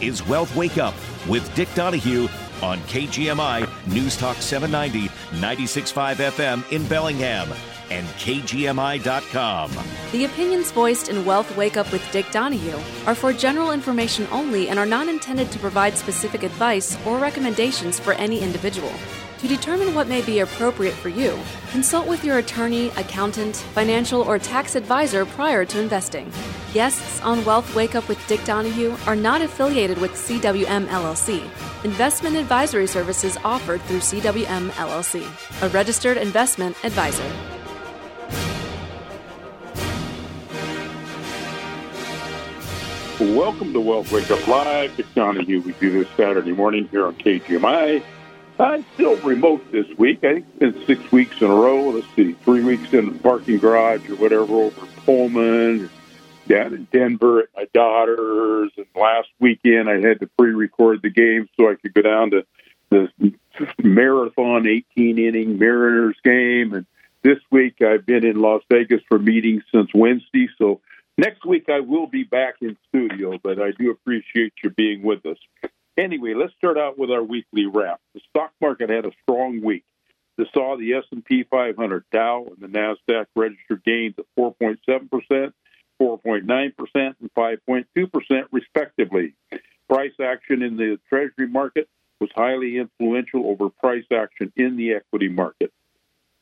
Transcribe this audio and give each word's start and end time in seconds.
is 0.00 0.26
Wealth 0.26 0.54
Wake 0.56 0.78
Up 0.78 0.94
with 1.28 1.54
Dick 1.54 1.68
Donahue 1.74 2.28
on 2.62 2.78
KGMI 2.80 3.68
News 3.86 4.16
Talk 4.16 4.36
790, 4.36 5.08
96.5 5.38 6.14
FM 6.16 6.72
in 6.72 6.86
Bellingham 6.86 7.52
and 7.90 8.06
KGMI.com. 8.06 9.70
The 10.12 10.24
opinions 10.24 10.72
voiced 10.72 11.08
in 11.08 11.24
Wealth 11.24 11.56
Wake 11.56 11.76
Up 11.76 11.90
with 11.92 12.10
Dick 12.12 12.30
Donahue 12.32 12.78
are 13.06 13.14
for 13.14 13.32
general 13.32 13.70
information 13.70 14.26
only 14.32 14.68
and 14.68 14.78
are 14.78 14.86
not 14.86 15.08
intended 15.08 15.50
to 15.52 15.58
provide 15.58 15.96
specific 15.96 16.42
advice 16.42 16.96
or 17.06 17.18
recommendations 17.18 18.00
for 18.00 18.12
any 18.14 18.40
individual. 18.40 18.92
To 19.40 19.46
determine 19.46 19.94
what 19.94 20.08
may 20.08 20.22
be 20.22 20.38
appropriate 20.38 20.94
for 20.94 21.10
you, 21.10 21.38
consult 21.70 22.06
with 22.06 22.24
your 22.24 22.38
attorney, 22.38 22.88
accountant, 22.96 23.56
financial, 23.56 24.22
or 24.22 24.38
tax 24.38 24.74
advisor 24.76 25.26
prior 25.26 25.66
to 25.66 25.78
investing. 25.78 26.32
Guests 26.72 27.20
on 27.20 27.44
Wealth 27.44 27.74
Wake 27.74 27.94
Up 27.94 28.08
with 28.08 28.18
Dick 28.28 28.42
Donahue 28.44 28.96
are 29.06 29.14
not 29.14 29.42
affiliated 29.42 29.98
with 29.98 30.12
CWM 30.12 30.86
LLC. 30.86 31.42
Investment 31.84 32.34
advisory 32.34 32.86
services 32.86 33.36
offered 33.44 33.82
through 33.82 33.98
CWM 33.98 34.70
LLC, 34.70 35.22
a 35.62 35.68
registered 35.68 36.16
investment 36.16 36.74
advisor. 36.82 37.30
Welcome 43.20 43.74
to 43.74 43.80
Wealth 43.80 44.10
Wake 44.12 44.30
Up 44.30 44.46
Live. 44.48 44.96
Dick 44.96 45.06
Donahue. 45.14 45.60
We 45.60 45.72
do 45.72 45.90
this 45.90 46.08
Saturday 46.16 46.52
morning 46.52 46.88
here 46.88 47.06
on 47.06 47.14
KGMI. 47.16 48.02
I'm 48.58 48.86
still 48.94 49.16
remote 49.16 49.70
this 49.70 49.86
week. 49.98 50.24
I 50.24 50.34
think 50.34 50.46
it's 50.60 50.76
been 50.76 50.86
six 50.86 51.12
weeks 51.12 51.42
in 51.42 51.50
a 51.50 51.54
row. 51.54 51.90
Let's 51.90 52.06
see, 52.16 52.32
three 52.32 52.64
weeks 52.64 52.92
in 52.94 53.12
the 53.12 53.18
parking 53.18 53.58
garage 53.58 54.08
or 54.08 54.16
whatever 54.16 54.54
over 54.54 54.86
Pullman, 55.04 55.90
down 56.48 56.72
in 56.72 56.88
Denver 56.90 57.40
at 57.40 57.48
my 57.54 57.66
daughter's. 57.74 58.72
And 58.78 58.86
last 58.94 59.28
weekend 59.40 59.90
I 59.90 60.00
had 60.00 60.20
to 60.20 60.30
pre-record 60.38 61.02
the 61.02 61.10
game 61.10 61.48
so 61.56 61.68
I 61.68 61.74
could 61.74 61.92
go 61.92 62.00
down 62.00 62.30
to 62.30 62.46
the 62.88 63.10
marathon 63.82 64.66
18 64.66 65.18
inning 65.18 65.58
Mariners 65.58 66.16
game. 66.24 66.72
And 66.72 66.86
this 67.22 67.38
week 67.50 67.82
I've 67.82 68.06
been 68.06 68.24
in 68.24 68.40
Las 68.40 68.62
Vegas 68.70 69.02
for 69.06 69.18
meetings 69.18 69.64
since 69.70 69.90
Wednesday. 69.92 70.48
So 70.56 70.80
next 71.18 71.44
week 71.44 71.68
I 71.68 71.80
will 71.80 72.06
be 72.06 72.24
back 72.24 72.54
in 72.62 72.78
studio, 72.88 73.38
but 73.42 73.60
I 73.60 73.72
do 73.72 73.90
appreciate 73.90 74.54
you 74.64 74.70
being 74.70 75.02
with 75.02 75.26
us. 75.26 75.36
Anyway, 75.96 76.34
let's 76.34 76.52
start 76.54 76.76
out 76.76 76.98
with 76.98 77.10
our 77.10 77.22
weekly 77.22 77.66
wrap. 77.66 78.00
The 78.14 78.20
stock 78.28 78.52
market 78.60 78.90
had 78.90 79.06
a 79.06 79.12
strong 79.22 79.62
week. 79.62 79.84
This 80.36 80.48
saw 80.52 80.76
the 80.76 80.92
S&P 80.94 81.44
500, 81.44 82.04
Dow, 82.12 82.46
and 82.46 82.58
the 82.60 82.78
Nasdaq 82.78 83.26
registered 83.34 83.82
gains 83.84 84.14
of 84.18 84.26
4.7 84.38 85.10
percent, 85.10 85.54
4.9 86.00 86.76
percent, 86.76 87.16
and 87.20 87.32
5.2 87.34 88.12
percent, 88.12 88.46
respectively. 88.52 89.32
Price 89.88 90.12
action 90.22 90.62
in 90.62 90.76
the 90.76 90.98
Treasury 91.08 91.48
market 91.48 91.88
was 92.20 92.30
highly 92.34 92.76
influential 92.76 93.46
over 93.46 93.70
price 93.70 94.04
action 94.12 94.52
in 94.56 94.76
the 94.76 94.92
equity 94.92 95.28
market. 95.28 95.72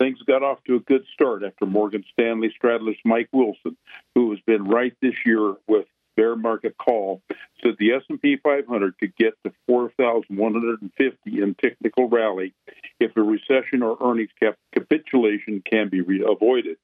Things 0.00 0.20
got 0.26 0.42
off 0.42 0.58
to 0.64 0.74
a 0.76 0.80
good 0.80 1.04
start 1.12 1.44
after 1.44 1.66
Morgan 1.66 2.04
Stanley 2.12 2.52
strategist 2.56 3.00
Mike 3.04 3.28
Wilson, 3.32 3.76
who 4.16 4.30
has 4.32 4.40
been 4.40 4.64
right 4.64 4.94
this 5.00 5.14
year 5.24 5.54
with 5.68 5.86
bear 6.16 6.36
market 6.36 6.76
call 6.76 7.22
said 7.62 7.74
the 7.78 7.92
S&P 7.92 8.36
500 8.42 8.98
could 8.98 9.14
get 9.16 9.34
to 9.44 9.52
4,150 9.66 11.42
in 11.42 11.54
technical 11.54 12.08
rally 12.08 12.54
if 13.00 13.16
a 13.16 13.22
recession 13.22 13.82
or 13.82 13.96
earnings 14.02 14.30
cap- 14.40 14.58
capitulation 14.72 15.62
can 15.68 15.88
be 15.88 16.00
re- 16.00 16.24
avoided. 16.28 16.76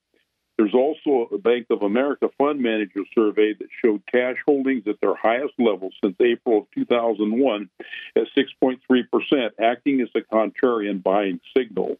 There's 0.61 0.75
also 0.75 1.34
a 1.34 1.39
Bank 1.39 1.69
of 1.70 1.81
America 1.81 2.28
fund 2.37 2.61
manager 2.61 3.00
survey 3.14 3.55
that 3.55 3.69
showed 3.83 4.03
cash 4.12 4.37
holdings 4.47 4.83
at 4.87 5.00
their 5.00 5.14
highest 5.14 5.55
level 5.59 5.89
since 6.05 6.17
April 6.20 6.59
of 6.59 6.67
2001 6.75 7.70
at 8.15 8.25
6.3%, 8.37 9.50
acting 9.59 10.03
as 10.03 10.10
a 10.15 10.21
contrarian 10.21 11.03
buying 11.03 11.41
signal. 11.56 11.97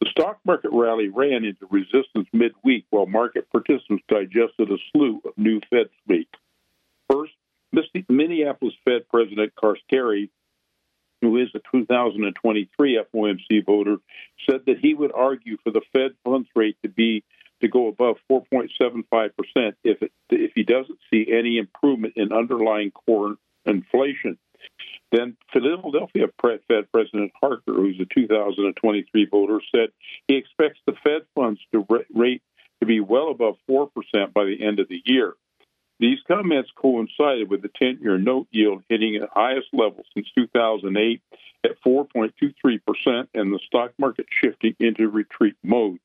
The 0.00 0.08
stock 0.10 0.40
market 0.44 0.70
rally 0.72 1.10
ran 1.10 1.44
into 1.44 1.66
resistance 1.70 2.26
midweek 2.32 2.86
while 2.88 3.06
market 3.06 3.48
participants 3.52 4.04
digested 4.08 4.70
a 4.70 4.78
slew 4.90 5.20
of 5.24 5.36
new 5.36 5.60
Fed 5.70 5.90
speak. 6.02 6.28
First, 7.12 7.32
Minneapolis 8.08 8.74
Fed 8.84 9.08
President 9.10 9.52
Kashkari, 9.54 10.30
who 11.20 11.36
is 11.38 11.48
a 11.54 11.60
2023 11.74 13.02
FOMC 13.14 13.66
voter, 13.66 13.96
said 14.48 14.62
that 14.66 14.78
he 14.80 14.94
would 14.94 15.12
argue 15.14 15.56
for 15.62 15.70
the 15.70 15.82
Fed 15.92 16.12
funds 16.24 16.48
rate 16.54 16.76
to 16.82 16.88
be 16.88 17.22
to 17.60 17.68
go 17.68 17.88
above 17.88 18.16
4.75 18.30 19.04
percent 19.36 19.76
if 19.84 20.02
it, 20.02 20.12
if 20.30 20.52
he 20.54 20.64
doesn't 20.64 20.98
see 21.12 21.26
any 21.30 21.58
improvement 21.58 22.14
in 22.16 22.32
underlying 22.32 22.90
core 22.90 23.36
inflation. 23.64 24.38
Then 25.12 25.36
Philadelphia 25.52 26.26
Fed 26.40 26.90
President 26.92 27.32
Harker, 27.40 27.74
who's 27.74 28.00
a 28.00 28.06
2023 28.12 29.26
voter, 29.30 29.60
said 29.74 29.90
he 30.26 30.36
expects 30.36 30.80
the 30.86 30.94
Fed 31.04 31.22
funds 31.34 31.60
to 31.72 31.86
rate 32.14 32.42
to 32.80 32.86
be 32.86 33.00
well 33.00 33.30
above 33.30 33.56
4% 33.70 33.88
by 34.32 34.44
the 34.44 34.56
end 34.60 34.80
of 34.80 34.88
the 34.88 35.02
year. 35.04 35.34
These 36.02 36.18
comments 36.26 36.68
coincided 36.74 37.48
with 37.48 37.62
the 37.62 37.70
10 37.80 38.00
year 38.02 38.18
note 38.18 38.48
yield 38.50 38.82
hitting 38.88 39.14
its 39.14 39.26
highest 39.32 39.68
level 39.72 40.04
since 40.12 40.26
2008 40.36 41.22
at 41.62 41.80
4.23% 41.80 43.28
and 43.34 43.54
the 43.54 43.60
stock 43.64 43.92
market 43.98 44.26
shifting 44.28 44.74
into 44.80 45.08
retreat 45.08 45.54
mode. 45.62 46.00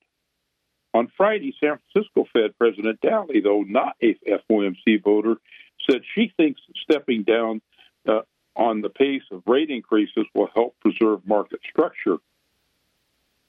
On 0.94 1.10
Friday, 1.16 1.52
San 1.58 1.80
Francisco 1.92 2.28
Fed 2.32 2.56
President 2.56 3.00
Daly, 3.00 3.40
though 3.40 3.62
not 3.62 3.96
a 4.00 4.14
FOMC 4.48 5.02
voter, 5.02 5.34
said 5.90 6.02
she 6.14 6.32
thinks 6.36 6.60
stepping 6.76 7.24
down 7.24 7.60
uh, 8.06 8.20
on 8.54 8.82
the 8.82 8.90
pace 8.90 9.24
of 9.32 9.42
rate 9.48 9.68
increases 9.68 10.26
will 10.32 10.48
help 10.54 10.76
preserve 10.78 11.26
market 11.26 11.58
structure. 11.68 12.18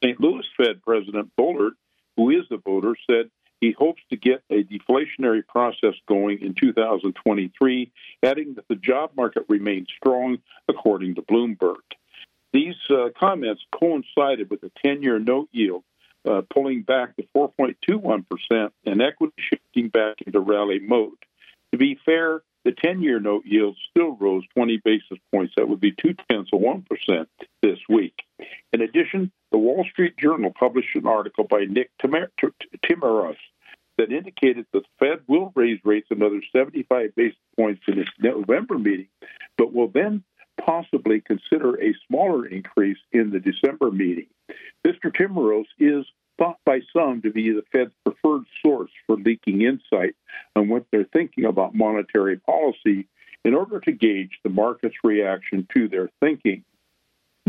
St. 0.04 0.20
Louis 0.20 0.48
Fed 0.58 0.82
President 0.82 1.30
Bullard, 1.36 1.74
who 2.18 2.32
is 2.32 2.46
a 2.50 2.58
voter, 2.58 2.96
said 3.08 3.30
he 3.62 3.72
hopes 3.72 4.02
to 4.10 4.16
get 4.16 4.44
a 4.50 4.64
deflationary 4.64 5.46
process 5.46 5.94
going 6.08 6.42
in 6.42 6.54
2023, 6.54 7.92
adding 8.24 8.54
that 8.56 8.68
the 8.68 8.76
job 8.76 9.12
market 9.16 9.46
remains 9.50 9.88
strong, 9.96 10.38
according 10.68 11.16
to 11.16 11.22
Bloomberg. 11.22 11.76
These 12.54 12.76
uh, 12.90 13.10
comments 13.20 13.62
coincided 13.78 14.50
with 14.50 14.64
a 14.64 14.72
10 14.84 15.04
year 15.04 15.20
note 15.20 15.50
yield 15.52 15.84
uh, 16.28 16.42
pulling 16.54 16.82
back 16.84 17.16
to 17.18 17.24
4.21% 17.36 18.72
and 18.86 19.02
equity 19.02 19.34
shifting 19.38 19.90
back 19.90 20.16
into 20.26 20.40
rally 20.40 20.80
mode. 20.80 21.18
To 21.72 21.78
be 21.78 22.00
fair, 22.06 22.42
the 22.66 22.72
10 22.72 23.02
year 23.02 23.20
note 23.20 23.46
yield 23.46 23.78
still 23.90 24.16
rose 24.16 24.44
20 24.56 24.82
basis 24.84 25.18
points. 25.32 25.54
That 25.58 25.70
would 25.70 25.80
be 25.80 25.92
two 25.92 26.16
tenths 26.30 26.50
of 26.54 26.60
1% 26.60 27.28
this 27.62 27.80
week. 27.88 28.16
In 28.74 28.82
addition, 28.82 29.32
the 29.52 29.58
Wall 29.58 29.86
Street 29.92 30.18
Journal 30.18 30.54
published 30.58 30.96
an 30.96 31.08
article 31.08 31.44
by 31.44 31.66
Nick 31.66 31.92
Timiraos 32.00 33.38
that 33.98 34.12
indicated 34.12 34.66
the 34.72 34.82
Fed 34.98 35.20
will 35.28 35.52
raise 35.56 35.80
rates 35.84 36.08
another 36.10 36.42
75 36.56 37.16
basis 37.16 37.38
points 37.58 37.82
in 37.88 38.00
its 38.00 38.12
November 38.20 38.78
meeting, 38.78 39.10
but 39.58 39.74
will 39.74 39.90
then 39.90 40.24
possibly 40.60 41.22
consider 41.22 41.82
a 41.82 41.94
smaller 42.08 42.46
increase 42.46 42.98
in 43.12 43.32
the 43.32 43.40
December 43.40 43.92
meeting. 43.92 44.28
Mr. 44.86 45.14
Timiraos 45.14 45.66
is 45.80 46.06
thought 46.38 46.60
by 46.66 46.80
some 46.96 47.22
to 47.22 47.32
be 47.32 47.52
the 47.52 47.64
Fed's 47.72 47.92
preferred 48.06 48.46
source 48.64 48.92
for 49.06 49.18
leaking 49.18 49.62
insight 49.62 50.16
on 50.56 50.70
what 50.70 50.86
they're 50.92 51.04
thinking 51.12 51.46
about 51.46 51.76
monetary 51.76 52.38
policy 52.38 53.08
in 53.44 53.54
order 53.54 53.80
to 53.82 53.92
gauge 53.92 54.40
the 54.44 54.50
market's 54.50 54.96
reaction 55.04 55.68
to 55.76 55.88
their 55.88 56.10
thinking. 56.22 56.64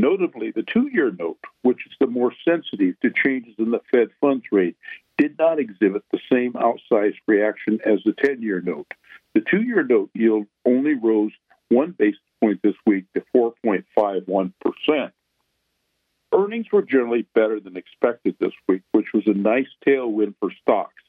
Notably, 0.00 0.50
the 0.50 0.62
two 0.62 0.88
year 0.90 1.12
note, 1.18 1.44
which 1.60 1.84
is 1.86 1.92
the 2.00 2.06
more 2.06 2.32
sensitive 2.48 2.98
to 3.00 3.10
changes 3.10 3.54
in 3.58 3.70
the 3.70 3.82
Fed 3.90 4.08
funds 4.18 4.46
rate, 4.50 4.78
did 5.18 5.36
not 5.38 5.58
exhibit 5.58 6.04
the 6.10 6.20
same 6.32 6.54
outsized 6.54 7.18
reaction 7.28 7.80
as 7.84 7.98
the 8.06 8.14
10 8.14 8.40
year 8.40 8.62
note. 8.62 8.90
The 9.34 9.42
two 9.42 9.60
year 9.60 9.84
note 9.84 10.08
yield 10.14 10.46
only 10.64 10.94
rose 10.94 11.32
one 11.68 11.90
basis 11.90 12.18
point 12.40 12.60
this 12.62 12.76
week 12.86 13.04
to 13.12 13.22
4.51%. 13.36 15.12
Earnings 16.32 16.66
were 16.72 16.82
generally 16.82 17.26
better 17.34 17.60
than 17.60 17.76
expected 17.76 18.36
this 18.40 18.54
week, 18.66 18.80
which 18.92 19.12
was 19.12 19.24
a 19.26 19.34
nice 19.34 19.68
tailwind 19.86 20.34
for 20.40 20.50
stocks. 20.62 21.02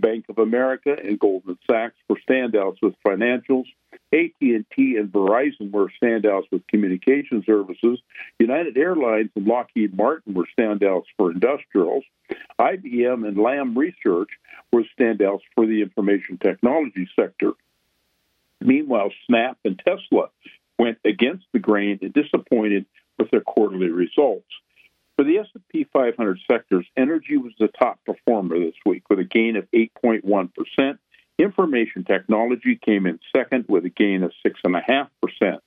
Bank 0.00 0.26
of 0.28 0.38
America 0.38 0.96
and 1.02 1.18
Goldman 1.18 1.58
Sachs 1.70 1.96
were 2.08 2.18
standouts 2.28 2.76
with 2.82 2.94
financials. 3.06 3.64
AT&T 4.12 4.96
and 4.96 5.12
Verizon 5.12 5.70
were 5.70 5.90
standouts 6.02 6.44
with 6.50 6.66
communication 6.66 7.42
services. 7.44 8.00
United 8.38 8.76
Airlines 8.76 9.30
and 9.36 9.46
Lockheed 9.46 9.96
Martin 9.96 10.34
were 10.34 10.48
standouts 10.58 11.04
for 11.16 11.30
industrials. 11.30 12.04
IBM 12.58 13.26
and 13.26 13.36
Lam 13.36 13.76
Research 13.76 14.30
were 14.72 14.84
standouts 14.98 15.42
for 15.54 15.66
the 15.66 15.82
information 15.82 16.38
technology 16.38 17.08
sector. 17.14 17.52
Meanwhile, 18.60 19.12
Snap 19.26 19.58
and 19.64 19.78
Tesla 19.78 20.28
went 20.78 20.98
against 21.04 21.44
the 21.52 21.58
grain 21.58 21.98
and 22.02 22.12
disappointed 22.12 22.86
with 23.18 23.30
their 23.30 23.40
quarterly 23.40 23.90
results. 23.90 24.46
For 25.18 25.24
the 25.24 25.38
S&P 25.38 25.84
500 25.92 26.38
sectors, 26.48 26.86
energy 26.96 27.36
was 27.36 27.52
the 27.58 27.66
top 27.66 27.98
performer 28.06 28.56
this 28.56 28.76
week 28.86 29.02
with 29.10 29.18
a 29.18 29.24
gain 29.24 29.56
of 29.56 29.68
8.1%. 29.72 30.98
Information 31.40 32.04
technology 32.04 32.76
came 32.76 33.04
in 33.04 33.18
second 33.34 33.64
with 33.68 33.84
a 33.84 33.88
gain 33.88 34.22
of 34.22 34.30
6.5%. 34.46 35.58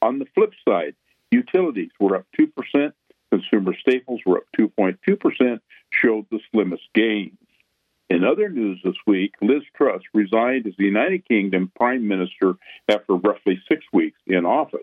On 0.00 0.18
the 0.18 0.24
flip 0.34 0.54
side, 0.66 0.94
utilities 1.30 1.90
were 2.00 2.16
up 2.16 2.24
2%, 2.40 2.92
consumer 3.30 3.74
staples 3.78 4.22
were 4.24 4.38
up 4.38 4.44
2.2%, 4.58 5.60
showed 5.90 6.24
the 6.30 6.40
slimmest 6.50 6.88
gains. 6.94 7.36
In 8.08 8.24
other 8.24 8.48
news 8.48 8.80
this 8.82 8.96
week, 9.06 9.34
Liz 9.42 9.64
Truss 9.76 10.00
resigned 10.14 10.66
as 10.66 10.76
the 10.78 10.84
United 10.86 11.28
Kingdom 11.28 11.70
Prime 11.76 12.08
Minister 12.08 12.54
after 12.88 13.16
roughly 13.16 13.60
six 13.70 13.84
weeks 13.92 14.18
in 14.26 14.46
office. 14.46 14.80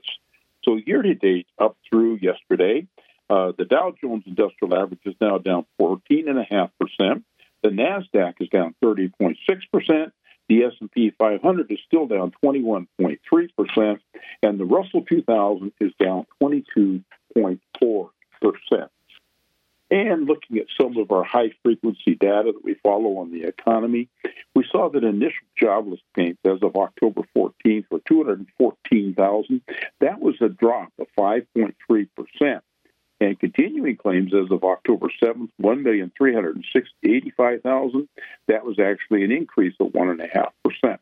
So, 0.64 0.76
year 0.86 1.02
to 1.02 1.16
date, 1.16 1.48
up 1.58 1.76
through 1.90 2.20
yesterday, 2.22 2.86
uh, 3.32 3.54
the 3.58 3.64
Dow 3.64 3.94
Jones 4.02 4.24
Industrial 4.28 4.76
Average 4.76 5.00
is 5.06 5.16
now 5.22 5.38
down 5.38 5.66
14.5%. 5.80 7.24
The 7.64 7.70
Nasdaq 7.70 8.34
is 8.42 8.50
down 8.50 8.76
30.6%. 8.84 10.12
The 10.50 10.64
S&P 10.66 11.14
500 11.18 11.72
is 11.72 11.80
still 11.88 12.08
down 12.08 12.34
21.3%, 12.44 14.00
and 14.44 14.60
the 14.60 14.66
Russell 14.66 15.04
2000 15.04 15.72
is 15.80 15.94
down 15.98 16.26
22.4%. 16.44 18.90
And 19.92 20.26
looking 20.26 20.58
at 20.58 20.66
some 20.80 20.98
of 20.98 21.12
our 21.12 21.24
high 21.24 21.52
frequency 21.64 22.16
data 22.16 22.52
that 22.54 22.66
we 22.66 22.74
follow 22.84 23.20
on 23.20 23.32
the 23.32 23.44
economy, 23.44 24.10
we 24.56 24.66
saw 24.70 24.90
that 24.90 25.06
initial 25.06 25.48
jobless 25.58 26.02
claims 26.16 26.38
as 26.44 26.62
of 26.62 26.76
October 26.76 27.22
14th 27.38 27.86
were 27.90 28.02
214,000. 28.06 29.62
That 30.02 30.20
was 30.20 30.36
a 30.42 30.50
drop 30.50 30.92
of 31.00 31.08
5.3%. 31.18 32.62
And 33.22 33.40
continuing 33.40 33.96
claims 33.98 34.34
as 34.34 34.50
of 34.50 34.64
October 34.64 35.10
7th, 35.22 35.50
1,385,000. 35.62 38.08
That 38.48 38.66
was 38.66 38.80
actually 38.80 39.24
an 39.24 39.32
increase 39.32 39.76
of 39.80 39.90
1.5%. 39.90 40.98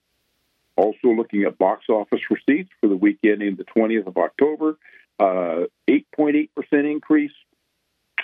Also 0.76 1.08
looking 1.08 1.44
at 1.44 1.58
box 1.58 1.86
office 1.88 2.20
receipts 2.30 2.72
for 2.82 2.90
the 2.90 2.98
week 2.98 3.20
ending 3.24 3.56
the 3.56 3.64
20th 3.64 4.08
of 4.08 4.18
October, 4.18 4.78
uh, 5.18 5.68
8.8% 5.88 6.50
increase. 6.92 7.32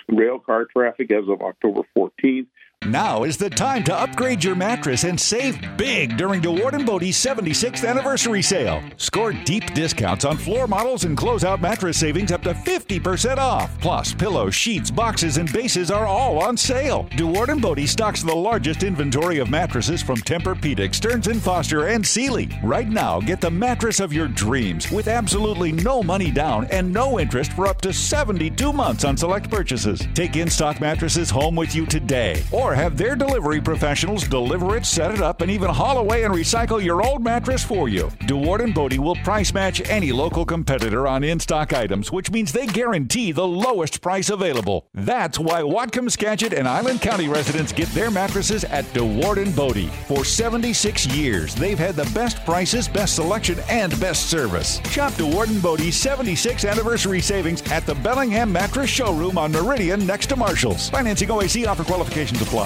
Rail 0.08 0.40
car 0.40 0.66
traffic 0.66 1.10
as 1.10 1.26
of 1.28 1.40
October 1.40 1.80
14th 1.96 2.48
now 2.90 3.24
is 3.24 3.36
the 3.36 3.50
time 3.50 3.84
to 3.84 3.94
upgrade 3.94 4.42
your 4.42 4.54
mattress 4.54 5.04
and 5.04 5.20
save 5.20 5.58
big 5.76 6.16
during 6.16 6.40
DeWaard 6.40 6.72
and 6.74 6.86
Bode's 6.86 7.16
76th 7.16 7.88
anniversary 7.88 8.42
sale. 8.42 8.82
Score 8.96 9.32
deep 9.32 9.74
discounts 9.74 10.24
on 10.24 10.36
floor 10.36 10.66
models 10.66 11.04
and 11.04 11.16
closeout 11.16 11.60
mattress 11.60 11.98
savings 11.98 12.32
up 12.32 12.42
to 12.42 12.54
50% 12.54 13.38
off. 13.38 13.78
Plus, 13.80 14.14
pillows, 14.14 14.54
sheets, 14.54 14.90
boxes, 14.90 15.36
and 15.36 15.52
bases 15.52 15.90
are 15.90 16.06
all 16.06 16.38
on 16.38 16.56
sale. 16.56 17.04
DeWaard 17.12 17.48
and 17.48 17.60
Bode 17.60 17.88
stocks 17.88 18.22
the 18.22 18.34
largest 18.34 18.82
inventory 18.82 19.38
of 19.38 19.50
mattresses 19.50 20.02
from 20.02 20.16
Tempur-Pedic, 20.16 20.94
Stearns 20.94 21.26
& 21.40 21.42
Foster, 21.42 21.88
and 21.88 22.06
Sealy. 22.06 22.48
Right 22.62 22.88
now, 22.88 23.20
get 23.20 23.40
the 23.40 23.50
mattress 23.50 24.00
of 24.00 24.12
your 24.12 24.28
dreams 24.28 24.90
with 24.90 25.08
absolutely 25.08 25.72
no 25.72 26.02
money 26.02 26.30
down 26.30 26.66
and 26.66 26.92
no 26.92 27.18
interest 27.18 27.52
for 27.52 27.66
up 27.66 27.80
to 27.82 27.92
72 27.92 28.72
months 28.72 29.04
on 29.04 29.16
select 29.16 29.50
purchases. 29.50 30.06
Take 30.14 30.36
in-stock 30.36 30.80
mattresses 30.80 31.30
home 31.30 31.56
with 31.56 31.74
you 31.74 31.86
today 31.86 32.42
or 32.52 32.74
have 32.76 32.98
their 32.98 33.16
delivery 33.16 33.58
professionals 33.58 34.28
deliver 34.28 34.76
it, 34.76 34.84
set 34.84 35.10
it 35.10 35.22
up, 35.22 35.40
and 35.40 35.50
even 35.50 35.70
haul 35.70 35.96
away 35.96 36.24
and 36.24 36.34
recycle 36.34 36.82
your 36.82 37.02
old 37.02 37.24
mattress 37.24 37.64
for 37.64 37.88
you. 37.88 38.08
DeWaard 38.28 38.62
and 38.62 38.74
Bode 38.74 38.98
will 38.98 39.16
price 39.16 39.54
match 39.54 39.80
any 39.88 40.12
local 40.12 40.44
competitor 40.44 41.08
on 41.08 41.24
in-stock 41.24 41.72
items, 41.72 42.12
which 42.12 42.30
means 42.30 42.52
they 42.52 42.66
guarantee 42.66 43.32
the 43.32 43.46
lowest 43.46 44.02
price 44.02 44.28
available. 44.28 44.86
That's 44.92 45.38
why 45.38 45.62
Whatcom, 45.62 46.10
Skagit, 46.10 46.52
and 46.52 46.68
Island 46.68 47.00
County 47.00 47.28
residents 47.28 47.72
get 47.72 47.88
their 47.88 48.10
mattresses 48.10 48.62
at 48.64 48.84
DeWaard 48.92 49.42
and 49.42 49.56
Bode. 49.56 49.90
For 50.06 50.22
76 50.22 51.06
years, 51.06 51.54
they've 51.54 51.78
had 51.78 51.96
the 51.96 52.10
best 52.14 52.44
prices, 52.44 52.88
best 52.88 53.16
selection, 53.16 53.58
and 53.70 53.98
best 53.98 54.28
service. 54.28 54.82
Shop 54.90 55.14
DeWaard 55.14 55.48
and 55.48 55.62
Bode's 55.62 55.96
76th 55.96 56.70
anniversary 56.70 57.22
savings 57.22 57.62
at 57.72 57.86
the 57.86 57.94
Bellingham 57.94 58.52
Mattress 58.52 58.90
Showroom 58.90 59.38
on 59.38 59.50
Meridian 59.52 60.06
next 60.06 60.26
to 60.26 60.36
Marshall's. 60.36 60.90
Financing 60.90 61.30
OAC 61.30 61.66
offer 61.66 61.82
qualifications 61.82 62.42
apply. 62.42 62.65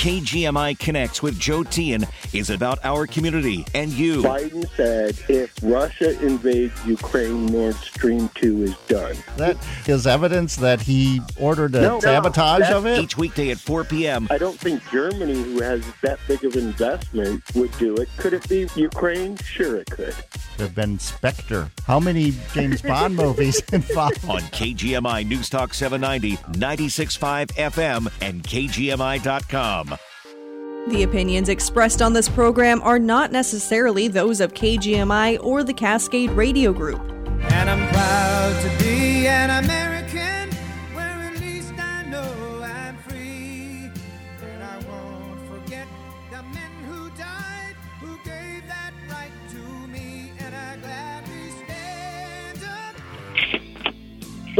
KGMI 0.00 0.78
Connects 0.78 1.22
with 1.22 1.38
Joe 1.38 1.62
Tien 1.62 2.06
is 2.32 2.48
about 2.48 2.78
our 2.84 3.06
community 3.06 3.66
and 3.74 3.92
you. 3.92 4.22
Biden 4.22 4.66
said 4.74 5.18
if 5.28 5.54
Russia 5.62 6.18
invades 6.24 6.72
Ukraine, 6.86 7.44
Nord 7.44 7.74
Stream 7.76 8.30
2 8.36 8.62
is 8.62 8.76
done. 8.88 9.14
That 9.36 9.58
is 9.86 10.06
evidence 10.06 10.56
that 10.56 10.80
he 10.80 11.20
ordered 11.38 11.74
a 11.74 11.82
no, 11.82 12.00
sabotage 12.00 12.70
no, 12.70 12.78
of 12.78 12.86
it? 12.86 12.98
Each 13.00 13.18
weekday 13.18 13.50
at 13.50 13.58
4 13.58 13.84
p.m. 13.84 14.26
I 14.30 14.38
don't 14.38 14.58
think 14.58 14.82
Germany, 14.90 15.34
who 15.34 15.60
has 15.60 15.84
that 16.00 16.18
big 16.26 16.46
of 16.46 16.56
investment, 16.56 17.42
would 17.54 17.76
do 17.76 17.94
it. 17.96 18.08
Could 18.16 18.32
it 18.32 18.48
be 18.48 18.68
Ukraine? 18.76 19.36
Sure, 19.36 19.76
it 19.76 19.90
could. 19.90 20.14
There 20.56 20.66
Have 20.66 20.74
been 20.74 20.98
Spectre. 20.98 21.70
How 21.86 22.00
many 22.00 22.34
James 22.54 22.80
Bond 22.80 23.16
movies 23.16 23.60
involved? 23.72 24.24
On 24.28 24.40
KGMI 24.40 25.26
News 25.26 25.50
Talk 25.50 25.74
790, 25.74 26.36
96.5 26.58 27.46
FM, 27.52 28.10
and 28.22 28.42
KGMI.com. 28.42 29.69
The 30.88 31.02
opinions 31.04 31.48
expressed 31.48 32.02
on 32.02 32.12
this 32.12 32.28
program 32.28 32.82
are 32.82 32.98
not 32.98 33.30
necessarily 33.30 34.08
those 34.08 34.40
of 34.40 34.54
KGMI 34.54 35.38
or 35.44 35.62
the 35.62 35.74
Cascade 35.74 36.30
Radio 36.30 36.72
Group. 36.72 37.00
And 37.52 37.70
I'm 37.70 37.88
proud 37.92 38.60
to 38.62 38.84
be 38.84 39.28
an 39.28 39.64
American. 39.64 39.89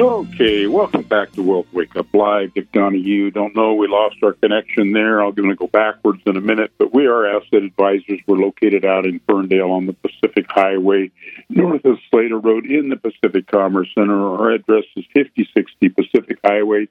Okay, 0.01 0.67
welcome 0.67 1.03
back 1.03 1.31
to 1.33 1.43
Wealth 1.43 1.67
Wake 1.75 1.95
Up 1.95 2.07
Live. 2.15 2.55
Dick 2.55 2.73
Donahue. 2.73 3.31
Don't 3.31 3.55
know, 3.55 3.75
we 3.75 3.87
lost 3.87 4.17
our 4.23 4.33
connection 4.33 4.93
there. 4.93 5.21
I'm 5.21 5.35
going 5.35 5.51
to 5.51 5.55
go 5.55 5.67
backwards 5.67 6.23
in 6.25 6.39
a 6.39 6.41
minute, 6.41 6.73
but 6.79 6.95
we 6.95 7.07
are 7.07 7.27
asset 7.27 7.65
advisors. 7.65 8.19
We're 8.27 8.39
located 8.39 8.87
out 8.87 9.05
in 9.05 9.21
Ferndale 9.29 9.71
on 9.71 9.85
the 9.85 9.93
Pacific 9.93 10.47
Highway, 10.49 11.11
north 11.51 11.85
of 11.85 11.99
Slater 12.11 12.39
Road 12.39 12.65
in 12.65 12.89
the 12.89 12.97
Pacific 12.97 13.47
Commerce 13.47 13.91
Center. 13.95 14.19
Our 14.19 14.53
address 14.53 14.85
is 14.97 15.05
5060 15.13 15.91
Pacific 15.91 16.39
Highway, 16.43 16.89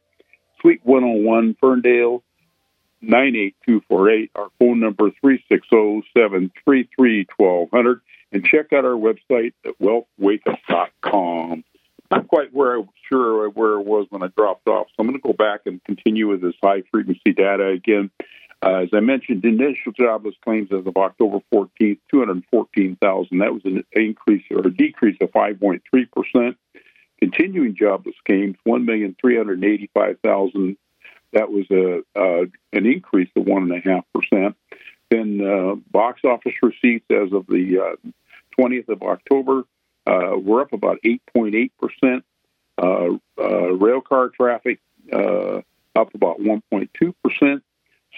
Suite 0.62 0.82
101, 0.84 1.56
Ferndale, 1.60 2.22
98248. 3.02 4.30
Our 4.36 4.50
phone 4.60 4.82
number 4.82 5.10
360-733-1200. 5.26 8.02
And 8.32 8.46
check 8.46 8.72
out 8.72 8.86
our 8.86 8.92
website 8.92 9.54
at 9.66 9.80
wealthwakeup.com 9.80 11.64
not 12.12 12.28
quite 12.28 12.54
where 12.54 12.80
I 12.80 12.84
sure 13.08 13.50
where 13.50 13.74
it 13.74 13.86
was 13.86 14.08
when 14.10 14.24
I 14.24 14.28
dropped 14.36 14.68
off. 14.68 14.88
So 14.88 14.96
I'm 15.00 15.08
going 15.08 15.20
to 15.20 15.28
go 15.28 15.34
back 15.34 15.62
and 15.66 15.84
continue 15.84 16.28
with 16.28 16.42
this 16.42 16.56
high 16.62 16.84
frequency 16.92 17.34
data 17.34 17.68
again. 17.68 18.10
Uh, 18.62 18.82
as 18.84 18.90
I 18.94 19.00
mentioned, 19.00 19.46
initial 19.46 19.94
jobless 19.94 20.36
claims 20.44 20.70
as 20.72 20.86
of 20.86 20.98
October 20.98 21.40
14th, 21.54 22.00
214,000. 22.12 23.40
That 23.40 23.54
was 23.54 23.62
an 23.64 23.86
increase 23.94 24.44
or 24.52 24.68
a 24.68 24.74
decrease 24.74 25.16
of 25.22 25.32
5.3 25.32 25.80
percent. 26.12 26.58
Continuing 27.20 27.76
jobless 27.76 28.16
claims, 28.26 28.58
1,385,000. 28.68 30.76
That 31.34 31.52
was 31.52 31.66
a 31.70 32.02
an 32.74 32.86
increase 32.86 33.30
of 33.36 33.46
one 33.46 33.64
and 33.64 33.74
a 33.74 33.82
half 33.88 34.06
percent. 34.14 34.56
Then 35.12 35.42
uh, 35.42 35.76
box 35.92 36.22
office 36.24 36.56
receipts 36.62 37.06
as 37.12 37.34
of 37.34 37.46
the 37.48 37.98
20th 38.60 38.90
uh, 38.90 38.94
of 38.94 39.04
October, 39.04 39.64
uh, 40.10 40.38
we're 40.38 40.62
up 40.62 40.74
about 40.74 40.98
8.8%. 41.06 42.24
Uh, 42.78 43.18
uh, 43.38 43.74
rail 43.74 44.02
car 44.02 44.30
traffic 44.30 44.80
uh, 45.14 45.62
up 45.96 46.14
about 46.16 46.40
1.2%. 46.40 47.62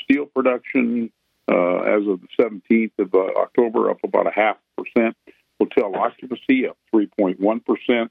Steel 0.04 0.26
production 0.28 1.12
uh, 1.52 1.80
as 1.82 2.08
of 2.08 2.22
the 2.22 2.28
17th 2.40 2.92
of 3.00 3.14
uh, 3.14 3.40
October 3.42 3.90
up 3.90 3.98
about 4.04 4.28
a 4.28 4.32
half 4.32 4.58
percent. 4.78 5.16
Hotel 5.60 5.94
occupancy 5.96 6.68
up 6.68 6.78
3.1%. 6.94 8.10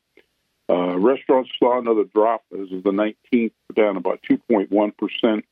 Uh, 0.69 0.99
restaurants 0.99 1.51
saw 1.59 1.79
another 1.79 2.05
drop 2.05 2.43
as 2.53 2.71
of 2.71 2.83
the 2.85 2.91
19th, 2.91 3.53
down 3.75 3.97
about 3.97 4.21
2.1%. 4.31 5.43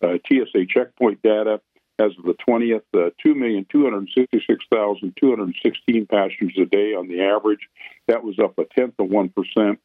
Uh, 0.00 0.18
TSA 0.26 0.66
checkpoint 0.68 1.22
data 1.22 1.60
As 1.98 2.12
of 2.16 2.24
the 2.24 2.34
20th, 2.34 2.84
uh, 2.94 3.10
2,266,216 3.26 6.08
passengers 6.08 6.56
a 6.56 6.64
day 6.64 6.94
on 6.94 7.08
the 7.08 7.22
average. 7.22 7.68
That 8.06 8.22
was 8.22 8.38
up 8.38 8.56
a 8.58 8.64
tenth 8.64 8.94
of 9.00 9.08
1%. 9.08 9.78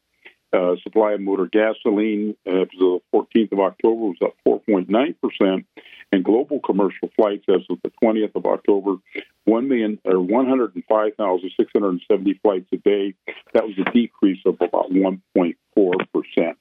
Uh, 0.52 0.76
supply 0.84 1.14
of 1.14 1.20
motor 1.20 1.46
gasoline 1.46 2.36
uh, 2.46 2.60
as 2.60 2.68
of 2.74 2.78
the 2.78 3.00
14th 3.12 3.50
of 3.50 3.58
October 3.58 4.02
was 4.02 4.18
up 4.22 4.36
4.9%, 4.46 5.64
and 6.12 6.24
global 6.24 6.60
commercial 6.60 7.10
flights 7.16 7.44
as 7.48 7.62
of 7.68 7.80
the 7.82 7.90
20th 8.00 8.36
of 8.36 8.46
October, 8.46 8.98
1 9.46 9.68
million 9.68 9.98
or 10.04 10.20
105,670 10.20 12.34
flights 12.34 12.68
a 12.72 12.76
day. 12.76 13.14
That 13.52 13.66
was 13.66 13.76
a 13.78 13.90
decrease 13.90 14.42
of 14.46 14.60
about 14.60 14.92
1.4%. 14.92 16.54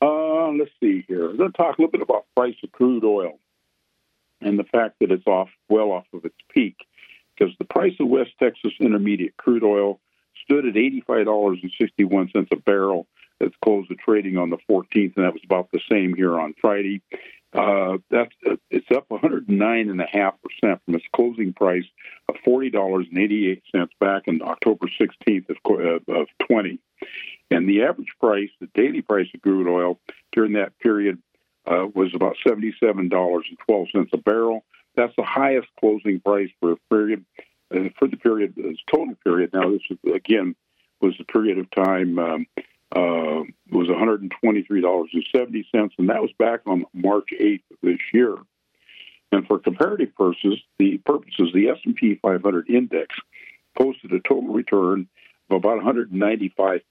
Uh, 0.00 0.52
let's 0.52 0.70
see 0.78 1.04
here. 1.08 1.32
To 1.32 1.50
talk 1.50 1.78
a 1.78 1.82
little 1.82 1.90
bit 1.90 2.02
about 2.02 2.26
price 2.36 2.54
of 2.62 2.70
crude 2.70 3.02
oil 3.02 3.40
and 4.40 4.58
the 4.58 4.64
fact 4.64 4.96
that 5.00 5.10
it's 5.10 5.26
off 5.26 5.48
well 5.68 5.90
off 5.90 6.06
of 6.12 6.24
its 6.24 6.36
peak 6.48 6.76
because 7.36 7.54
the 7.58 7.64
price 7.64 7.94
of 8.00 8.08
West 8.08 8.30
Texas 8.38 8.72
Intermediate 8.80 9.36
crude 9.36 9.62
oil 9.62 10.00
stood 10.44 10.66
at 10.66 10.74
$85.61 10.74 12.46
a 12.50 12.56
barrel 12.56 13.06
at 13.40 13.48
the 13.48 13.56
close 13.62 13.86
of 13.90 13.98
trading 13.98 14.36
on 14.36 14.50
the 14.50 14.58
14th, 14.68 15.16
and 15.16 15.24
that 15.24 15.32
was 15.32 15.42
about 15.44 15.70
the 15.72 15.80
same 15.90 16.14
here 16.14 16.38
on 16.38 16.54
Friday. 16.60 17.02
Uh, 17.54 17.96
that's 18.10 18.34
it's 18.70 18.90
up 18.94 19.08
109.5 19.08 19.46
percent 19.48 20.80
from 20.84 20.94
its 20.94 21.04
closing 21.14 21.54
price 21.54 21.86
of 22.28 22.34
forty 22.44 22.68
dollars 22.68 23.06
and 23.08 23.18
88 23.18 23.62
cents 23.74 23.92
back 23.98 24.24
on 24.28 24.42
October 24.42 24.86
16th 25.00 25.48
of, 25.48 25.56
uh, 25.66 26.12
of 26.12 26.26
20. 26.46 26.78
And 27.50 27.66
the 27.66 27.84
average 27.84 28.12
price, 28.20 28.50
the 28.60 28.68
daily 28.74 29.00
price 29.00 29.28
of 29.34 29.40
crude 29.40 29.66
oil 29.66 29.98
during 30.32 30.52
that 30.52 30.78
period, 30.78 31.22
uh, 31.68 31.86
was 31.94 32.14
about 32.14 32.36
$77.12 32.46 34.12
a 34.12 34.16
barrel. 34.18 34.64
That's 34.96 35.14
the 35.16 35.24
highest 35.24 35.68
closing 35.78 36.20
price 36.20 36.50
for 36.60 36.72
a 36.72 36.76
period 36.90 37.24
uh, 37.74 37.90
for 37.98 38.08
the 38.08 38.16
period, 38.16 38.54
this 38.56 38.78
total 38.90 39.14
period. 39.24 39.50
Now, 39.52 39.70
this 39.70 39.82
is, 39.90 39.98
again 40.14 40.54
was 41.00 41.14
a 41.20 41.24
period 41.24 41.58
of 41.58 41.70
time 41.70 42.18
um, 42.18 42.46
uh, 42.90 43.44
was 43.70 43.88
$123.70, 43.88 45.64
and 45.98 46.08
that 46.08 46.22
was 46.22 46.32
back 46.38 46.60
on 46.66 46.86
March 46.92 47.28
8th 47.38 47.62
of 47.70 47.76
this 47.82 48.00
year. 48.12 48.36
And 49.30 49.46
for 49.46 49.58
comparative 49.58 50.14
purposes, 50.16 50.58
the 50.78 50.98
purposes, 50.98 51.50
the 51.52 51.68
S&P 51.68 52.18
500 52.22 52.70
index 52.70 53.14
posted 53.78 54.12
a 54.12 54.20
total 54.20 54.54
return 54.54 55.06
of 55.50 55.56
about 55.56 55.82
195% 55.82 56.82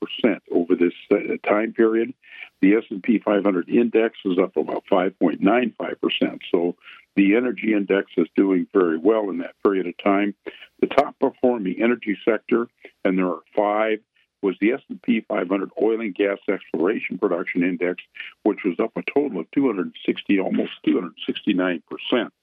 over 0.51 0.75
this 0.75 0.93
uh, 1.11 1.17
time 1.47 1.73
period. 1.73 2.13
The 2.61 2.75
S&P 2.75 3.19
500 3.19 3.69
index 3.69 4.17
is 4.25 4.39
up 4.39 4.57
about 4.57 4.83
5.95%. 4.91 6.39
So 6.51 6.75
the 7.15 7.35
energy 7.35 7.73
index 7.73 8.11
is 8.17 8.27
doing 8.35 8.67
very 8.73 8.97
well 8.97 9.29
in 9.29 9.39
that 9.39 9.55
period 9.63 9.87
of 9.87 9.97
time. 10.03 10.33
The 10.79 10.87
top 10.87 11.15
performing 11.19 11.81
energy 11.81 12.17
sector, 12.25 12.67
and 13.05 13.17
there 13.17 13.27
are 13.27 13.41
five, 13.55 13.99
was 14.41 14.55
the 14.61 14.71
S&P 14.73 15.21
500 15.27 15.71
Oil 15.81 16.01
and 16.01 16.13
Gas 16.13 16.37
Exploration 16.47 17.17
Production 17.17 17.63
Index, 17.63 18.03
which 18.43 18.59
was 18.63 18.79
up 18.79 18.91
a 18.95 19.01
total 19.01 19.39
of 19.39 19.51
260, 19.51 20.39
almost 20.39 20.71
269 20.85 21.83
percent. 21.89 22.33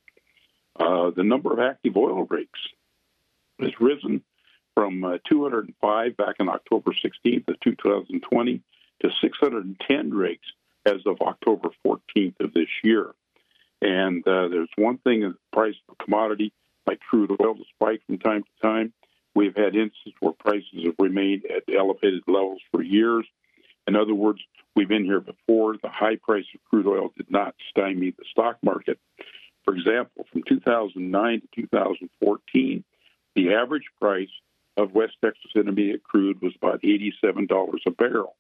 Uh, 0.77 1.11
the 1.11 1.23
number 1.23 1.53
of 1.53 1.61
active 1.61 1.97
oil 1.97 2.27
rigs 2.29 2.59
has 3.61 3.71
risen 3.81 4.23
from 4.75 5.05
uh, 5.05 5.19
205 5.29 6.17
back 6.17 6.37
in 6.41 6.49
October 6.49 6.93
16th 6.93 7.49
of 7.49 7.61
2020 7.61 8.61
to 9.03 9.11
610 9.21 10.11
rigs 10.15 10.47
as 10.87 11.01
of 11.07 11.21
October 11.21 11.71
14th 11.87 12.41
of 12.41 12.53
this 12.53 12.69
year. 12.83 13.15
And 13.81 14.27
uh, 14.27 14.49
there's 14.49 14.71
one 14.77 14.99
thing: 14.99 15.21
the 15.21 15.37
price 15.53 15.75
of 15.89 15.99
commodity 15.99 16.53
like 16.87 17.01
crude 17.01 17.31
oil 17.41 17.55
to 17.55 17.65
spike 17.75 18.03
from 18.07 18.19
time 18.19 18.43
to 18.43 18.67
time. 18.67 18.93
We've 19.35 19.57
had 19.57 19.75
instances 19.75 20.15
where 20.21 20.33
prices 20.33 20.85
have 20.85 20.95
remained 20.99 21.45
at 21.47 21.75
elevated 21.75 22.23
levels 22.27 22.61
for 22.71 22.83
years. 22.83 23.27
In 23.87 23.97
other 23.97 24.15
words, 24.15 24.41
we've 24.77 24.89
been 24.89 25.05
here 25.05 25.21
before. 25.21 25.77
The 25.77 25.89
high 25.89 26.17
price 26.17 26.45
of 26.55 26.61
crude 26.71 26.87
oil 26.87 27.13
did 27.17 27.31
not 27.31 27.55
stymie 27.71 28.13
the 28.13 28.25
stock 28.31 28.59
market. 28.63 28.99
For 29.65 29.75
example, 29.75 30.27
from 30.31 30.43
2009 30.49 31.41
to 31.41 31.49
2014, 31.63 32.85
the 33.35 33.55
average 33.55 33.87
price 34.01 34.29
of 34.77 34.93
West 34.93 35.15
Texas 35.25 35.51
Intermediate 35.55 36.03
crude 36.03 36.41
was 36.43 36.55
about 36.57 36.83
$87 36.83 37.87
a 37.87 37.91
barrel, 37.91 38.37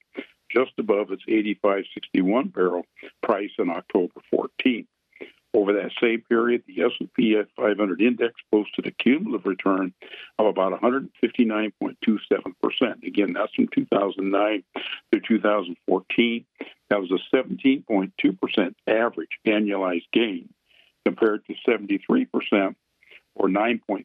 just 0.50 0.72
above 0.78 1.10
its 1.12 1.24
85.61 1.26 2.52
barrel 2.52 2.86
price 3.22 3.50
on 3.58 3.70
October 3.70 4.20
14th. 4.32 4.86
Over 5.54 5.72
that 5.74 5.92
same 6.02 6.20
period, 6.28 6.64
the 6.66 6.82
S&P 6.82 7.40
500 7.54 8.02
index 8.02 8.34
posted 8.50 8.86
a 8.88 8.90
cumulative 8.90 9.46
return 9.46 9.94
of 10.36 10.46
about 10.46 10.72
159.27 10.80 11.72
percent. 12.60 13.04
Again, 13.04 13.34
that's 13.34 13.54
from 13.54 13.68
2009 13.68 14.64
to 15.12 15.20
2014. 15.20 16.44
That 16.90 17.00
was 17.00 17.12
a 17.12 17.36
17.2 17.36 18.40
percent 18.40 18.76
average 18.88 19.38
annualized 19.46 20.10
gain, 20.12 20.48
compared 21.04 21.46
to 21.46 21.54
73 21.64 22.24
percent 22.24 22.76
or 23.34 23.48
9.56 23.48 24.04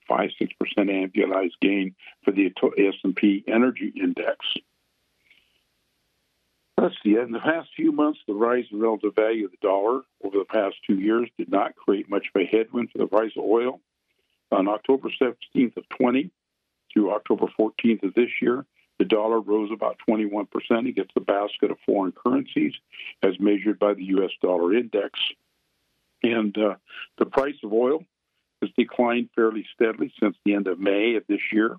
percent 0.59 0.89
annualized 0.89 1.59
gain 1.61 1.95
for 2.23 2.31
the 2.31 2.51
S&P 2.77 3.43
Energy 3.47 3.93
Index. 3.95 4.37
Let's 6.77 6.95
see. 7.03 7.15
In 7.15 7.31
the 7.31 7.39
past 7.39 7.69
few 7.75 7.91
months, 7.91 8.19
the 8.25 8.33
rise 8.33 8.63
in 8.71 8.79
relative 8.79 9.13
value 9.13 9.45
of 9.45 9.51
the 9.51 9.57
dollar 9.61 10.01
over 10.23 10.37
the 10.37 10.45
past 10.45 10.77
two 10.87 10.97
years 10.97 11.29
did 11.37 11.51
not 11.51 11.75
create 11.75 12.09
much 12.09 12.27
of 12.33 12.41
a 12.41 12.45
headwind 12.45 12.91
for 12.91 12.99
the 12.99 13.07
price 13.07 13.33
of 13.35 13.43
oil. 13.43 13.81
On 14.51 14.67
October 14.69 15.09
17th 15.21 15.75
of 15.75 15.89
20 15.89 16.31
through 16.91 17.11
October 17.11 17.47
14th 17.59 18.03
of 18.03 18.13
this 18.13 18.29
year, 18.41 18.65
the 18.97 19.05
dollar 19.05 19.41
rose 19.41 19.71
about 19.71 19.97
21% 20.07 20.47
against 20.87 21.13
the 21.13 21.21
basket 21.21 21.69
of 21.69 21.77
foreign 21.85 22.13
currencies 22.13 22.73
as 23.23 23.39
measured 23.39 23.77
by 23.77 23.93
the 23.93 24.05
U.S. 24.05 24.31
dollar 24.41 24.73
index. 24.73 25.19
And 26.23 26.57
uh, 26.57 26.75
the 27.17 27.25
price 27.25 27.55
of 27.63 27.73
oil 27.73 28.05
has 28.61 28.71
declined 28.77 29.29
fairly 29.35 29.65
steadily 29.73 30.13
since 30.19 30.35
the 30.45 30.53
end 30.53 30.67
of 30.67 30.79
May 30.79 31.15
of 31.15 31.23
this 31.27 31.41
year. 31.51 31.77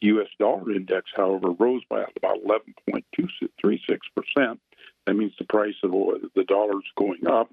The 0.00 0.08
U.S. 0.08 0.28
dollar 0.38 0.72
index, 0.72 1.10
however, 1.14 1.50
rose 1.52 1.82
by 1.88 2.04
about 2.16 2.38
11.236 2.44 3.98
percent. 4.16 4.60
That 5.06 5.14
means 5.14 5.32
the 5.38 5.44
price 5.44 5.74
of 5.82 5.94
oil, 5.94 6.18
the 6.34 6.44
dollar 6.44 6.78
is 6.78 6.92
going 6.96 7.26
up, 7.26 7.50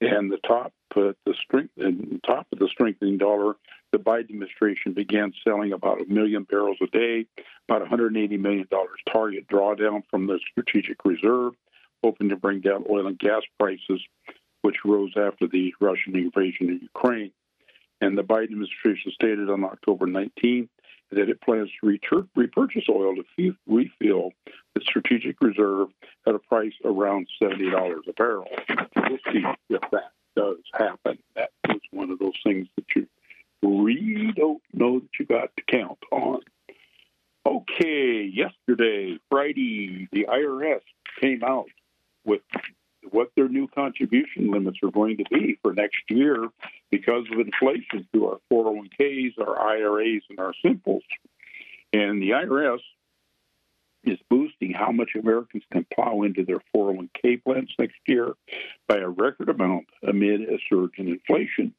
and 0.00 0.30
the 0.30 0.38
top, 0.38 0.72
uh, 0.96 1.12
the 1.24 1.34
strength, 1.34 1.72
and 1.76 2.20
top 2.26 2.46
of 2.52 2.58
the 2.58 2.68
strengthening 2.68 3.18
dollar, 3.18 3.54
the 3.92 3.98
Biden 3.98 4.30
administration 4.30 4.92
began 4.92 5.32
selling 5.44 5.72
about 5.72 6.00
a 6.00 6.06
million 6.06 6.44
barrels 6.44 6.78
a 6.80 6.86
day, 6.86 7.26
about 7.68 7.80
180 7.80 8.36
million 8.36 8.66
dollars 8.70 9.00
target 9.10 9.46
drawdown 9.48 10.02
from 10.10 10.26
the 10.26 10.38
strategic 10.50 11.04
reserve, 11.04 11.54
hoping 12.02 12.28
to 12.28 12.36
bring 12.36 12.60
down 12.60 12.84
oil 12.88 13.06
and 13.06 13.18
gas 13.18 13.42
prices, 13.58 14.00
which 14.62 14.84
rose 14.84 15.12
after 15.16 15.46
the 15.46 15.74
Russian 15.80 16.16
invasion 16.16 16.70
of 16.70 16.82
Ukraine. 16.82 17.32
And 18.00 18.16
the 18.16 18.22
Biden 18.22 18.44
administration 18.44 19.12
stated 19.12 19.50
on 19.50 19.64
October 19.64 20.06
19th 20.06 20.68
that 21.12 21.28
it 21.28 21.40
plans 21.40 21.70
to 21.80 21.98
repurchase 22.36 22.88
oil 22.88 23.14
to 23.16 23.56
refill 23.66 24.32
the 24.74 24.80
strategic 24.82 25.40
reserve 25.40 25.88
at 26.26 26.34
a 26.34 26.38
price 26.38 26.72
around 26.84 27.26
$70 27.42 28.08
a 28.08 28.12
barrel. 28.12 28.48
We'll 28.68 29.18
see 29.32 29.44
if 29.68 29.80
that 29.90 30.12
does 30.36 30.58
happen. 30.72 31.18
That 31.34 31.50
is 31.68 31.80
one 31.90 32.10
of 32.10 32.18
those 32.20 32.38
things 32.44 32.68
that 32.76 32.84
you 32.94 33.08
really 33.62 34.32
don't 34.32 34.62
know 34.72 35.00
that 35.00 35.18
you 35.18 35.26
got 35.26 35.50
to 35.56 35.62
count 35.64 35.98
on. 36.12 36.40
Okay, 37.44 38.30
yesterday, 38.32 39.18
Friday, 39.30 40.08
the 40.12 40.26
IRS 40.30 40.82
came 41.20 41.42
out 41.42 41.66
with 42.24 42.42
what 43.10 43.30
their 43.34 43.48
new 43.48 43.66
contribution 43.68 44.50
limits 44.50 44.78
are 44.82 44.90
going 44.90 45.16
to 45.18 45.24
be 45.30 45.58
for 45.62 45.72
next 45.72 46.02
year 46.08 46.48
because 46.90 47.24
of 47.32 47.38
inflation 47.38 48.06
through 48.12 48.26
our 48.26 48.40
401ks, 48.52 49.38
our 49.38 49.58
IRAs, 49.58 50.22
and 50.28 50.38
our 50.38 50.52
simples. 50.62 51.02
And 51.92 52.22
the 52.22 52.30
IRS 52.30 52.80
is 54.04 54.18
boosting 54.28 54.72
how 54.72 54.92
much 54.92 55.10
Americans 55.14 55.64
can 55.72 55.86
plow 55.92 56.22
into 56.22 56.44
their 56.44 56.60
401k 56.74 57.42
plans 57.42 57.70
next 57.78 57.98
year 58.06 58.34
by 58.88 58.96
a 58.96 59.08
record 59.08 59.48
amount 59.48 59.86
amid 60.02 60.42
a 60.42 60.58
surge 60.68 60.92
in 60.96 61.08
inflation. 61.08 61.74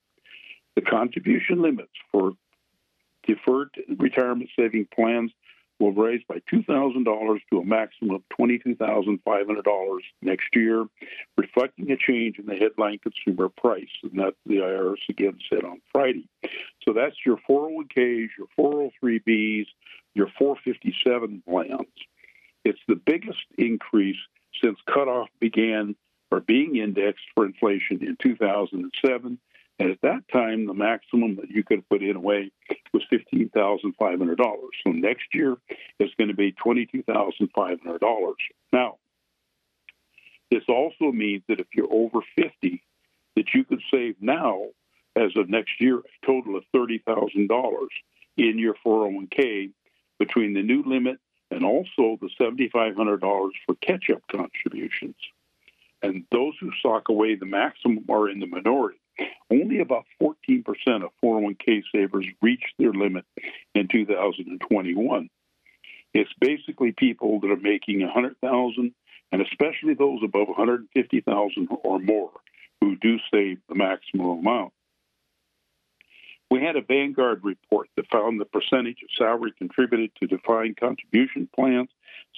The 0.76 0.82
contribution 0.82 1.62
limits 1.62 1.92
for 2.12 2.34
deferred 3.28 3.70
retirement 3.98 4.50
saving 4.58 4.88
plans 4.94 5.32
will 5.82 5.92
raise 5.92 6.22
by 6.28 6.38
$2,000 6.54 7.40
to 7.50 7.60
a 7.60 7.66
maximum 7.66 8.16
of 8.16 8.22
$22,500 8.40 10.00
next 10.22 10.56
year, 10.56 10.86
reflecting 11.38 11.92
a 11.92 11.98
change 11.98 12.38
in 12.38 12.46
the 12.46 12.56
headline 12.56 13.00
consumer 13.00 13.50
price. 13.50 13.90
And 14.04 14.20
that 14.20 14.36
the 14.46 14.58
IRS 14.58 15.10
again 15.10 15.40
said 15.50 15.64
on 15.64 15.82
Friday. 15.92 16.28
So 16.88 16.94
that's 16.94 17.16
your 17.26 17.38
401ks, 17.50 18.30
your 18.38 18.92
403bs, 19.02 19.66
your 20.14 20.28
457 20.38 21.44
plans. 21.48 21.88
It's 22.64 22.80
the 22.88 22.96
biggest 22.96 23.46
increase 23.58 24.20
since 24.64 24.78
cutoff 24.86 25.30
began 25.40 25.96
or 26.32 26.40
being 26.40 26.78
indexed 26.78 27.26
for 27.36 27.46
inflation 27.46 28.06
in 28.06 28.18
2007 28.22 29.40
And 29.80 29.90
at 29.90 30.02
that 30.02 30.28
time, 30.32 30.68
the 30.68 30.74
maximum 30.74 31.38
that 31.38 31.50
you 31.50 31.64
could 31.64 31.88
put 31.90 32.04
in 32.04 32.16
away 32.16 32.52
was 32.94 33.04
fifteen 33.10 33.50
thousand 33.50 33.94
five 33.98 34.20
hundred 34.20 34.38
dollars. 34.38 34.72
So 34.86 34.92
next 34.92 35.34
year 35.34 35.58
it's 36.00 36.14
going 36.16 36.28
to 36.30 36.36
be 36.36 36.52
twenty-two 36.52 37.04
thousand 37.04 37.50
five 37.56 37.80
hundred 37.82 38.02
dollars. 38.02 38.38
Now, 38.72 38.98
this 40.52 40.64
also 40.70 41.12
means 41.12 41.44
that 41.48 41.60
if 41.60 41.68
you're 41.74 41.92
over 41.92 42.20
fifty, 42.36 42.84
that 43.36 43.54
you 43.56 43.64
could 43.64 43.82
save 43.92 44.16
now, 44.22 44.66
as 45.16 45.32
of 45.36 45.50
next 45.50 45.80
year, 45.80 45.98
a 45.98 46.26
total 46.26 46.56
of 46.58 46.64
thirty 46.72 47.00
thousand 47.00 47.48
dollars 47.48 47.90
in 48.38 48.58
your 48.58 48.76
401k 48.86 49.72
between 50.20 50.54
the 50.54 50.62
new 50.62 50.84
limit 50.86 51.20
and 51.50 51.66
also 51.66 52.18
the 52.22 52.30
$7,500 52.40 53.20
for 53.66 53.76
catch 53.82 54.10
up 54.10 54.22
contributions. 54.32 55.16
And 56.02 56.24
those 56.32 56.54
who 56.60 56.72
sock 56.82 57.10
away 57.10 57.36
the 57.36 57.46
maximum 57.46 58.06
are 58.10 58.30
in 58.30 58.40
the 58.40 58.48
minority. 58.48 59.01
Only 59.52 59.80
about 59.80 60.06
14% 60.22 60.64
of 61.04 61.12
401k 61.24 61.84
savers 61.94 62.26
reached 62.42 62.74
their 62.78 62.94
limit 62.94 63.26
in 63.76 63.88
2021. 63.88 65.30
It's 66.14 66.34
basically 66.40 66.92
people 66.92 67.40
that 67.40 67.52
are 67.52 67.58
making 67.58 68.02
100,000 68.02 68.94
and 69.32 69.42
especially 69.42 69.94
those 69.94 70.20
above 70.24 70.48
150,000 70.48 71.68
or 71.84 72.00
more 72.00 72.32
who 72.82 72.96
do 72.98 73.18
save 73.34 73.60
the 73.70 73.76
maximum 73.76 74.40
amount. 74.40 74.74
We 76.50 76.62
had 76.62 76.76
a 76.76 76.82
Vanguard 76.82 77.46
report 77.46 77.88
that 77.96 78.12
found 78.12 78.42
the 78.42 78.46
percentage 78.46 79.04
of 79.04 79.10
salary 79.18 79.54
contributed 79.58 80.12
to 80.20 80.28
defined 80.28 80.76
contribution 80.76 81.48
plans, 81.56 81.90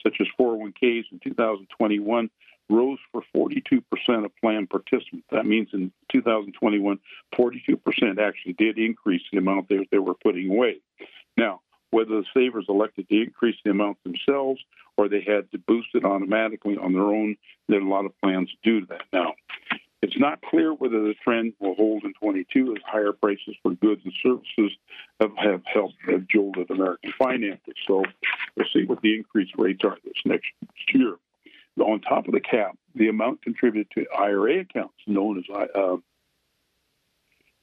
such 0.04 0.18
as 0.22 0.28
401ks 0.40 1.06
in 1.12 1.20
2021, 1.24 2.30
rose 2.70 3.00
for 3.12 3.24
42% 3.36 3.84
of 4.25 4.36
plan 4.38 4.67
participants. 4.67 5.27
That 5.32 5.46
means 5.46 5.70
in 5.74 5.91
2021, 6.12 7.00
42% 7.36 8.20
actually 8.20 8.53
did 8.53 8.77
increase 8.77 9.22
the 9.32 9.39
amount 9.39 9.70
they, 9.70 9.88
they 9.91 10.00
were 10.00 10.15
putting 10.15 10.50
away. 10.50 10.77
Now, 11.38 11.62
whether 11.91 12.22
the 12.22 12.25
savers 12.34 12.65
elected 12.70 13.08
to 13.10 13.22
increase 13.22 13.55
the 13.63 13.72
amount 13.72 13.98
themselves 14.03 14.62
or 14.98 15.08
they 15.08 15.22
had 15.22 15.51
to 15.51 15.58
boost 15.60 15.89
it 15.93 16.05
automatically 16.05 16.77
on 16.77 16.93
their 16.93 17.03
own, 17.03 17.36
there 17.67 17.79
are 17.79 17.84
a 17.84 17.89
lot 17.89 18.05
of 18.05 18.20
plans 18.20 18.50
do 18.63 18.86
that 18.88 19.03
now. 19.12 19.34
It's 20.03 20.20
not 20.20 20.41
clear 20.41 20.74
whether 20.74 21.01
the 21.01 21.13
trend 21.24 21.53
will 21.62 21.75
hold 21.75 22.03
in 22.03 22.13
22 22.15 22.75
as 22.75 22.84
higher 22.86 23.13
prices 23.13 23.55
for 23.63 23.72
goods 23.72 24.01
and 24.03 24.13
services 24.22 24.77
have, 25.22 25.32
have 25.38 25.62
helped 25.65 25.96
have 26.10 26.27
jolted 26.27 26.70
American 26.70 27.13
finances. 27.17 27.75
So 27.88 28.03
we'll 28.58 28.67
see 28.74 28.84
what 28.84 29.01
the 29.01 29.15
increased 29.15 29.53
rates 29.58 29.86
are 29.86 29.98
this 30.03 30.22
next 30.25 30.48
year. 30.93 31.15
On 31.80 32.00
top 32.01 32.27
of 32.27 32.34
the 32.34 32.39
cap, 32.39 32.77
the 32.94 33.08
amount 33.08 33.42
contributed 33.42 33.92
to 33.96 34.06
IRA 34.15 34.60
accounts, 34.60 34.94
known 35.08 35.39
as 35.39 35.68
uh, 35.74 35.98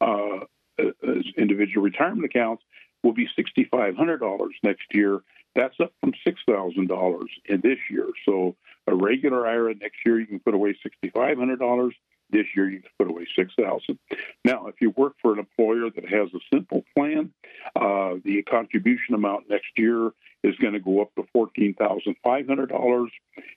uh, 0.01 0.41
as 0.79 1.25
individual 1.37 1.85
retirement 1.85 2.25
accounts, 2.25 2.63
will 3.03 3.13
be 3.13 3.29
$6,500 3.39 4.49
next 4.63 4.83
year. 4.93 5.21
That's 5.55 5.79
up 5.81 5.93
from 6.01 6.13
$6,000 6.27 7.25
in 7.47 7.61
this 7.61 7.79
year. 7.91 8.09
So 8.25 8.57
a 8.87 8.95
regular 8.95 9.47
IRA 9.47 9.75
next 9.75 9.99
year, 10.05 10.19
you 10.21 10.27
can 10.27 10.41
put 10.41 10.55
away 10.55 10.77
$6,500. 11.05 11.91
This 12.33 12.47
year, 12.55 12.71
you 12.71 12.81
can 12.81 12.91
put 12.99 13.09
away 13.09 13.27
six 13.37 13.53
thousand. 13.55 13.99
Now, 14.45 14.69
if 14.69 14.77
you 14.81 14.91
work 14.91 15.15
for 15.21 15.33
an 15.33 15.39
employer 15.41 15.91
that 15.91 16.09
has 16.09 16.29
a 16.35 16.39
simple 16.55 16.85
plan, 16.97 17.33
uh, 17.75 18.15
the 18.25 18.43
contribution 18.49 19.15
amount 19.15 19.49
next 19.49 19.71
year 19.77 20.13
is 20.43 20.55
going 20.57 20.73
to 20.75 20.81
go 20.81 21.03
up 21.03 21.15
to 21.17 21.25
fourteen 21.33 21.75
thousand 21.75 22.17
five 22.23 22.47
hundred 22.47 22.69
dollars, 22.69 23.11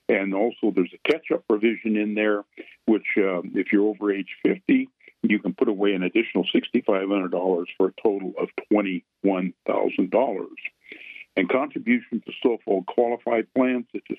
and 0.10 0.34
also 0.34 0.72
there's 0.75 0.94
a 0.94 1.12
catch-up 1.12 1.48
provision 1.48 1.96
in 1.96 2.15
there, 2.15 2.44
which 2.86 3.06
um, 3.18 3.51
if 3.56 3.72
you're 3.72 3.88
over 3.88 4.12
age 4.12 4.36
fifty, 4.44 4.89
you 5.22 5.39
can 5.39 5.53
put 5.53 5.70
away 5.70 5.94
an 5.94 6.03
additional 6.03 6.46
sixty-five 6.51 7.08
hundred 7.08 7.32
dollars 7.32 7.70
for 7.77 7.88
a 7.88 8.01
total 8.01 8.34
of 8.39 8.50
twenty-one 8.70 9.53
thousand 9.68 10.10
dollars. 10.10 10.50
And 11.36 11.50
contributions 11.50 12.22
to 12.25 12.31
so-called 12.44 12.86
qualified 12.86 13.48
plans, 13.55 13.86
such 13.92 14.05
as 14.12 14.18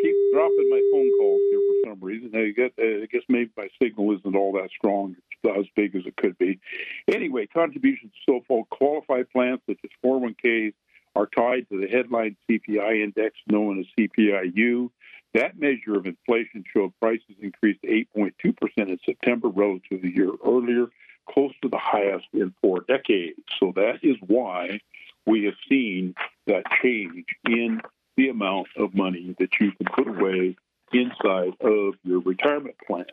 keep 0.00 0.16
dropping 0.32 0.68
my 0.70 0.82
phone 0.92 1.10
calls 1.18 1.42
here 1.50 1.60
for 1.60 1.90
some 1.90 2.00
reason. 2.00 2.30
I 2.34 2.50
guess, 2.50 2.70
uh, 2.78 3.02
I 3.02 3.06
guess 3.10 3.22
maybe 3.28 3.50
my 3.56 3.68
signal 3.82 4.16
isn't 4.16 4.36
all 4.36 4.52
that 4.52 4.70
strong. 4.76 5.16
It's 5.30 5.44
not 5.44 5.58
as 5.58 5.66
big 5.76 5.94
as 5.96 6.06
it 6.06 6.16
could 6.16 6.36
be. 6.38 6.60
Anyway, 7.08 7.46
contributions 7.46 8.12
to 8.12 8.32
so-called 8.32 8.68
qualified 8.70 9.30
plans 9.30 9.60
such 9.66 9.78
as 9.84 9.90
401ks 10.04 10.74
are 11.16 11.26
tied 11.26 11.68
to 11.70 11.80
the 11.80 11.88
headline 11.88 12.36
CPI 12.48 13.02
index 13.02 13.36
known 13.48 13.80
as 13.80 13.86
CPIU. 13.98 14.90
That 15.34 15.58
measure 15.58 15.96
of 15.96 16.06
inflation 16.06 16.64
showed 16.72 16.92
prices 17.00 17.36
increased 17.40 17.82
8.2% 17.82 18.32
in 18.76 18.98
September 19.04 19.48
relative 19.48 19.88
to 19.90 19.98
the 19.98 20.14
year 20.14 20.30
earlier, 20.44 20.86
close 21.28 21.52
to 21.62 21.68
the 21.68 21.78
highest 21.78 22.26
in 22.32 22.54
four 22.62 22.80
decades. 22.88 23.38
So 23.60 23.72
that 23.76 23.98
is 24.02 24.16
why 24.26 24.80
we 25.26 25.44
have 25.44 25.54
seen 25.68 26.14
that 26.46 26.64
change 26.82 27.26
in 27.46 27.82
the 28.18 28.28
amount 28.28 28.66
of 28.76 28.94
money 28.94 29.34
that 29.38 29.48
you 29.60 29.70
can 29.72 29.86
put 29.94 30.08
away 30.08 30.56
inside 30.92 31.54
of 31.60 31.94
your 32.02 32.18
retirement 32.20 32.74
plan. 32.84 33.06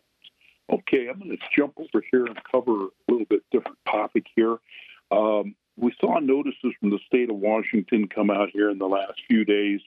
Okay, 0.69 1.07
I'm 1.07 1.19
going 1.19 1.29
to 1.29 1.37
jump 1.55 1.75
over 1.77 2.03
here 2.11 2.25
and 2.25 2.37
cover 2.51 2.85
a 2.85 2.89
little 3.07 3.27
bit 3.29 3.43
different 3.51 3.77
topic 3.87 4.25
here. 4.35 4.57
Um, 5.11 5.55
we 5.77 5.93
saw 6.01 6.17
notices 6.19 6.73
from 6.79 6.89
the 6.89 6.97
state 7.05 7.29
of 7.29 7.35
Washington 7.35 8.07
come 8.07 8.31
out 8.31 8.49
here 8.51 8.71
in 8.71 8.79
the 8.79 8.87
last 8.87 9.21
few 9.27 9.45
days, 9.45 9.79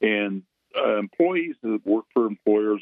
and 0.00 0.42
uh, 0.74 0.96
employees 0.96 1.56
that 1.62 1.82
work 1.84 2.06
for 2.14 2.24
employers 2.24 2.80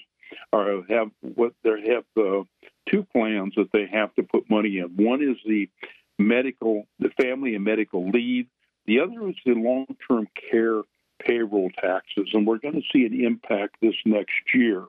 are 0.52 0.82
have 0.88 1.10
what 1.20 1.52
they 1.64 1.70
have 1.88 2.04
uh, 2.16 2.44
two 2.88 3.04
plans 3.12 3.54
that 3.56 3.72
they 3.72 3.86
have 3.92 4.14
to 4.14 4.22
put 4.22 4.48
money 4.48 4.78
in. 4.78 4.84
One 5.04 5.20
is 5.20 5.36
the 5.44 5.68
medical, 6.16 6.86
the 7.00 7.10
family 7.20 7.56
and 7.56 7.64
medical 7.64 8.08
leave. 8.08 8.46
The 8.86 9.00
other 9.00 9.28
is 9.28 9.36
the 9.44 9.54
long-term 9.54 10.28
care 10.50 10.82
payroll 11.18 11.70
taxes, 11.70 12.30
and 12.32 12.46
we're 12.46 12.58
going 12.58 12.74
to 12.74 12.82
see 12.92 13.04
an 13.06 13.24
impact 13.24 13.76
this 13.80 13.94
next 14.04 14.54
year. 14.54 14.84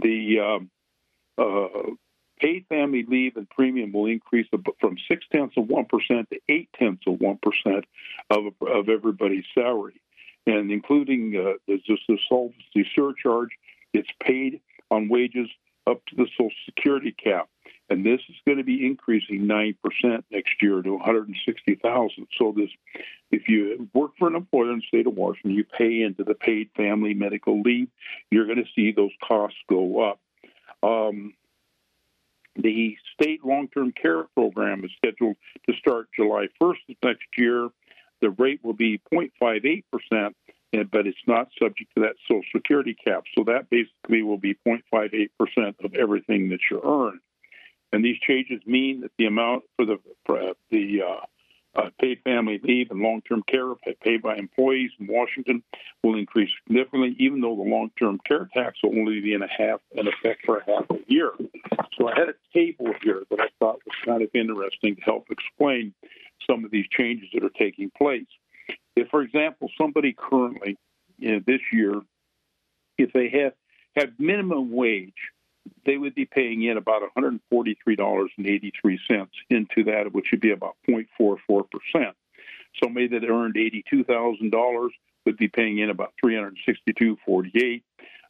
The 0.00 0.40
um, 0.40 0.70
uh, 1.38 1.92
paid 2.40 2.66
family 2.68 3.04
leave 3.06 3.36
and 3.36 3.48
premium 3.50 3.92
will 3.92 4.06
increase 4.06 4.46
from 4.80 4.96
six 5.08 5.24
tenths 5.30 5.56
of 5.56 5.68
one 5.68 5.86
percent 5.86 6.28
to 6.30 6.40
eight 6.48 6.68
tenths 6.78 7.04
of 7.06 7.20
one 7.20 7.38
percent 7.38 7.84
of 8.30 8.52
of 8.60 8.88
everybody's 8.88 9.44
salary, 9.54 10.00
and 10.46 10.70
including 10.70 11.36
uh, 11.36 11.74
just 11.86 12.02
the 12.08 12.18
solvency 12.28 12.88
surcharge. 12.94 13.50
It's 13.92 14.10
paid 14.20 14.60
on 14.90 15.08
wages 15.08 15.48
up 15.86 16.04
to 16.06 16.16
the 16.16 16.26
Social 16.36 16.50
Security 16.64 17.12
cap 17.12 17.48
and 17.92 18.06
this 18.06 18.20
is 18.30 18.36
going 18.46 18.56
to 18.56 18.64
be 18.64 18.86
increasing 18.86 19.46
9% 19.46 19.76
next 20.30 20.54
year 20.62 20.80
to 20.80 20.92
160,000. 20.92 22.26
So 22.38 22.54
this 22.56 22.70
if 23.30 23.48
you 23.48 23.88
work 23.92 24.12
for 24.18 24.28
an 24.28 24.34
employer 24.34 24.72
in 24.72 24.78
the 24.78 24.84
state 24.88 25.06
of 25.06 25.14
Washington, 25.14 25.52
you 25.52 25.64
pay 25.64 26.00
into 26.00 26.24
the 26.24 26.34
paid 26.34 26.70
family 26.74 27.12
medical 27.12 27.60
leave, 27.60 27.88
you're 28.30 28.46
going 28.46 28.64
to 28.64 28.70
see 28.74 28.92
those 28.92 29.12
costs 29.26 29.58
go 29.68 30.10
up. 30.10 30.20
Um, 30.82 31.34
the 32.56 32.96
state 33.12 33.44
long-term 33.44 33.92
care 33.92 34.24
program 34.34 34.84
is 34.84 34.90
scheduled 34.96 35.36
to 35.68 35.76
start 35.76 36.08
July 36.16 36.48
1st 36.60 36.76
of 36.88 36.96
next 37.02 37.26
year. 37.36 37.68
The 38.22 38.30
rate 38.30 38.60
will 38.62 38.74
be 38.74 39.00
0.58 39.12 39.84
percent, 39.92 40.36
but 40.90 41.06
it's 41.06 41.18
not 41.26 41.48
subject 41.58 41.90
to 41.94 42.02
that 42.02 42.16
Social 42.26 42.42
Security 42.54 42.94
cap. 42.94 43.24
So 43.36 43.44
that 43.44 43.68
basically 43.68 44.22
will 44.22 44.38
be 44.38 44.56
0.58 44.66 45.28
percent 45.38 45.76
of 45.84 45.94
everything 45.94 46.48
that 46.50 46.60
you 46.70 46.80
earn. 46.82 47.20
And 47.92 48.04
these 48.04 48.18
changes 48.18 48.60
mean 48.66 49.02
that 49.02 49.12
the 49.18 49.26
amount 49.26 49.64
for 49.76 49.84
the 49.84 49.98
for 50.24 50.54
the 50.70 51.02
uh, 51.02 51.26
uh, 51.74 51.90
paid 51.98 52.20
family 52.22 52.60
leave 52.62 52.90
and 52.90 53.00
long-term 53.00 53.42
care 53.46 53.74
paid 54.02 54.22
by 54.22 54.36
employees 54.36 54.90
in 54.98 55.06
Washington 55.06 55.62
will 56.02 56.16
increase 56.16 56.50
significantly, 56.64 57.16
even 57.18 57.40
though 57.40 57.56
the 57.56 57.62
long-term 57.62 58.20
care 58.26 58.48
tax 58.52 58.78
will 58.82 58.98
only 58.98 59.20
be 59.20 59.32
in 59.32 59.42
a 59.42 59.48
half 59.48 59.80
in 59.92 60.06
effect 60.06 60.44
for 60.44 60.58
a 60.58 60.64
half 60.66 60.84
a 60.90 60.98
year. 61.06 61.32
So 61.98 62.08
I 62.08 62.18
had 62.18 62.28
a 62.28 62.34
table 62.52 62.92
here 63.02 63.22
that 63.30 63.40
I 63.40 63.48
thought 63.58 63.80
was 63.86 63.96
kind 64.04 64.22
of 64.22 64.28
interesting 64.34 64.96
to 64.96 65.02
help 65.02 65.26
explain 65.30 65.94
some 66.48 66.64
of 66.64 66.70
these 66.70 66.86
changes 66.90 67.28
that 67.32 67.44
are 67.44 67.50
taking 67.50 67.90
place. 67.96 68.26
If, 68.96 69.08
for 69.08 69.22
example, 69.22 69.70
somebody 69.78 70.12
currently 70.12 70.76
you 71.18 71.32
know, 71.32 71.40
this 71.46 71.60
year, 71.72 72.00
if 72.98 73.12
they 73.12 73.28
have 73.30 73.52
have 73.96 74.10
minimum 74.18 74.72
wage 74.72 75.12
they 75.84 75.96
would 75.96 76.14
be 76.14 76.24
paying 76.24 76.62
in 76.62 76.76
about 76.76 77.02
$143.83 77.16 79.28
into 79.50 79.84
that, 79.84 80.12
which 80.12 80.28
would 80.30 80.40
be 80.40 80.52
about 80.52 80.76
0.44%. 80.88 81.66
So 81.92 82.12
Somebody 82.82 83.08
that 83.08 83.24
earned 83.24 83.54
$82,000 83.54 84.88
would 85.26 85.36
be 85.36 85.48
paying 85.48 85.78
in 85.78 85.90
about 85.90 86.14
362.48. 86.24 87.82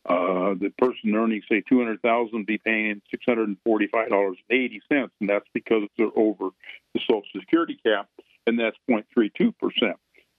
Uh, 0.05 0.55
the 0.55 0.73
person 0.79 1.15
earning 1.15 1.43
say 1.49 1.63
200,000 1.69 2.33
would 2.33 2.47
be 2.47 2.59
paying 2.59 3.01
$645.80, 3.15 4.81
and 4.91 5.11
that's 5.21 5.47
because 5.55 5.85
they're 5.97 6.09
over 6.17 6.49
the 6.93 7.01
Social 7.01 7.23
Security 7.39 7.79
cap, 7.85 8.09
and 8.47 8.59
that's 8.59 8.77
0.32%. 8.91 9.53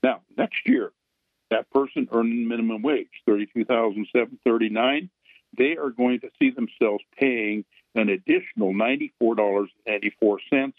Now, 0.04 0.22
next 0.38 0.68
year, 0.68 0.92
that 1.50 1.70
person 1.72 2.10
earning 2.12 2.48
minimum 2.48 2.82
wage, 2.82 3.08
32,739, 3.26 5.10
they 5.58 5.76
are 5.78 5.90
going 5.90 6.20
to 6.22 6.30
see 6.40 6.52
themselves 6.52 7.04
paying 7.18 7.66
an 7.96 8.10
additional 8.10 8.72
$94.94. 8.74 10.74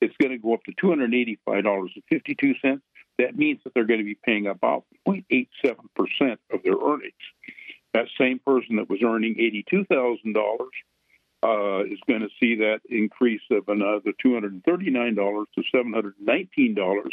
It's 0.00 0.16
going 0.20 0.32
to 0.32 0.38
go 0.38 0.54
up 0.54 0.64
to 0.64 0.72
$285.52. 0.72 2.80
That 3.18 3.36
means 3.36 3.60
that 3.64 3.74
they're 3.74 3.84
going 3.84 4.00
to 4.00 4.04
be 4.04 4.18
paying 4.22 4.46
about 4.46 4.84
0.87% 5.08 6.36
of 6.52 6.62
their 6.62 6.76
earnings. 6.76 7.14
That 7.94 8.08
same 8.18 8.38
person 8.40 8.76
that 8.76 8.90
was 8.90 9.02
earning 9.02 9.36
$82,000 9.36 10.68
uh, 11.42 11.84
is 11.84 11.98
going 12.06 12.20
to 12.20 12.28
see 12.38 12.54
that 12.56 12.82
increase 12.88 13.40
of 13.50 13.68
another 13.68 14.12
$239 14.24 15.46
to 15.54 15.62
$719. 15.74 17.10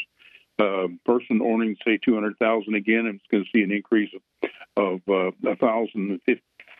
Uh, 0.59 0.87
person 1.03 1.41
earning 1.41 1.75
say 1.85 1.97
200,000 1.97 2.75
again, 2.75 3.07
and 3.07 3.15
it's 3.15 3.25
going 3.31 3.43
to 3.43 3.49
see 3.55 3.63
an 3.63 3.71
increase 3.71 4.13
of, 4.13 4.21
of 4.77 5.01
uh, 5.09 5.31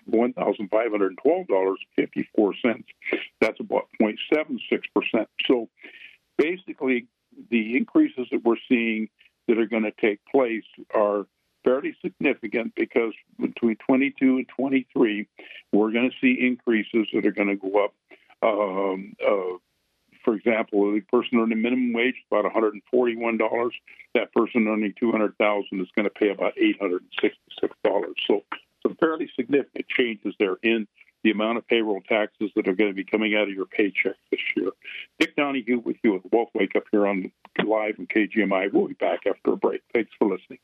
$1,512.54. 0.10 2.84
That's 3.40 3.60
about 3.60 3.88
0.76%. 4.02 5.28
So 5.48 5.70
basically, 6.38 7.08
the 7.50 7.78
increases 7.78 8.28
that 8.32 8.44
we're 8.44 8.58
seeing 8.68 9.10
that 9.48 9.58
are 9.58 9.66
going 9.66 9.84
to 9.84 9.92
take 9.92 10.20
place 10.32 10.66
are 10.94 11.26
fairly 11.64 11.96
significant 12.02 12.74
because 12.76 13.14
between 13.40 13.78
22 13.88 14.38
and 14.38 14.48
23, 14.50 15.28
we're 15.72 15.92
going 15.92 16.10
to 16.10 16.16
see 16.22 16.38
increases 16.40 17.08
that 17.14 17.26
are 17.26 17.32
going 17.32 17.50
to 17.50 17.56
go 17.56 17.86
up. 17.86 17.94
Um, 18.42 19.14
uh, 19.26 19.58
for 20.24 20.36
example, 20.36 20.94
the 20.94 21.02
person 21.02 21.40
earning 21.40 21.62
minimum 21.62 21.94
wage 21.94 22.16
about 22.32 22.46
$141. 22.52 23.72
That 24.16 24.34
person 24.34 24.68
earning 24.68 24.94
200,000 25.00 25.82
is 25.82 25.88
going 25.96 26.06
to 26.06 26.10
pay 26.10 26.30
about 26.30 26.54
$866. 26.56 27.00
So 28.28 28.44
some 28.84 28.96
fairly 28.96 29.30
significant 29.36 29.88
changes 29.88 30.36
there 30.40 30.58
in 30.62 30.88
the 31.24 31.32
amount 31.32 31.58
of 31.58 31.68
payroll 31.68 32.02
taxes 32.02 32.52
that 32.56 32.68
are 32.68 32.76
going 32.76 32.90
to 32.90 32.96
be 32.96 33.06
coming 33.06 33.36
out 33.36 33.44
of 33.44 33.54
your 33.54 33.66
paycheck 33.66 34.16
this 34.30 34.42
year. 34.56 34.70
Dick 35.20 35.36
Donahue 35.36 35.80
with 35.80 35.96
you 36.04 36.14
with 36.14 36.24
Wealth 36.32 36.50
Wake 36.54 36.76
Up 36.76 36.84
here 36.92 37.08
on 37.08 37.32
live 37.66 37.96
in 37.98 38.08
KGMI. 38.08 38.74
We'll 38.74 38.88
be 38.88 38.94
back 38.96 39.22
after 39.28 39.54
a 39.54 39.58
break. 39.58 39.82
Thanks 39.94 40.12
for 40.20 40.28
listening. 40.30 40.60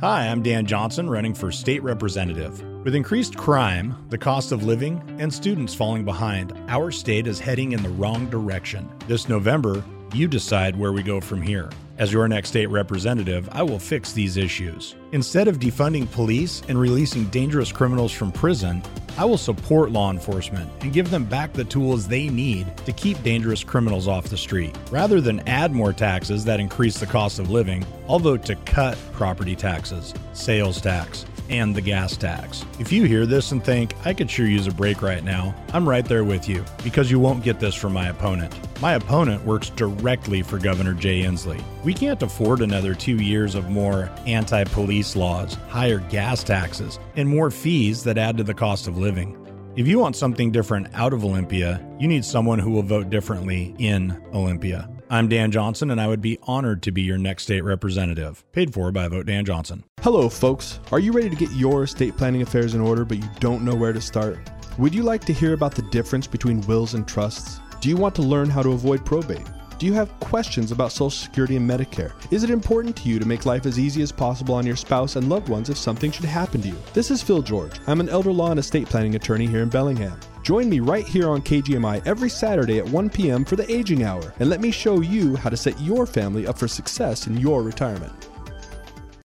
Hi, 0.00 0.28
I'm 0.28 0.42
Dan 0.42 0.66
Johnson, 0.66 1.10
running 1.10 1.34
for 1.34 1.50
state 1.50 1.82
representative. 1.82 2.62
With 2.84 2.94
increased 2.94 3.36
crime, 3.36 4.06
the 4.08 4.16
cost 4.16 4.52
of 4.52 4.62
living, 4.62 5.02
and 5.18 5.34
students 5.34 5.74
falling 5.74 6.04
behind, 6.04 6.54
our 6.68 6.92
state 6.92 7.26
is 7.26 7.40
heading 7.40 7.72
in 7.72 7.82
the 7.82 7.88
wrong 7.90 8.30
direction. 8.30 8.88
This 9.08 9.28
November, 9.28 9.84
you 10.14 10.28
decide 10.28 10.76
where 10.76 10.92
we 10.92 11.02
go 11.02 11.20
from 11.20 11.42
here. 11.42 11.68
As 12.00 12.10
your 12.10 12.26
next 12.28 12.48
state 12.48 12.70
representative, 12.70 13.46
I 13.52 13.62
will 13.62 13.78
fix 13.78 14.12
these 14.12 14.38
issues. 14.38 14.94
Instead 15.12 15.48
of 15.48 15.58
defunding 15.58 16.10
police 16.10 16.62
and 16.66 16.80
releasing 16.80 17.26
dangerous 17.26 17.70
criminals 17.72 18.10
from 18.10 18.32
prison, 18.32 18.82
I 19.18 19.26
will 19.26 19.36
support 19.36 19.90
law 19.90 20.10
enforcement 20.10 20.70
and 20.80 20.94
give 20.94 21.10
them 21.10 21.26
back 21.26 21.52
the 21.52 21.62
tools 21.62 22.08
they 22.08 22.30
need 22.30 22.74
to 22.86 22.92
keep 22.92 23.22
dangerous 23.22 23.62
criminals 23.62 24.08
off 24.08 24.30
the 24.30 24.38
street. 24.38 24.74
Rather 24.90 25.20
than 25.20 25.46
add 25.46 25.72
more 25.72 25.92
taxes 25.92 26.42
that 26.46 26.58
increase 26.58 26.98
the 26.98 27.04
cost 27.04 27.38
of 27.38 27.50
living, 27.50 27.84
I'll 28.08 28.18
vote 28.18 28.46
to 28.46 28.54
cut 28.56 28.96
property 29.12 29.54
taxes, 29.54 30.14
sales 30.32 30.80
tax, 30.80 31.26
and 31.50 31.74
the 31.74 31.82
gas 31.82 32.16
tax. 32.16 32.64
If 32.78 32.90
you 32.90 33.04
hear 33.04 33.26
this 33.26 33.52
and 33.52 33.62
think, 33.62 33.94
I 34.06 34.14
could 34.14 34.30
sure 34.30 34.46
use 34.46 34.66
a 34.66 34.72
break 34.72 35.02
right 35.02 35.22
now, 35.22 35.54
I'm 35.74 35.86
right 35.86 36.04
there 36.04 36.24
with 36.24 36.48
you 36.48 36.64
because 36.82 37.10
you 37.10 37.18
won't 37.18 37.44
get 37.44 37.60
this 37.60 37.74
from 37.74 37.92
my 37.92 38.08
opponent. 38.08 38.54
My 38.80 38.94
opponent 38.94 39.44
works 39.44 39.68
directly 39.70 40.40
for 40.42 40.58
Governor 40.58 40.94
Jay 40.94 41.22
Inslee. 41.22 41.62
We 41.84 41.92
can't 41.92 42.22
afford 42.22 42.62
another 42.62 42.94
two 42.94 43.16
years 43.16 43.54
of 43.54 43.68
more 43.68 44.10
anti 44.26 44.64
police 44.64 45.16
laws, 45.16 45.54
higher 45.68 45.98
gas 45.98 46.42
taxes, 46.42 46.98
and 47.16 47.28
more 47.28 47.50
fees 47.50 48.02
that 48.04 48.16
add 48.16 48.38
to 48.38 48.44
the 48.44 48.54
cost 48.54 48.88
of 48.88 48.96
living. 48.96 49.36
If 49.76 49.86
you 49.86 49.98
want 49.98 50.16
something 50.16 50.50
different 50.50 50.88
out 50.94 51.12
of 51.12 51.24
Olympia, 51.24 51.80
you 51.98 52.08
need 52.08 52.24
someone 52.24 52.58
who 52.58 52.70
will 52.70 52.82
vote 52.82 53.10
differently 53.10 53.74
in 53.78 54.20
Olympia. 54.32 54.88
I'm 55.12 55.26
Dan 55.26 55.50
Johnson, 55.50 55.90
and 55.90 56.00
I 56.00 56.06
would 56.06 56.20
be 56.20 56.38
honored 56.44 56.84
to 56.84 56.92
be 56.92 57.02
your 57.02 57.18
next 57.18 57.42
state 57.42 57.62
representative. 57.62 58.44
Paid 58.52 58.72
for 58.72 58.92
by 58.92 59.08
Vote 59.08 59.26
Dan 59.26 59.44
Johnson. 59.44 59.82
Hello, 60.02 60.28
folks. 60.28 60.78
Are 60.92 61.00
you 61.00 61.10
ready 61.10 61.28
to 61.28 61.34
get 61.34 61.50
your 61.50 61.82
estate 61.82 62.16
planning 62.16 62.42
affairs 62.42 62.76
in 62.76 62.80
order, 62.80 63.04
but 63.04 63.18
you 63.18 63.28
don't 63.40 63.64
know 63.64 63.74
where 63.74 63.92
to 63.92 64.00
start? 64.00 64.38
Would 64.78 64.94
you 64.94 65.02
like 65.02 65.24
to 65.24 65.32
hear 65.32 65.52
about 65.52 65.74
the 65.74 65.82
difference 65.82 66.28
between 66.28 66.60
wills 66.60 66.94
and 66.94 67.08
trusts? 67.08 67.58
Do 67.80 67.88
you 67.88 67.96
want 67.96 68.14
to 68.14 68.22
learn 68.22 68.48
how 68.48 68.62
to 68.62 68.70
avoid 68.70 69.04
probate? 69.04 69.44
Do 69.80 69.86
you 69.86 69.94
have 69.94 70.16
questions 70.20 70.70
about 70.70 70.92
Social 70.92 71.10
Security 71.10 71.56
and 71.56 71.68
Medicare? 71.68 72.12
Is 72.30 72.44
it 72.44 72.50
important 72.50 72.94
to 72.98 73.08
you 73.08 73.18
to 73.18 73.26
make 73.26 73.46
life 73.46 73.66
as 73.66 73.80
easy 73.80 74.02
as 74.02 74.12
possible 74.12 74.54
on 74.54 74.64
your 74.64 74.76
spouse 74.76 75.16
and 75.16 75.28
loved 75.28 75.48
ones 75.48 75.70
if 75.70 75.76
something 75.76 76.12
should 76.12 76.24
happen 76.24 76.62
to 76.62 76.68
you? 76.68 76.76
This 76.92 77.10
is 77.10 77.20
Phil 77.20 77.42
George. 77.42 77.80
I'm 77.88 77.98
an 77.98 78.10
elder 78.10 78.32
law 78.32 78.52
and 78.52 78.60
estate 78.60 78.86
planning 78.86 79.16
attorney 79.16 79.48
here 79.48 79.62
in 79.62 79.70
Bellingham. 79.70 80.20
Join 80.42 80.70
me 80.70 80.80
right 80.80 81.06
here 81.06 81.28
on 81.28 81.42
KGMI 81.42 82.06
every 82.06 82.30
Saturday 82.30 82.78
at 82.78 82.88
1 82.88 83.10
p.m. 83.10 83.44
for 83.44 83.56
the 83.56 83.70
Aging 83.70 84.04
Hour, 84.04 84.32
and 84.38 84.48
let 84.48 84.60
me 84.60 84.70
show 84.70 85.00
you 85.00 85.36
how 85.36 85.50
to 85.50 85.56
set 85.56 85.78
your 85.80 86.06
family 86.06 86.46
up 86.46 86.56
for 86.56 86.66
success 86.66 87.26
in 87.26 87.36
your 87.36 87.62
retirement. 87.62 88.28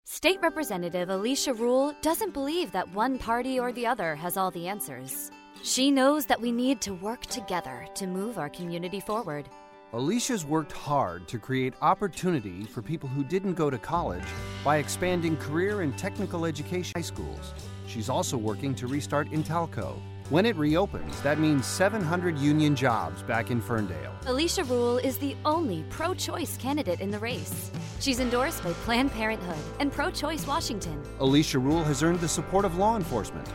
State 0.04 0.40
Representative 0.42 1.10
Alicia 1.10 1.54
Rule 1.54 1.94
doesn't 2.02 2.34
believe 2.34 2.72
that 2.74 2.94
one 2.94 3.18
party 3.18 3.58
or 3.58 3.72
the 3.72 3.88
other 3.88 4.16
has 4.16 4.36
all 4.36 4.52
the 4.52 4.68
answers. 4.68 5.32
She 5.64 5.92
knows 5.92 6.26
that 6.26 6.42
we 6.42 6.52
need 6.52 6.82
to 6.82 6.94
work 6.96 7.26
together 7.28 7.88
to 7.96 8.06
move 8.06 8.38
our 8.38 8.50
community 8.50 9.00
forward. 9.00 9.48
Alicia's 9.94 10.44
worked 10.44 10.74
hard 10.74 11.30
to 11.30 11.40
create 11.40 11.74
opportunity 11.82 12.66
for 12.66 12.82
people 12.82 13.08
who 13.08 13.24
didn't 13.24 13.54
go 13.54 13.70
to 13.70 13.78
college 13.78 14.26
by 14.66 14.78
expanding 14.78 15.38
career 15.38 15.82
and 15.82 15.98
technical 15.98 16.46
education 16.46 16.92
high 16.96 17.02
schools. 17.02 17.54
She's 17.88 18.10
also 18.10 18.36
working 18.36 18.76
to 18.76 18.88
restart 18.88 19.30
Intalco 19.30 20.02
when 20.30 20.46
it 20.46 20.58
reopens, 20.58 21.22
that 21.22 21.40
means 21.40 21.66
700 21.66 22.38
union 22.38 22.76
jobs 22.76 23.24
back 23.24 23.50
in 23.50 23.62
Ferndale. 23.62 24.14
Alicia 24.26 24.66
Rule 24.66 24.98
is 24.98 25.18
the 25.18 25.38
only 25.46 25.86
pro 25.90 26.14
choice 26.14 26.58
candidate 26.58 27.00
in 27.00 27.10
the 27.12 27.20
race. 27.20 27.72
She's 28.02 28.20
endorsed 28.20 28.62
by 28.62 28.74
Planned 28.74 29.12
Parenthood 29.14 29.64
and 29.80 29.90
Pro 29.90 30.12
Choice 30.12 30.46
Washington. 30.46 31.02
Alicia 31.20 31.60
Rule 31.60 31.84
has 31.84 32.04
earned 32.04 32.20
the 32.20 32.28
support 32.28 32.66
of 32.66 32.78
law 32.78 32.98
enforcement. 32.98 33.48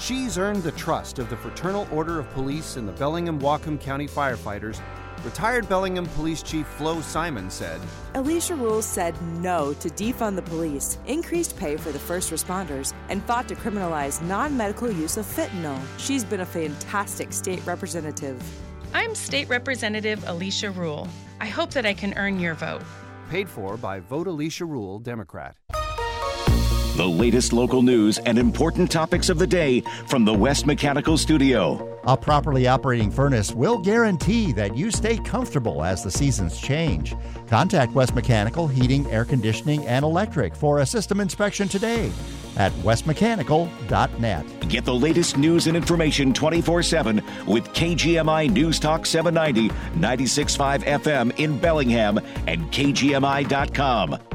She's 0.00 0.38
earned 0.38 0.62
the 0.62 0.72
trust 0.72 1.18
of 1.18 1.28
the 1.28 1.36
Fraternal 1.36 1.86
Order 1.92 2.18
of 2.18 2.30
Police 2.30 2.76
and 2.76 2.88
the 2.88 2.92
Bellingham 2.92 3.38
Whatcom 3.38 3.78
County 3.78 4.08
firefighters 4.08 4.80
Retired 5.24 5.66
Bellingham 5.70 6.04
Police 6.04 6.42
Chief 6.42 6.66
Flo 6.66 7.00
Simon 7.00 7.48
said 7.48 7.80
Alicia 8.14 8.54
Rules 8.54 8.84
said 8.84 9.20
no 9.40 9.72
to 9.74 9.88
defund 9.88 10.36
the 10.36 10.42
police, 10.42 10.98
increased 11.06 11.56
pay 11.56 11.78
for 11.78 11.92
the 11.92 11.98
first 11.98 12.30
responders, 12.30 12.92
and 13.08 13.24
fought 13.24 13.48
to 13.48 13.54
criminalize 13.54 14.20
non 14.22 14.54
medical 14.54 14.90
use 14.90 15.16
of 15.16 15.24
fentanyl. 15.24 15.80
She's 15.96 16.24
been 16.24 16.40
a 16.40 16.46
fantastic 16.46 17.32
state 17.32 17.64
representative. 17.64 18.42
I'm 18.92 19.14
State 19.14 19.48
Representative 19.48 20.22
Alicia 20.28 20.70
Rule. 20.70 21.08
I 21.40 21.46
hope 21.46 21.70
that 21.70 21.86
I 21.86 21.94
can 21.94 22.12
earn 22.18 22.38
your 22.38 22.54
vote. 22.54 22.82
Paid 23.30 23.48
for 23.48 23.78
by 23.78 24.00
Vote 24.00 24.26
Alicia 24.26 24.66
Rule, 24.66 24.98
Democrat. 24.98 25.56
The 26.94 27.04
latest 27.04 27.52
local 27.52 27.82
news 27.82 28.18
and 28.18 28.38
important 28.38 28.88
topics 28.88 29.28
of 29.28 29.36
the 29.36 29.48
day 29.48 29.80
from 30.06 30.24
the 30.24 30.32
West 30.32 30.64
Mechanical 30.64 31.18
Studio. 31.18 31.98
A 32.04 32.16
properly 32.16 32.68
operating 32.68 33.10
furnace 33.10 33.52
will 33.52 33.78
guarantee 33.78 34.52
that 34.52 34.76
you 34.76 34.92
stay 34.92 35.16
comfortable 35.16 35.82
as 35.82 36.04
the 36.04 36.10
seasons 36.12 36.60
change. 36.60 37.16
Contact 37.48 37.92
West 37.94 38.14
Mechanical 38.14 38.68
Heating, 38.68 39.10
Air 39.10 39.24
Conditioning, 39.24 39.84
and 39.88 40.04
Electric 40.04 40.54
for 40.54 40.78
a 40.78 40.86
system 40.86 41.18
inspection 41.18 41.66
today 41.66 42.12
at 42.56 42.70
westmechanical.net. 42.84 44.68
Get 44.68 44.84
the 44.84 44.94
latest 44.94 45.36
news 45.36 45.66
and 45.66 45.76
information 45.76 46.32
24 46.32 46.84
7 46.84 47.20
with 47.44 47.64
KGMI 47.70 48.50
News 48.50 48.78
Talk 48.78 49.04
790, 49.04 49.74
96.5 49.98 50.84
FM 50.84 51.36
in 51.40 51.58
Bellingham 51.58 52.20
and 52.46 52.70
KGMI.com. 52.70 54.33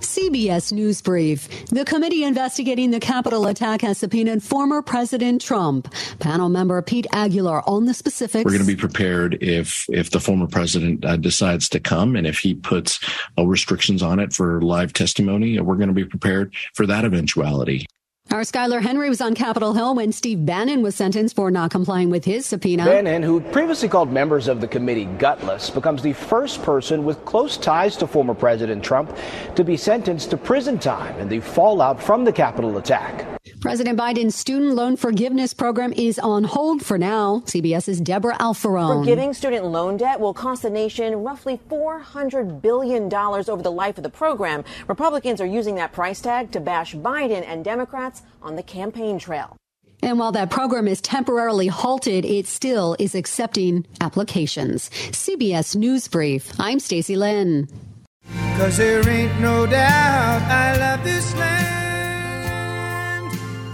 CBS 0.00 0.72
News 0.72 1.00
Brief. 1.02 1.66
The 1.66 1.84
committee 1.84 2.24
investigating 2.24 2.90
the 2.90 3.00
Capitol 3.00 3.46
attack 3.46 3.82
has 3.82 3.98
subpoenaed 3.98 4.42
former 4.42 4.82
President 4.82 5.40
Trump. 5.40 5.92
Panel 6.18 6.48
member 6.48 6.80
Pete 6.82 7.06
Aguilar 7.12 7.68
on 7.68 7.86
the 7.86 7.94
specifics. 7.94 8.44
We're 8.44 8.52
going 8.52 8.66
to 8.66 8.66
be 8.66 8.76
prepared 8.76 9.42
if 9.42 9.86
if 9.90 10.10
the 10.10 10.20
former 10.20 10.46
president 10.46 11.04
uh, 11.04 11.16
decides 11.16 11.68
to 11.70 11.80
come 11.80 12.16
and 12.16 12.26
if 12.26 12.38
he 12.38 12.54
puts 12.54 13.00
uh, 13.38 13.46
restrictions 13.46 14.02
on 14.02 14.18
it 14.18 14.32
for 14.32 14.60
live 14.62 14.92
testimony. 14.92 15.58
We're 15.60 15.76
going 15.76 15.88
to 15.88 15.94
be 15.94 16.04
prepared 16.04 16.54
for 16.74 16.86
that 16.86 17.04
eventuality. 17.04 17.86
Our 18.32 18.42
Skyler 18.42 18.80
Henry 18.80 19.08
was 19.08 19.20
on 19.20 19.34
Capitol 19.34 19.72
Hill 19.72 19.96
when 19.96 20.12
Steve 20.12 20.46
Bannon 20.46 20.82
was 20.82 20.94
sentenced 20.94 21.34
for 21.34 21.50
not 21.50 21.72
complying 21.72 22.10
with 22.10 22.24
his 22.24 22.46
subpoena. 22.46 22.84
Bannon, 22.84 23.24
who 23.24 23.40
previously 23.40 23.88
called 23.88 24.12
members 24.12 24.46
of 24.46 24.60
the 24.60 24.68
committee 24.68 25.06
gutless, 25.06 25.68
becomes 25.68 26.00
the 26.00 26.12
first 26.12 26.62
person 26.62 27.04
with 27.04 27.24
close 27.24 27.56
ties 27.56 27.96
to 27.96 28.06
former 28.06 28.32
President 28.32 28.84
Trump 28.84 29.16
to 29.56 29.64
be 29.64 29.76
sentenced 29.76 30.30
to 30.30 30.36
prison 30.36 30.78
time 30.78 31.18
in 31.18 31.28
the 31.28 31.40
fallout 31.40 32.00
from 32.00 32.24
the 32.24 32.32
Capitol 32.32 32.78
attack. 32.78 33.26
President 33.60 33.98
Biden's 33.98 34.34
student 34.34 34.74
loan 34.74 34.96
forgiveness 34.96 35.52
program 35.52 35.92
is 35.92 36.18
on 36.18 36.44
hold 36.44 36.82
for 36.84 36.96
now. 36.96 37.42
CBS's 37.46 38.00
Debra 38.00 38.36
Alfarone. 38.38 39.00
Forgiving 39.00 39.34
student 39.34 39.66
loan 39.66 39.96
debt 39.98 40.18
will 40.18 40.32
cost 40.32 40.62
the 40.62 40.70
nation 40.70 41.24
roughly 41.24 41.60
$400 41.68 42.62
billion 42.62 43.12
over 43.12 43.62
the 43.62 43.70
life 43.70 43.98
of 43.98 44.02
the 44.02 44.08
program. 44.10 44.64
Republicans 44.88 45.40
are 45.40 45.46
using 45.46 45.74
that 45.74 45.92
price 45.92 46.20
tag 46.20 46.52
to 46.52 46.60
bash 46.60 46.94
Biden 46.94 47.44
and 47.46 47.64
Democrats 48.20 48.42
on 48.42 48.56
the 48.56 48.62
campaign 48.62 49.18
trail. 49.18 49.56
And 50.02 50.18
while 50.18 50.32
that 50.32 50.50
program 50.50 50.88
is 50.88 51.02
temporarily 51.02 51.66
halted, 51.66 52.24
it 52.24 52.46
still 52.46 52.96
is 52.98 53.14
accepting 53.14 53.86
applications. 54.00 54.88
CBS 55.12 55.76
News 55.76 56.08
Brief. 56.08 56.58
I'm 56.58 56.80
Stacy 56.80 57.16
Lynn. 57.16 57.68
Cause 58.56 58.78
there 58.78 59.06
ain't 59.08 59.38
no 59.40 59.66
doubt 59.66 60.42
I 60.42 60.76
love 60.78 61.04
this 61.04 61.34
land. 61.34 61.70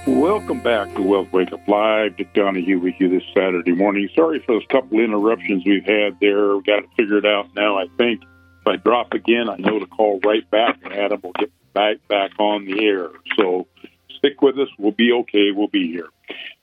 Welcome 0.06 0.60
back 0.60 0.92
to 0.96 1.02
Wealth 1.02 1.32
Wake 1.32 1.52
Up 1.52 1.68
Live. 1.68 2.16
Dick 2.16 2.34
Donahue 2.34 2.80
with 2.80 2.94
you 2.98 3.08
this 3.08 3.22
Saturday 3.34 3.72
morning. 3.72 4.08
Sorry 4.16 4.40
for 4.40 4.54
those 4.54 4.66
couple 4.68 4.98
interruptions 4.98 5.64
we've 5.64 5.84
had 5.84 6.18
there. 6.20 6.56
We've 6.56 6.66
got 6.66 6.80
it 6.80 6.88
figured 6.96 7.26
out 7.26 7.54
now, 7.54 7.78
I 7.78 7.86
think. 7.98 8.22
If 8.62 8.68
I 8.68 8.76
drop 8.76 9.12
again, 9.12 9.48
I 9.48 9.56
know 9.56 9.80
to 9.80 9.86
call 9.86 10.20
right 10.24 10.48
back, 10.48 10.78
and 10.84 10.92
Adam 10.92 11.20
will 11.22 11.32
get 11.32 11.50
back 11.74 11.96
back 12.06 12.30
on 12.38 12.64
the 12.64 12.84
air. 12.84 13.08
So 13.36 13.66
stick 14.08 14.40
with 14.40 14.56
us. 14.58 14.68
We'll 14.78 14.92
be 14.92 15.10
okay. 15.12 15.50
We'll 15.50 15.66
be 15.66 15.90
here. 15.90 16.08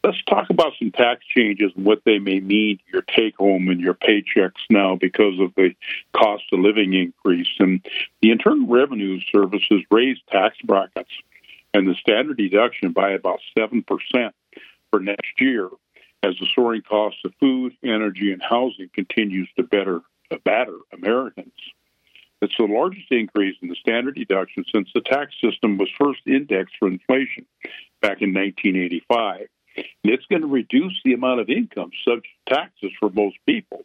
Let's 0.01 0.23
talk 0.23 0.49
about 0.49 0.71
some 0.79 0.91
tax 0.91 1.25
changes 1.25 1.73
and 1.75 1.83
what 1.83 2.03
they 2.05 2.17
may 2.17 2.39
mean 2.39 2.77
to 2.77 2.83
your 2.93 3.01
take 3.01 3.35
home 3.35 3.67
and 3.67 3.81
your 3.81 3.95
paychecks 3.95 4.61
now 4.69 4.95
because 4.95 5.37
of 5.41 5.53
the 5.55 5.75
cost 6.15 6.43
of 6.53 6.59
living 6.59 6.93
increase. 6.93 7.49
And 7.59 7.85
the 8.21 8.31
Internal 8.31 8.67
Revenue 8.67 9.19
Service 9.29 9.63
has 9.69 9.81
raised 9.91 10.25
tax 10.29 10.55
brackets 10.63 11.11
and 11.73 11.85
the 11.85 11.95
standard 11.95 12.37
deduction 12.37 12.93
by 12.93 13.11
about 13.11 13.41
7% 13.57 13.83
for 14.89 14.99
next 15.01 15.39
year 15.39 15.69
as 16.23 16.35
the 16.39 16.47
soaring 16.55 16.81
cost 16.81 17.17
of 17.25 17.33
food, 17.41 17.73
energy, 17.83 18.31
and 18.31 18.41
housing 18.41 18.89
continues 18.93 19.49
to 19.57 19.63
better, 19.63 19.99
batter 20.45 20.77
Americans. 20.93 21.51
It's 22.41 22.55
the 22.57 22.65
largest 22.65 23.11
increase 23.11 23.57
in 23.61 23.67
the 23.67 23.75
standard 23.75 24.15
deduction 24.15 24.63
since 24.73 24.89
the 24.93 25.01
tax 25.01 25.33
system 25.41 25.77
was 25.77 25.89
first 25.99 26.21
indexed 26.25 26.75
for 26.79 26.87
inflation 26.87 27.45
back 28.01 28.21
in 28.21 28.33
1985. 28.33 29.47
And 29.75 29.85
it's 30.03 30.25
going 30.27 30.41
to 30.41 30.47
reduce 30.47 30.99
the 31.03 31.13
amount 31.13 31.41
of 31.41 31.49
income 31.49 31.91
subject 32.05 32.27
to 32.47 32.55
taxes 32.55 32.91
for 32.99 33.09
most 33.09 33.37
people. 33.45 33.83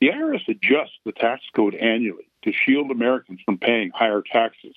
The 0.00 0.08
IRS 0.08 0.48
adjusts 0.48 0.98
the 1.04 1.12
tax 1.12 1.42
code 1.54 1.74
annually 1.74 2.28
to 2.44 2.52
shield 2.52 2.90
Americans 2.90 3.40
from 3.44 3.58
paying 3.58 3.90
higher 3.94 4.22
taxes 4.22 4.74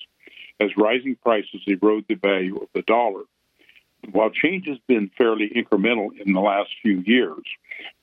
as 0.60 0.76
rising 0.76 1.16
prices 1.22 1.62
erode 1.66 2.04
the 2.08 2.14
value 2.14 2.56
of 2.56 2.68
the 2.74 2.82
dollar. 2.82 3.22
While 4.12 4.30
change 4.30 4.66
has 4.68 4.78
been 4.86 5.10
fairly 5.16 5.50
incremental 5.56 6.08
in 6.20 6.34
the 6.34 6.40
last 6.40 6.70
few 6.82 7.00
years, 7.06 7.42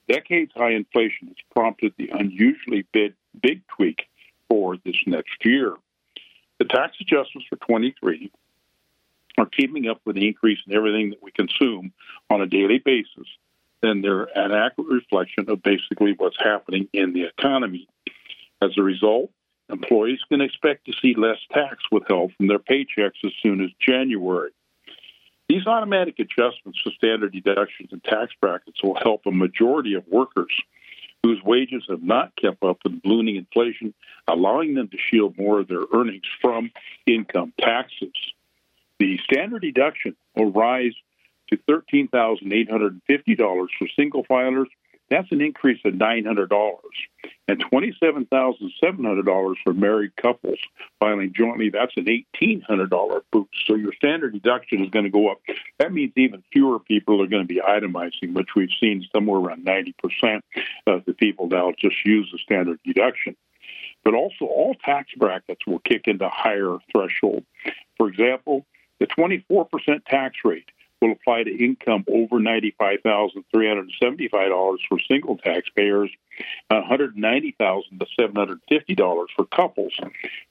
decades 0.09 0.51
high 0.55 0.71
inflation 0.71 1.27
has 1.27 1.37
prompted 1.53 1.93
the 1.97 2.09
unusually 2.09 2.87
big, 2.91 3.13
big 3.39 3.61
tweak 3.67 4.07
for 4.51 4.75
this 4.83 4.97
next 5.07 5.45
year. 5.45 5.77
The 6.59 6.65
tax 6.65 6.97
adjustments 6.99 7.47
for 7.49 7.55
23 7.55 8.29
are 9.37 9.45
keeping 9.45 9.87
up 9.87 10.01
with 10.03 10.17
the 10.17 10.27
increase 10.27 10.59
in 10.67 10.75
everything 10.75 11.11
that 11.11 11.23
we 11.23 11.31
consume 11.31 11.93
on 12.29 12.41
a 12.41 12.45
daily 12.45 12.79
basis, 12.79 13.27
then 13.81 14.01
they're 14.01 14.27
an 14.37 14.51
accurate 14.51 14.89
reflection 14.89 15.49
of 15.49 15.63
basically 15.63 16.15
what's 16.17 16.35
happening 16.37 16.89
in 16.91 17.13
the 17.13 17.23
economy. 17.23 17.87
As 18.61 18.71
a 18.77 18.83
result, 18.83 19.31
employees 19.69 20.19
can 20.27 20.41
expect 20.41 20.85
to 20.85 20.93
see 21.01 21.15
less 21.15 21.39
tax 21.53 21.77
withheld 21.89 22.33
from 22.35 22.47
their 22.47 22.59
paychecks 22.59 23.23
as 23.23 23.31
soon 23.41 23.63
as 23.63 23.69
January. 23.79 24.51
These 25.47 25.65
automatic 25.65 26.19
adjustments 26.19 26.83
to 26.83 26.91
standard 26.91 27.31
deductions 27.31 27.93
and 27.93 28.03
tax 28.03 28.33
brackets 28.41 28.83
will 28.83 28.99
help 29.01 29.21
a 29.25 29.31
majority 29.31 29.93
of 29.93 30.05
workers 30.09 30.51
whose 31.23 31.41
wages 31.43 31.83
have 31.89 32.01
not 32.01 32.35
kept 32.35 32.63
up 32.63 32.79
with 32.83 33.01
ballooning 33.01 33.35
inflation, 33.35 33.93
allowing 34.27 34.73
them 34.73 34.87
to 34.89 34.97
shield 34.97 35.37
more 35.37 35.59
of 35.59 35.67
their 35.67 35.83
earnings 35.93 36.25
from 36.41 36.71
income 37.05 37.53
taxes. 37.59 38.13
The 38.99 39.19
standard 39.23 39.61
deduction 39.61 40.15
will 40.35 40.51
rise 40.51 40.93
to 41.49 41.57
$13,850 41.57 43.37
for 43.37 43.87
single 43.95 44.23
filers. 44.25 44.67
That's 45.11 45.31
an 45.31 45.41
increase 45.41 45.81
of 45.83 45.93
$900 45.95 46.69
and 47.49 47.63
$27,700 47.65 49.55
for 49.61 49.73
married 49.73 50.15
couples 50.15 50.57
filing 51.01 51.33
jointly. 51.35 51.69
That's 51.69 51.91
an 51.97 52.05
$1,800 52.05 53.21
boost. 53.29 53.49
So 53.67 53.75
your 53.75 53.91
standard 53.91 54.31
deduction 54.31 54.81
is 54.81 54.89
going 54.89 55.03
to 55.03 55.11
go 55.11 55.29
up. 55.29 55.41
That 55.79 55.91
means 55.91 56.13
even 56.15 56.41
fewer 56.53 56.79
people 56.79 57.21
are 57.21 57.27
going 57.27 57.45
to 57.45 57.53
be 57.53 57.59
itemizing, 57.59 58.33
which 58.33 58.55
we've 58.55 58.69
seen 58.79 59.05
somewhere 59.13 59.41
around 59.41 59.65
90% 59.65 60.41
of 60.87 61.03
the 61.03 61.13
people 61.13 61.47
now 61.49 61.73
just 61.77 61.97
use 62.05 62.29
the 62.31 62.37
standard 62.37 62.79
deduction. 62.85 63.35
But 64.05 64.13
also, 64.13 64.45
all 64.45 64.75
tax 64.75 65.11
brackets 65.17 65.67
will 65.67 65.79
kick 65.79 66.03
into 66.07 66.29
higher 66.29 66.77
threshold. 66.89 67.43
For 67.97 68.07
example, 68.07 68.65
the 69.01 69.07
24% 69.07 70.05
tax 70.05 70.37
rate 70.45 70.69
will 71.01 71.11
apply 71.11 71.43
to 71.43 71.51
income 71.51 72.05
over 72.07 72.39
$95,375 72.39 74.77
for 74.87 74.99
single 75.07 75.37
taxpayers, 75.37 76.09
$190,000 76.71 77.99
to 77.99 78.05
$750 78.19 79.27
for 79.35 79.45
couples. 79.45 79.93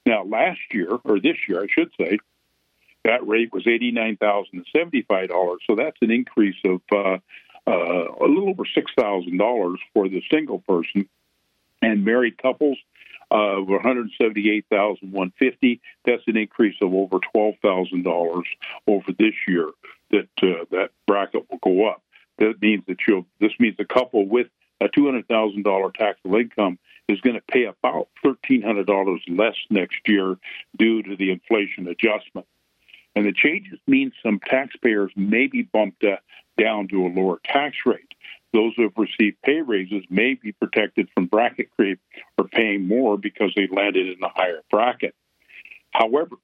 Now, 0.05 0.25
last 0.25 0.61
year, 0.73 0.99
or 1.05 1.21
this 1.21 1.37
year, 1.49 1.63
I 1.63 1.69
should 1.69 1.93
say, 1.99 2.19
that 3.05 3.27
rate 3.27 3.51
was 3.53 3.65
$89,075. 3.65 5.59
So 5.67 5.75
that's 5.77 5.97
an 6.03 6.11
increase 6.11 6.57
of 6.65 6.81
uh, 6.93 7.19
uh, 7.67 8.05
a 8.21 8.27
little 8.27 8.51
over 8.51 8.65
$6,000 8.65 9.77
for 9.95 10.09
the 10.09 10.23
single 10.31 10.59
person. 10.61 11.09
And 11.83 12.05
married 12.05 12.37
couples, 12.37 12.77
uh, 13.31 13.57
178,150. 13.61 15.81
That's 16.05 16.23
an 16.27 16.37
increase 16.37 16.77
of 16.83 16.93
over 16.93 17.19
$12,000 17.35 18.43
over 18.87 19.13
this 19.19 19.33
year. 19.49 19.71
That 20.11 20.29
uh, 20.43 20.65
that 20.71 20.91
bracket 21.07 21.47
will 21.51 21.59
go 21.63 21.89
up. 21.89 22.03
That 22.39 22.61
means 22.61 22.85
that 22.89 22.99
you'll. 23.07 23.27
This 23.41 23.53
means 23.59 23.77
a 23.79 23.85
couple 23.85 24.27
with 24.27 24.49
a 24.81 24.89
$200,000 24.89 25.95
taxable 25.95 26.37
income 26.37 26.79
is 27.09 27.21
going 27.21 27.37
to 27.37 27.43
pay 27.43 27.65
about 27.65 28.09
$1,300 28.25 29.21
less 29.29 29.57
next 29.69 29.99
year 30.07 30.37
due 30.79 31.03
to 31.03 31.17
the 31.17 31.31
inflation 31.31 31.87
adjustment. 31.89 32.47
And 33.15 33.27
the 33.27 33.33
changes 33.33 33.79
mean 33.87 34.13
some 34.23 34.41
taxpayers 34.41 35.11
may 35.17 35.49
be 35.49 35.63
bumped 35.63 36.05
uh, 36.05 36.17
down 36.57 36.89
to 36.89 37.07
a 37.07 37.09
lower 37.09 37.41
tax 37.45 37.77
rate. 37.85 38.15
Those 38.53 38.73
who 38.77 38.83
have 38.85 38.93
received 38.97 39.43
pay 39.43 39.61
raises 39.61 40.05
may 40.09 40.35
be 40.35 40.53
protected 40.53 41.09
from 41.15 41.27
bracket 41.27 41.71
creep 41.77 42.01
or 42.39 42.49
paying 42.49 42.87
more 42.87 43.17
because 43.17 43.53
they 43.55 43.69
landed 43.71 44.09
in 44.09 44.23
a 44.23 44.29
higher 44.29 44.63
bracket. 44.71 45.15
However, 45.93 46.37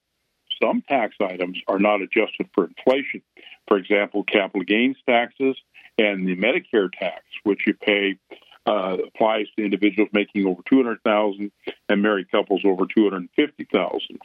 some 0.62 0.82
tax 0.88 1.16
items 1.20 1.58
are 1.68 1.78
not 1.78 2.02
adjusted 2.02 2.48
for 2.54 2.64
inflation. 2.64 3.22
For 3.68 3.76
example, 3.76 4.24
capital 4.24 4.62
gains 4.62 4.96
taxes 5.08 5.56
and 5.98 6.26
the 6.26 6.36
Medicare 6.36 6.90
tax, 6.92 7.24
which 7.44 7.66
you 7.66 7.74
pay, 7.74 8.18
uh, 8.66 8.96
applies 9.06 9.46
to 9.56 9.64
individuals 9.64 10.10
making 10.12 10.46
over 10.46 10.60
200,000 10.68 11.52
and 11.88 12.02
married 12.02 12.30
couples 12.30 12.62
over 12.64 12.84
250,000. 12.86 14.20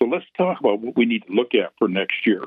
So 0.00 0.06
let's 0.06 0.26
talk 0.36 0.60
about 0.60 0.80
what 0.80 0.96
we 0.96 1.06
need 1.06 1.24
to 1.26 1.32
look 1.32 1.54
at 1.54 1.72
for 1.78 1.88
next 1.88 2.26
year. 2.26 2.42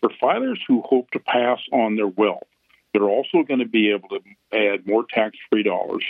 For 0.00 0.10
filers 0.22 0.58
who 0.66 0.82
hope 0.82 1.10
to 1.12 1.18
pass 1.18 1.60
on 1.72 1.96
their 1.96 2.08
wealth, 2.08 2.46
they're 2.92 3.08
also 3.08 3.42
going 3.42 3.60
to 3.60 3.68
be 3.68 3.90
able 3.90 4.08
to 4.10 4.20
add 4.52 4.86
more 4.86 5.04
tax-free 5.08 5.64
dollars. 5.64 6.04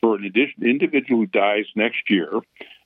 For 0.00 0.16
an 0.16 0.30
individual 0.60 1.20
who 1.20 1.26
dies 1.26 1.66
next 1.76 2.10
year, 2.10 2.28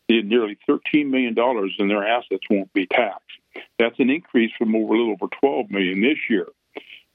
nearly 0.09 0.59
$13 0.69 1.09
million 1.09 1.35
in 1.79 1.89
their 1.89 2.07
assets 2.07 2.45
won't 2.51 2.73
be 2.73 2.87
taxed. 2.87 3.25
That's 3.79 3.99
an 3.99 4.11
increase 4.11 4.53
from 4.57 4.75
over 4.75 4.95
a 4.95 4.99
little 4.99 5.13
over 5.13 5.29
$12 5.43 5.71
million 5.71 6.01
this 6.01 6.19
year. 6.29 6.47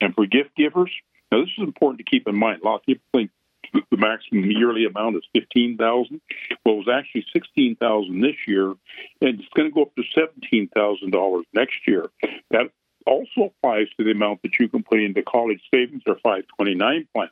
And 0.01 0.13
for 0.13 0.25
gift 0.25 0.55
givers, 0.55 0.91
now 1.31 1.41
this 1.41 1.49
is 1.57 1.63
important 1.63 1.99
to 1.99 2.09
keep 2.09 2.27
in 2.27 2.37
mind. 2.37 2.61
A 2.61 2.65
lot 2.65 2.75
of 2.75 2.85
people 2.85 3.03
think 3.13 3.31
the 3.89 3.97
maximum 3.97 4.51
yearly 4.51 4.85
amount 4.85 5.15
is 5.15 5.23
fifteen 5.33 5.77
thousand. 5.77 6.21
Well, 6.63 6.75
it 6.75 6.85
was 6.85 6.87
actually 6.93 7.25
sixteen 7.33 7.75
thousand 7.75 8.21
this 8.21 8.35
year, 8.47 8.69
and 9.21 9.39
it's 9.39 9.47
going 9.55 9.69
to 9.69 9.73
go 9.73 9.83
up 9.83 9.95
to 9.95 10.03
seventeen 10.13 10.69
thousand 10.75 11.11
dollars 11.11 11.45
next 11.53 11.87
year. 11.87 12.09
That 12.51 12.69
also 13.05 13.45
applies 13.45 13.87
to 13.97 14.03
the 14.03 14.11
amount 14.11 14.41
that 14.43 14.59
you 14.59 14.67
can 14.67 14.83
put 14.83 14.99
into 14.99 15.23
college 15.23 15.61
savings 15.73 16.03
or 16.05 16.15
529 16.15 17.07
plans. 17.13 17.31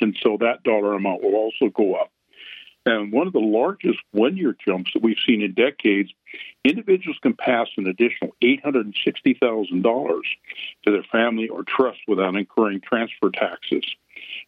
And 0.00 0.16
so 0.22 0.38
that 0.40 0.62
dollar 0.62 0.94
amount 0.94 1.22
will 1.22 1.34
also 1.34 1.68
go 1.68 1.94
up. 1.94 2.10
And 2.86 3.12
one 3.12 3.26
of 3.26 3.32
the 3.32 3.40
largest 3.40 3.98
one 4.12 4.36
year 4.36 4.56
jumps 4.64 4.92
that 4.94 5.02
we've 5.02 5.18
seen 5.26 5.42
in 5.42 5.52
decades, 5.52 6.10
individuals 6.64 7.18
can 7.22 7.34
pass 7.34 7.68
an 7.76 7.86
additional 7.86 8.34
$860,000 8.42 10.20
to 10.86 10.92
their 10.92 11.02
family 11.12 11.48
or 11.48 11.62
trust 11.62 12.00
without 12.08 12.36
incurring 12.36 12.80
transfer 12.80 13.30
taxes. 13.30 13.84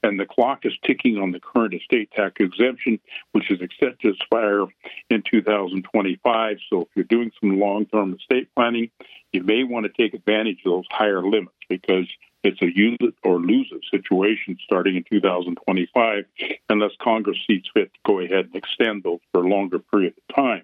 And 0.03 0.19
the 0.19 0.27
clock 0.27 0.65
is 0.65 0.73
ticking 0.85 1.19
on 1.19 1.31
the 1.31 1.41
current 1.41 1.75
estate 1.75 2.11
tax 2.13 2.35
exemption, 2.41 2.99
which 3.33 3.51
is 3.51 3.61
set 3.79 4.01
to 4.01 4.11
expire 4.11 4.67
in 5.11 5.23
2025. 5.23 6.57
So 6.69 6.83
if 6.83 6.89
you're 6.95 7.05
doing 7.05 7.33
some 7.41 7.59
long 7.59 7.87
term 7.87 8.15
estate 8.15 8.49
planning, 8.55 8.91
you 9.33 9.43
may 9.43 9.65
want 9.65 9.87
to 9.87 9.93
take 9.93 10.15
advantage 10.15 10.59
of 10.65 10.73
those 10.73 10.87
higher 10.91 11.23
limits 11.23 11.57
because 11.69 12.07
it's 12.45 12.61
a 12.61 12.67
use 12.67 12.99
it 13.01 13.15
or 13.23 13.41
lose 13.41 13.71
it 13.73 13.85
situation 13.91 14.57
starting 14.65 14.97
in 14.97 15.05
2025, 15.11 16.25
unless 16.69 16.91
Congress 17.01 17.39
sees 17.47 17.63
fit 17.73 17.93
to 17.95 18.01
go 18.05 18.19
ahead 18.19 18.47
and 18.47 18.57
extend 18.57 19.03
those 19.03 19.21
for 19.33 19.43
a 19.43 19.49
longer 19.49 19.79
period 19.79 20.15
of 20.17 20.35
time. 20.35 20.63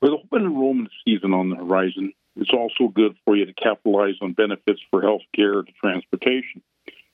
With 0.00 0.12
open 0.12 0.42
enrollment 0.42 0.90
season 1.04 1.32
on 1.32 1.48
the 1.48 1.56
horizon, 1.56 2.12
it's 2.36 2.52
also 2.52 2.88
good 2.88 3.16
for 3.24 3.36
you 3.36 3.46
to 3.46 3.52
capitalize 3.52 4.16
on 4.20 4.32
benefits 4.32 4.80
for 4.90 5.00
health 5.00 5.22
care 5.34 5.60
and 5.60 5.68
transportation. 5.80 6.62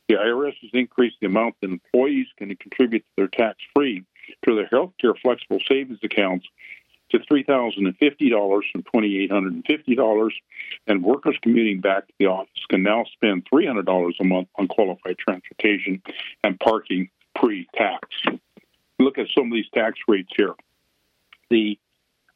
The 0.08 0.14
IRS 0.14 0.54
has 0.62 0.70
increased 0.72 1.16
the 1.20 1.26
amount 1.26 1.56
that 1.60 1.70
employees 1.70 2.26
can 2.38 2.54
contribute 2.56 3.00
to 3.00 3.12
their 3.16 3.28
tax 3.28 3.58
free 3.74 4.04
to 4.46 4.54
their 4.54 4.66
health 4.66 4.92
care 5.00 5.14
flexible 5.14 5.60
savings 5.68 5.98
accounts 6.02 6.46
to 7.10 7.18
$3,050 7.18 8.62
from 8.72 8.82
$2,850, 8.82 10.30
and 10.86 11.02
workers 11.02 11.36
commuting 11.42 11.80
back 11.80 12.06
to 12.06 12.12
the 12.18 12.26
office 12.26 12.66
can 12.68 12.82
now 12.82 13.04
spend 13.12 13.46
$300 13.52 14.12
a 14.20 14.24
month 14.24 14.48
on 14.56 14.68
qualified 14.68 15.16
transportation 15.18 16.02
and 16.44 16.58
parking 16.60 17.08
pre 17.34 17.66
tax. 17.74 18.08
Look 18.98 19.18
at 19.18 19.26
some 19.36 19.46
of 19.46 19.52
these 19.52 19.68
tax 19.72 19.98
rates 20.08 20.30
here. 20.36 20.54
The 21.50 21.78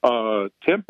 uh, 0.03 0.49
10% 0.67 0.85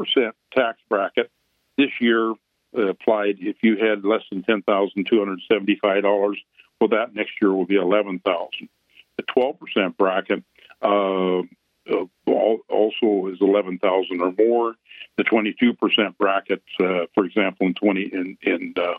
tax 0.54 0.78
bracket 0.88 1.30
this 1.76 1.90
year 2.00 2.34
uh, 2.76 2.88
applied 2.88 3.36
if 3.40 3.56
you 3.62 3.76
had 3.76 4.04
less 4.04 4.22
than 4.30 4.42
$10,275. 4.42 6.36
Well, 6.80 6.88
that 6.88 7.14
next 7.14 7.32
year 7.40 7.52
will 7.52 7.66
be 7.66 7.76
11000 7.76 8.68
The 9.16 9.22
12% 9.22 9.96
bracket 9.96 10.42
uh, 10.80 11.42
uh, 11.90 12.04
also 12.26 13.28
is 13.28 13.38
11,000 13.40 14.20
or 14.20 14.32
more. 14.38 14.74
The 15.16 15.24
22% 15.24 16.16
bracket, 16.16 16.62
uh, 16.80 17.06
for 17.14 17.24
example, 17.24 17.66
in 17.66 17.74
20 17.74 18.02
in 18.02 18.38
in, 18.42 18.74
uh, 18.76 18.94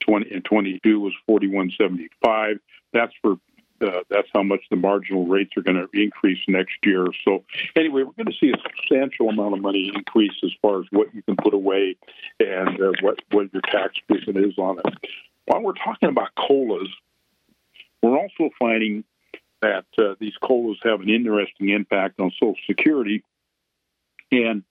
20 0.00 0.32
in 0.32 0.42
22 0.42 1.00
was 1.00 1.12
41.75. 1.28 2.58
That's 2.92 3.12
for 3.22 3.38
uh, 3.82 4.00
that's 4.08 4.28
how 4.32 4.42
much 4.42 4.60
the 4.70 4.76
marginal 4.76 5.26
rates 5.26 5.56
are 5.56 5.62
going 5.62 5.76
to 5.76 5.88
increase 6.00 6.38
next 6.46 6.76
year. 6.84 7.06
So 7.24 7.44
anyway, 7.74 8.02
we're 8.04 8.12
going 8.12 8.26
to 8.26 8.38
see 8.38 8.52
a 8.52 8.62
substantial 8.62 9.28
amount 9.28 9.54
of 9.54 9.60
money 9.60 9.90
increase 9.92 10.38
as 10.44 10.50
far 10.62 10.80
as 10.80 10.86
what 10.90 11.12
you 11.14 11.22
can 11.22 11.36
put 11.36 11.52
away 11.52 11.96
and 12.38 12.80
uh, 12.80 12.92
what 13.00 13.18
what 13.32 13.52
your 13.52 13.62
tax 13.62 13.94
treatment 14.08 14.46
is 14.46 14.56
on 14.56 14.78
it. 14.78 15.10
While 15.46 15.62
we're 15.62 15.72
talking 15.72 16.08
about 16.08 16.28
colas, 16.36 16.88
we're 18.02 18.16
also 18.16 18.50
finding 18.58 19.04
that 19.62 19.86
uh, 19.98 20.14
these 20.20 20.36
colas 20.42 20.78
have 20.82 21.00
an 21.00 21.08
interesting 21.08 21.70
impact 21.70 22.20
on 22.20 22.30
Social 22.32 22.56
Security. 22.66 23.22
And 24.30 24.64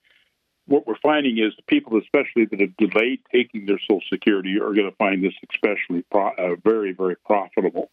what 0.68 0.86
we're 0.86 1.00
finding 1.02 1.38
is 1.38 1.54
people, 1.68 1.98
especially 1.98 2.46
that 2.46 2.62
have 2.62 2.78
delayed 2.78 3.22
taking 3.32 3.66
their 3.66 3.80
Social 3.80 4.02
Security, 4.12 4.58
are 4.58 4.74
going 4.74 4.90
to 4.90 4.96
find 4.98 5.24
this 5.24 5.34
especially 5.52 6.04
pro- 6.12 6.36
uh, 6.38 6.56
very, 6.64 6.92
very 6.94 7.16
profitable. 7.26 7.90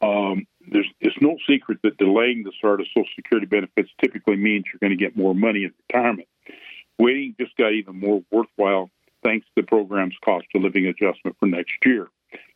Um, 0.00 0.46
there's 0.68 0.88
it's 1.00 1.16
no 1.20 1.36
secret 1.48 1.78
that 1.84 1.96
delaying 1.96 2.42
the 2.42 2.52
start 2.58 2.80
of 2.80 2.86
Social 2.88 3.08
Security 3.14 3.46
benefits 3.46 3.90
typically 4.00 4.36
means 4.36 4.64
you're 4.66 4.80
going 4.80 4.96
to 4.96 5.02
get 5.02 5.16
more 5.16 5.34
money 5.34 5.64
in 5.64 5.72
retirement. 5.88 6.28
Waiting 6.98 7.34
just 7.40 7.56
got 7.56 7.72
even 7.72 8.00
more 8.00 8.22
worthwhile 8.30 8.90
thanks 9.22 9.46
to 9.46 9.62
the 9.62 9.66
program's 9.66 10.16
cost 10.24 10.46
of 10.54 10.62
living 10.62 10.86
adjustment 10.86 11.36
for 11.38 11.46
next 11.46 11.74
year. 11.84 12.08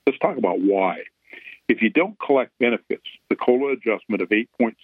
Let's 0.07 0.19
talk 0.19 0.37
about 0.37 0.61
why. 0.61 1.03
If 1.69 1.83
you 1.83 1.91
don't 1.91 2.19
collect 2.19 2.53
benefits, 2.59 3.07
the 3.29 3.37
COLA 3.37 3.73
adjustment 3.73 4.23
of 4.23 4.29
8.7% 4.29 4.77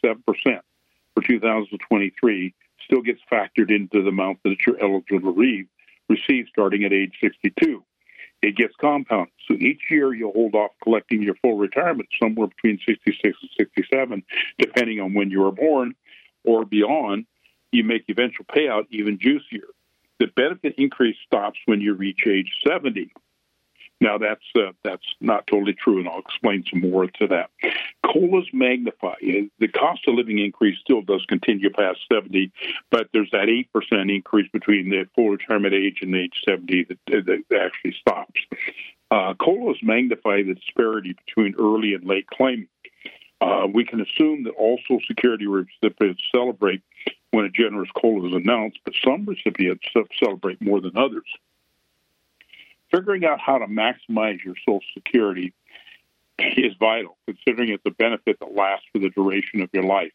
for 1.14 1.22
2023 1.22 2.54
still 2.84 3.02
gets 3.02 3.20
factored 3.30 3.70
into 3.70 4.02
the 4.02 4.08
amount 4.08 4.38
that 4.44 4.56
you're 4.66 4.82
eligible 4.82 5.34
to 5.34 5.64
receive 6.08 6.46
starting 6.48 6.84
at 6.84 6.92
age 6.92 7.14
62. 7.20 7.84
It 8.42 8.56
gets 8.56 8.74
compounded. 8.80 9.32
So 9.48 9.54
each 9.54 9.82
year 9.88 10.12
you 10.12 10.32
hold 10.32 10.54
off 10.54 10.72
collecting 10.82 11.22
your 11.22 11.36
full 11.36 11.56
retirement 11.56 12.08
somewhere 12.20 12.48
between 12.48 12.80
66 12.84 13.38
and 13.40 13.50
67, 13.56 14.22
depending 14.58 15.00
on 15.00 15.14
when 15.14 15.30
you 15.30 15.40
were 15.40 15.52
born 15.52 15.94
or 16.44 16.64
beyond. 16.64 17.26
You 17.70 17.84
make 17.84 18.04
eventual 18.08 18.44
payout 18.46 18.86
even 18.90 19.18
juicier. 19.18 19.68
The 20.18 20.26
benefit 20.26 20.74
increase 20.76 21.16
stops 21.24 21.58
when 21.66 21.80
you 21.80 21.94
reach 21.94 22.26
age 22.26 22.52
70. 22.66 23.12
Now 24.02 24.18
that's 24.18 24.42
uh, 24.56 24.72
that's 24.82 25.06
not 25.20 25.46
totally 25.46 25.74
true, 25.74 26.00
and 26.00 26.08
I'll 26.08 26.18
explain 26.18 26.64
some 26.68 26.80
more 26.80 27.06
to 27.06 27.26
that. 27.28 27.50
Colas 28.04 28.46
magnify. 28.52 29.14
The 29.20 29.68
cost 29.68 30.00
of 30.08 30.16
living 30.16 30.40
increase 30.40 30.76
still 30.80 31.02
does 31.02 31.24
continue 31.28 31.70
past 31.70 32.00
70, 32.12 32.50
but 32.90 33.06
there's 33.12 33.30
that 33.30 33.46
8% 33.46 34.12
increase 34.12 34.50
between 34.52 34.90
the 34.90 35.06
full 35.14 35.30
retirement 35.30 35.72
age 35.72 36.00
and 36.02 36.16
age 36.16 36.42
70 36.48 36.88
that, 36.88 36.98
that 37.06 37.56
actually 37.56 37.94
stops. 38.00 38.40
Uh, 39.12 39.34
colas 39.34 39.78
magnify 39.84 40.42
the 40.42 40.54
disparity 40.54 41.14
between 41.24 41.54
early 41.60 41.94
and 41.94 42.04
late 42.04 42.26
claiming. 42.26 42.66
Uh, 43.40 43.68
we 43.72 43.84
can 43.84 44.00
assume 44.00 44.42
that 44.42 44.54
all 44.58 44.78
Social 44.82 45.00
Security 45.06 45.46
recipients 45.46 46.22
celebrate 46.34 46.82
when 47.30 47.44
a 47.44 47.50
generous 47.50 47.90
COLA 47.94 48.30
is 48.30 48.34
announced, 48.34 48.80
but 48.84 48.94
some 49.04 49.24
recipients 49.26 49.84
celebrate 50.18 50.60
more 50.60 50.80
than 50.80 50.96
others 50.96 51.24
figuring 52.92 53.24
out 53.24 53.40
how 53.40 53.58
to 53.58 53.66
maximize 53.66 54.42
your 54.44 54.54
Social 54.66 54.80
Security 54.94 55.52
is 56.38 56.74
vital, 56.78 57.16
considering 57.26 57.70
it's 57.70 57.82
a 57.86 57.90
benefit 57.90 58.38
that 58.40 58.54
lasts 58.54 58.86
for 58.92 58.98
the 58.98 59.10
duration 59.10 59.62
of 59.62 59.70
your 59.72 59.84
life. 59.84 60.12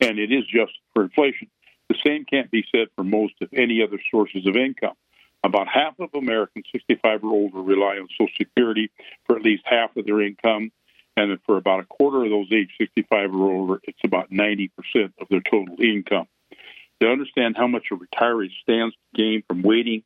And 0.00 0.18
it 0.18 0.32
is 0.32 0.44
just 0.46 0.72
for 0.94 1.02
inflation. 1.04 1.48
The 1.88 1.96
same 2.04 2.24
can't 2.24 2.50
be 2.50 2.64
said 2.74 2.88
for 2.96 3.04
most 3.04 3.34
of 3.40 3.48
any 3.52 3.82
other 3.82 3.98
sources 4.10 4.46
of 4.46 4.56
income. 4.56 4.94
About 5.42 5.68
half 5.68 5.98
of 5.98 6.10
Americans 6.14 6.66
65 6.72 7.24
or 7.24 7.32
older 7.32 7.62
rely 7.62 7.96
on 7.96 8.08
Social 8.12 8.34
Security 8.38 8.90
for 9.26 9.36
at 9.36 9.42
least 9.42 9.62
half 9.64 9.96
of 9.96 10.06
their 10.06 10.20
income. 10.20 10.70
And 11.16 11.38
for 11.44 11.56
about 11.56 11.80
a 11.80 11.84
quarter 11.84 12.24
of 12.24 12.30
those 12.30 12.48
age 12.52 12.70
65 12.78 13.34
or 13.34 13.50
older, 13.50 13.80
it's 13.84 13.98
about 14.04 14.30
90% 14.30 14.70
of 15.20 15.28
their 15.28 15.40
total 15.40 15.76
income. 15.82 16.26
To 17.00 17.10
understand 17.10 17.56
how 17.56 17.66
much 17.66 17.86
a 17.90 17.96
retiree 17.96 18.50
stands 18.62 18.94
to 18.94 19.22
gain 19.22 19.42
from 19.48 19.62
waiting 19.62 20.02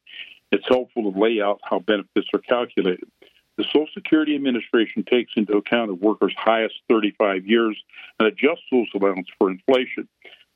it's 0.52 0.66
helpful 0.68 1.12
to 1.12 1.18
lay 1.18 1.40
out 1.40 1.60
how 1.62 1.78
benefits 1.80 2.28
are 2.32 2.40
calculated. 2.40 3.08
The 3.56 3.64
Social 3.64 3.86
Security 3.94 4.34
Administration 4.34 5.04
takes 5.04 5.32
into 5.36 5.56
account 5.56 5.90
a 5.90 5.94
worker's 5.94 6.34
highest 6.36 6.74
35 6.88 7.46
years 7.46 7.76
and 8.18 8.28
adjusts 8.28 8.64
those 8.70 8.88
amounts 8.94 9.30
for 9.38 9.50
inflation. 9.50 10.08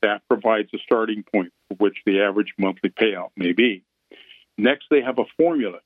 That 0.02 0.22
provides 0.28 0.70
a 0.74 0.78
starting 0.78 1.24
point 1.32 1.52
for 1.68 1.76
which 1.76 1.98
the 2.06 2.20
average 2.20 2.54
monthly 2.58 2.90
payout 2.90 3.30
may 3.36 3.52
be. 3.52 3.82
Next, 4.56 4.86
they 4.90 5.00
have 5.00 5.18
a 5.18 5.24
formula. 5.36 5.78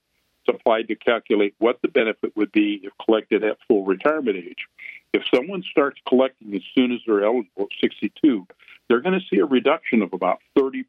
Applied 0.49 0.88
to 0.88 0.97
calculate 0.97 1.55
what 1.59 1.81
the 1.83 1.88
benefit 1.88 2.37
would 2.37 2.51
be 2.51 2.81
if 2.83 2.93
collected 3.05 3.45
at 3.45 3.59
full 3.69 3.85
retirement 3.85 4.37
age. 4.37 4.67
If 5.12 5.23
someone 5.33 5.62
starts 5.71 6.01
collecting 6.07 6.53
as 6.55 6.62
soon 6.75 6.91
as 6.91 6.99
they're 7.07 7.25
eligible 7.25 7.69
at 7.71 7.81
62, 7.81 8.47
they're 8.88 9.01
going 9.01 9.18
to 9.18 9.27
see 9.31 9.40
a 9.40 9.45
reduction 9.45 10.03
of 10.03 10.12
about 10.12 10.40
30% 10.59 10.85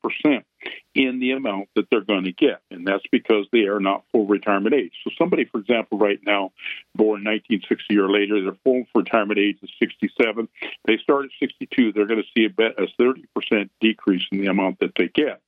in 0.95 1.19
the 1.19 1.31
amount 1.31 1.69
that 1.75 1.85
they're 1.89 2.01
going 2.01 2.25
to 2.25 2.31
get. 2.31 2.61
And 2.69 2.85
that's 2.85 3.03
because 3.11 3.45
they 3.51 3.65
are 3.65 3.79
not 3.79 4.03
full 4.11 4.25
retirement 4.25 4.75
age. 4.75 4.93
So, 5.03 5.11
somebody, 5.17 5.45
for 5.45 5.59
example, 5.59 5.97
right 5.97 6.19
now, 6.25 6.51
born 6.95 7.23
1960 7.23 7.97
or 7.97 8.09
later, 8.09 8.41
their 8.41 8.57
full 8.63 8.83
retirement 8.95 9.39
age 9.39 9.57
is 9.61 9.69
67. 9.79 10.47
They 10.85 10.97
start 10.97 11.25
at 11.25 11.31
62, 11.39 11.93
they're 11.93 12.07
going 12.07 12.23
to 12.23 12.29
see 12.35 12.45
a, 12.45 12.83
a 12.83 12.87
30% 12.99 13.69
decrease 13.79 14.23
in 14.31 14.41
the 14.41 14.47
amount 14.47 14.79
that 14.79 14.93
they 14.97 15.07
get. 15.07 15.41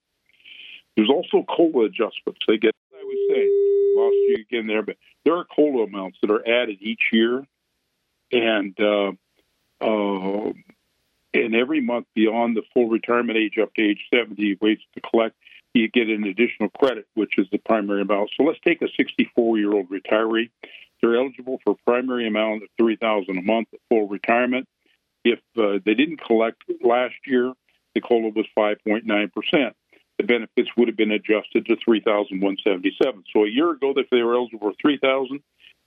There's 0.95 1.09
also 1.09 1.43
COLA 1.43 1.85
adjustments. 1.85 2.39
They 2.47 2.57
get, 2.57 2.73
I 2.93 3.03
would 3.03 3.17
say, 3.29 3.49
lost 3.95 4.15
you 4.27 4.45
again 4.49 4.67
there, 4.67 4.81
but 4.81 4.95
there 5.25 5.35
are 5.35 5.45
COLA 5.45 5.83
amounts 5.83 6.19
that 6.21 6.31
are 6.31 6.47
added 6.47 6.77
each 6.79 7.09
year. 7.11 7.45
And, 8.31 8.79
uh, 8.79 9.11
uh, 9.81 10.53
and 11.35 11.55
every 11.55 11.81
month 11.81 12.07
beyond 12.15 12.55
the 12.55 12.63
full 12.73 12.87
retirement 12.87 13.37
age 13.37 13.57
up 13.61 13.73
to 13.75 13.81
age 13.81 14.05
70 14.13 14.57
waits 14.61 14.83
to 14.93 15.01
collect 15.01 15.35
you 15.73 15.89
get 15.89 16.09
an 16.09 16.23
additional 16.23 16.69
credit 16.69 17.05
which 17.15 17.37
is 17.37 17.47
the 17.51 17.57
primary 17.57 18.01
amount. 18.01 18.31
So 18.37 18.43
let's 18.43 18.59
take 18.61 18.81
a 18.81 18.87
64 18.95 19.57
year 19.57 19.73
old 19.73 19.89
retiree. 19.89 20.49
They're 21.01 21.17
eligible 21.17 21.59
for 21.63 21.75
primary 21.85 22.27
amount 22.27 22.63
of 22.63 22.69
3000 22.79 23.37
a 23.37 23.41
month 23.41 23.67
at 23.73 23.79
full 23.89 24.07
retirement. 24.07 24.67
If 25.23 25.39
uh, 25.57 25.79
they 25.85 25.93
didn't 25.93 26.21
collect 26.21 26.63
last 26.81 27.15
year 27.25 27.53
the 27.93 28.01
cola 28.01 28.29
was 28.29 28.45
5.9 28.57 29.33
percent. 29.33 29.75
The 30.17 30.23
benefits 30.23 30.69
would 30.77 30.87
have 30.87 30.97
been 30.97 31.11
adjusted 31.11 31.65
to 31.65 31.75
3177 31.75 33.23
so 33.33 33.43
a 33.43 33.49
year 33.49 33.71
ago 33.71 33.93
if 33.97 34.09
they 34.09 34.21
were 34.21 34.35
eligible 34.35 34.71
for 34.71 34.73
3000 34.81 35.41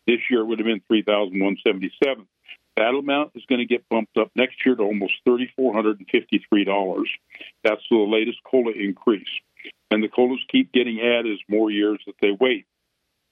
this 0.06 0.20
year 0.30 0.40
it 0.40 0.44
would 0.44 0.58
have 0.58 0.66
been 0.66 0.82
3177 0.86 2.26
that 2.78 2.94
amount 2.94 3.32
is 3.34 3.44
going 3.48 3.58
to 3.58 3.66
get 3.66 3.88
bumped 3.88 4.16
up 4.16 4.30
next 4.36 4.64
year 4.64 4.76
to 4.76 4.82
almost 4.82 5.14
$3,453. 5.26 7.04
That's 7.64 7.82
the 7.90 7.96
latest 7.96 8.38
COLA 8.44 8.72
increase. 8.72 9.28
And 9.90 10.02
the 10.02 10.08
COLAs 10.08 10.44
keep 10.50 10.72
getting 10.72 11.00
added 11.00 11.32
as 11.32 11.38
more 11.48 11.72
years 11.72 11.98
that 12.06 12.14
they 12.22 12.30
wait. 12.30 12.66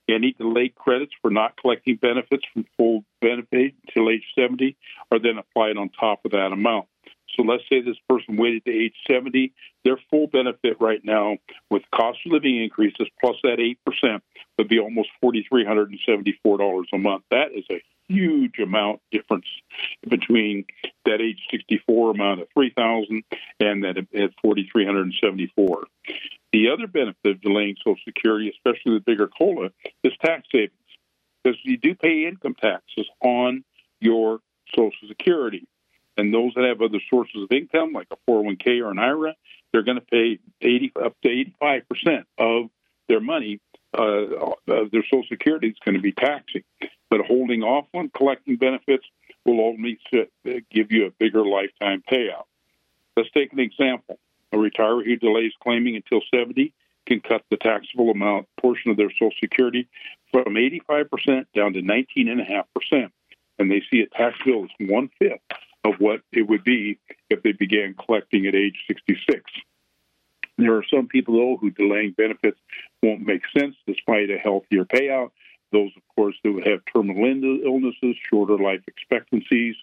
Any 0.09 0.33
delayed 0.33 0.75
credits 0.75 1.13
for 1.23 1.31
not 1.31 1.57
collecting 1.57 1.97
benefits 1.97 2.45
from 2.53 2.65
full 2.77 3.05
benefit 3.21 3.75
until 3.87 4.11
age 4.11 4.25
70 4.37 4.77
are 5.13 5.21
then 5.21 5.39
applied 5.39 5.77
on 5.77 5.91
top 5.91 6.25
of 6.25 6.33
that 6.33 6.53
amount. 6.53 6.87
So 7.37 7.43
let's 7.43 7.65
say 7.69 7.81
this 7.81 7.99
person 8.09 8.37
waited 8.37 8.65
to 8.65 8.73
age 8.73 8.95
70, 9.09 9.53
their 9.85 9.99
full 10.11 10.27
benefit 10.27 10.79
right 10.81 11.05
now 11.05 11.39
with 11.71 11.83
cost 11.95 12.19
of 12.27 12.33
living 12.33 12.63
increases 12.63 13.09
plus 13.21 13.37
that 13.43 13.59
8% 13.59 14.21
would 14.59 14.69
be 14.69 14.79
almost 14.81 15.11
$4,374 15.23 16.85
a 16.93 16.99
month. 16.99 17.25
That 17.31 17.53
is 17.55 17.65
a 17.71 17.81
huge 18.09 18.59
amount 18.59 19.01
difference 19.11 19.47
between 20.09 20.65
that 21.05 21.21
age 21.21 21.41
64 21.51 22.13
amount 22.13 22.41
of 22.41 22.49
3000 22.55 23.25
and 23.61 23.85
that 23.85 23.99
at 23.99 24.31
4374 24.43 25.85
the 26.53 26.71
other 26.71 26.87
benefit 26.87 27.33
of 27.33 27.41
delaying 27.41 27.77
social 27.79 27.97
security 28.05 28.49
especially 28.51 28.95
the 28.95 29.05
bigger 29.05 29.29
cola 29.29 29.71
is 30.05 30.13
tax 30.25 30.47
savings 30.53 30.73
because 31.43 31.59
you 31.65 31.77
do 31.77 31.95
pay 31.95 32.27
income 32.27 32.55
taxes 32.61 33.07
on 33.21 33.65
your 34.01 34.41
social 34.75 35.09
security. 35.09 35.67
And 36.17 36.33
those 36.33 36.53
that 36.55 36.65
have 36.65 36.81
other 36.81 37.01
sources 37.11 37.43
of 37.43 37.53
income 37.53 37.93
like 37.93 38.09
a 38.11 38.31
401k 38.31 38.83
or 38.83 38.91
an 38.91 38.99
ira 38.99 39.35
they're 39.73 39.83
going 39.83 40.01
to 40.01 40.07
pay 40.07 40.39
80 40.63 40.93
up 41.05 41.15
to 41.23 41.29
85 41.29 41.83
percent 41.89 42.27
of 42.39 42.71
their 43.09 43.21
money 43.21 43.61
uh, 43.97 44.25
of 44.69 44.91
their 44.91 45.05
social 45.05 45.25
security 45.29 45.69
is 45.69 45.77
going 45.85 45.97
to 45.97 46.01
be 46.01 46.13
taxing 46.13 46.63
but 47.11 47.21
holding 47.21 47.63
off 47.63 47.87
on 47.95 48.11
collecting 48.11 48.57
benefits 48.57 49.05
will 49.45 49.61
only 49.61 49.99
uh, 50.13 50.25
give 50.71 50.91
you 50.91 51.07
a 51.07 51.11
bigger 51.11 51.45
lifetime 51.45 52.03
payout. 52.11 52.45
Let's 53.17 53.31
take 53.31 53.53
an 53.53 53.61
example. 53.61 54.19
A 54.53 54.57
retiree 54.57 55.05
who 55.05 55.17
delays 55.17 55.53
claiming 55.63 55.97
until 55.97 56.21
70 56.33 56.73
can 57.07 57.21
cut 57.21 57.43
the 57.51 57.57
taxable 57.57 58.11
amount 58.11 58.49
portion 58.61 58.91
of 58.91 58.97
their 58.97 59.11
Social 59.11 59.33
Security 59.41 59.89
from 60.33 60.55
85% 60.55 61.47
down 61.55 61.73
to 61.75 61.81
19.5%. 61.81 63.11
And 63.59 63.71
they 63.71 63.83
see 63.91 64.01
a 64.01 64.07
tax 64.09 64.37
bill 64.45 64.65
as 64.65 64.89
one 64.89 65.09
fifth 65.19 65.41
of 65.85 65.95
what 65.99 66.21
it 66.33 66.43
would 66.43 66.65
be 66.65 66.99
if 67.31 67.43
they 67.43 67.53
began 67.53 67.95
collecting 67.95 68.47
at 68.47 68.55
age 68.55 68.85
66. 68.89 69.43
There 70.59 70.75
are 70.75 70.85
some 70.91 71.07
people, 71.07 71.35
though, 71.35 71.57
who 71.59 71.71
delaying 71.71 72.13
benefits 72.13 72.59
won't 73.03 73.27
make 73.27 73.43
sense 73.57 73.77
despite 73.87 74.31
a 74.31 74.39
healthier 74.39 74.85
payout 74.85 75.31
those, 75.73 75.91
of 75.97 76.03
course, 76.15 76.37
that 76.43 76.53
would 76.53 76.67
have 76.67 76.81
terminal 76.93 77.61
illnesses, 77.65 78.17
shorter 78.31 78.59
life 78.59 78.83
expectancies. 78.87 79.75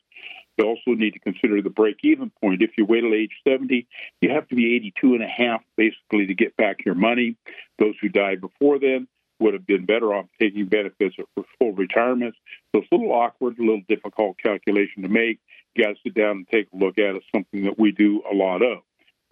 You 0.58 0.66
also 0.66 0.92
need 0.92 1.12
to 1.12 1.20
consider 1.20 1.62
the 1.62 1.70
break 1.70 1.98
even 2.04 2.32
point. 2.42 2.62
If 2.62 2.72
you 2.78 2.86
wait 2.86 3.02
till 3.02 3.14
age 3.14 3.34
70, 3.48 3.88
you 4.22 4.30
have 4.30 4.48
to 4.50 4.56
be 4.56 4.76
82 4.76 5.16
and 5.16 5.24
a 5.24 5.28
half 5.28 5.64
basically 5.76 6.28
to 6.28 6.34
get 6.36 6.56
back 6.58 6.86
your 6.86 6.96
money. 6.96 7.36
Those 7.80 7.96
who 8.02 8.10
died 8.10 8.42
before 8.42 8.80
then 8.80 9.08
would 9.40 9.54
have 9.54 9.66
been 9.66 9.86
better 9.86 10.14
off 10.14 10.26
taking 10.40 10.68
benefits 10.68 11.16
for 11.16 11.44
full 11.58 11.74
retirements. 11.74 12.38
So 12.72 12.82
it's 12.82 12.92
a 12.92 12.96
little 12.96 13.12
awkward, 13.12 13.58
a 13.58 13.62
little 13.62 13.82
difficult 13.88 14.38
calculation 14.38 15.04
to 15.04 15.10
make. 15.10 15.40
You 15.76 15.84
got 15.84 15.92
to 15.92 16.00
sit 16.04 16.14
down 16.14 16.38
and 16.38 16.48
take 16.48 16.68
a 16.72 16.78
look 16.78 16.98
at 17.00 17.16
it, 17.16 17.24
something 17.36 17.64
that 17.64 17.80
we 17.80 17.92
do 17.92 18.22
a 18.32 18.36
lot 18.36 18.62
of. 18.62 18.80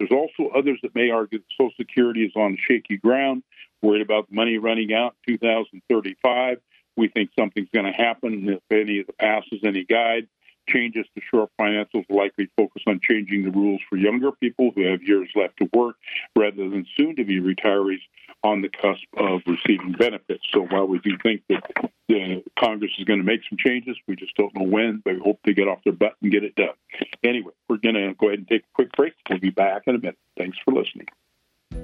There's 0.02 0.20
also 0.20 0.50
others 0.52 0.80
that 0.82 0.96
may 0.96 1.10
argue 1.10 1.38
that 1.38 1.44
Social 1.52 1.72
Security 1.76 2.24
is 2.24 2.32
on 2.34 2.58
shaky 2.68 2.96
ground 2.96 3.44
worried 3.82 4.02
about 4.02 4.32
money 4.32 4.58
running 4.58 4.92
out 4.92 5.14
in 5.28 5.34
2035. 5.38 6.58
We 6.96 7.06
think 7.06 7.30
something's 7.38 7.68
going 7.72 7.86
to 7.86 7.92
happen 7.92 8.48
if 8.48 8.60
any 8.70 8.98
of 8.98 9.06
the 9.06 9.12
passes 9.12 9.60
any 9.64 9.84
guide. 9.84 10.26
Changes 10.68 11.06
to 11.14 11.22
short 11.30 11.50
financials 11.60 12.04
likely 12.08 12.48
focus 12.56 12.82
on 12.86 13.00
changing 13.02 13.44
the 13.44 13.50
rules 13.50 13.80
for 13.88 13.96
younger 13.96 14.32
people 14.32 14.70
who 14.74 14.82
have 14.90 15.02
years 15.02 15.28
left 15.34 15.56
to 15.58 15.68
work 15.72 15.96
rather 16.36 16.68
than 16.68 16.86
soon 16.96 17.16
to 17.16 17.24
be 17.24 17.40
retirees 17.40 18.00
on 18.44 18.62
the 18.62 18.68
cusp 18.68 19.04
of 19.16 19.40
receiving 19.46 19.92
benefits. 19.92 20.44
So 20.52 20.62
while 20.62 20.86
we 20.86 20.98
do 20.98 21.16
think 21.22 21.42
that 21.48 21.62
the 22.08 22.42
Congress 22.58 22.92
is 22.98 23.04
going 23.04 23.20
to 23.20 23.24
make 23.24 23.40
some 23.48 23.58
changes, 23.58 23.96
we 24.08 24.16
just 24.16 24.34
don't 24.36 24.54
know 24.56 24.64
when, 24.64 25.02
but 25.04 25.14
we 25.14 25.20
hope 25.20 25.40
they 25.44 25.52
get 25.52 25.68
off 25.68 25.78
their 25.84 25.92
butt 25.92 26.14
and 26.22 26.32
get 26.32 26.44
it 26.44 26.54
done. 26.54 26.74
Anyway, 27.24 27.52
we're 27.68 27.76
going 27.76 27.94
to 27.94 28.14
go 28.18 28.28
ahead 28.28 28.40
and 28.40 28.48
take 28.48 28.62
a 28.62 28.74
quick 28.74 28.92
break. 28.96 29.14
We'll 29.28 29.38
be 29.38 29.50
back 29.50 29.82
in 29.86 29.94
a 29.94 29.98
minute. 29.98 30.18
Thanks 30.36 30.58
for 30.64 30.72
listening. 30.72 31.06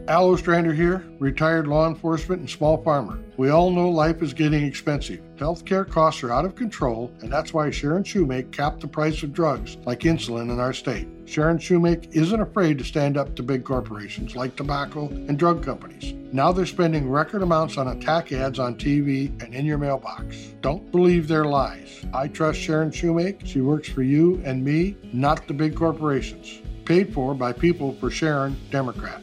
Al 0.08 0.30
Ostrander 0.30 0.72
here, 0.72 1.04
retired 1.18 1.66
law 1.66 1.86
enforcement 1.86 2.40
and 2.40 2.48
small 2.48 2.82
farmer. 2.82 3.18
We 3.36 3.50
all 3.50 3.70
know 3.70 3.88
life 3.88 4.22
is 4.22 4.32
getting 4.32 4.64
expensive. 4.64 5.20
Healthcare 5.36 5.88
costs 5.88 6.22
are 6.22 6.32
out 6.32 6.44
of 6.44 6.54
control, 6.54 7.12
and 7.20 7.30
that's 7.30 7.52
why 7.52 7.70
Sharon 7.70 8.02
Shoemake 8.02 8.50
capped 8.50 8.80
the 8.80 8.88
price 8.88 9.22
of 9.22 9.32
drugs 9.32 9.76
like 9.84 10.00
insulin 10.00 10.50
in 10.50 10.58
our 10.58 10.72
state. 10.72 11.06
Sharon 11.26 11.58
Shoemake 11.58 12.10
isn't 12.12 12.40
afraid 12.40 12.78
to 12.78 12.84
stand 12.84 13.16
up 13.16 13.36
to 13.36 13.42
big 13.42 13.64
corporations 13.64 14.34
like 14.34 14.56
tobacco 14.56 15.08
and 15.08 15.38
drug 15.38 15.62
companies. 15.62 16.14
Now 16.32 16.52
they're 16.52 16.66
spending 16.66 17.08
record 17.08 17.42
amounts 17.42 17.76
on 17.76 17.88
attack 17.88 18.32
ads 18.32 18.58
on 18.58 18.76
TV 18.76 19.30
and 19.42 19.54
in 19.54 19.66
your 19.66 19.78
mailbox. 19.78 20.36
Don't 20.62 20.90
believe 20.90 21.28
their 21.28 21.44
lies. 21.44 22.04
I 22.12 22.28
trust 22.28 22.58
Sharon 22.58 22.90
Shoemake. 22.90 23.46
She 23.46 23.60
works 23.60 23.88
for 23.88 24.02
you 24.02 24.40
and 24.44 24.64
me, 24.64 24.96
not 25.12 25.46
the 25.46 25.54
big 25.54 25.76
corporations. 25.76 26.60
Paid 26.86 27.12
for 27.12 27.34
by 27.34 27.52
people 27.52 27.92
for 28.00 28.10
Sharon, 28.10 28.56
Democrat. 28.70 29.22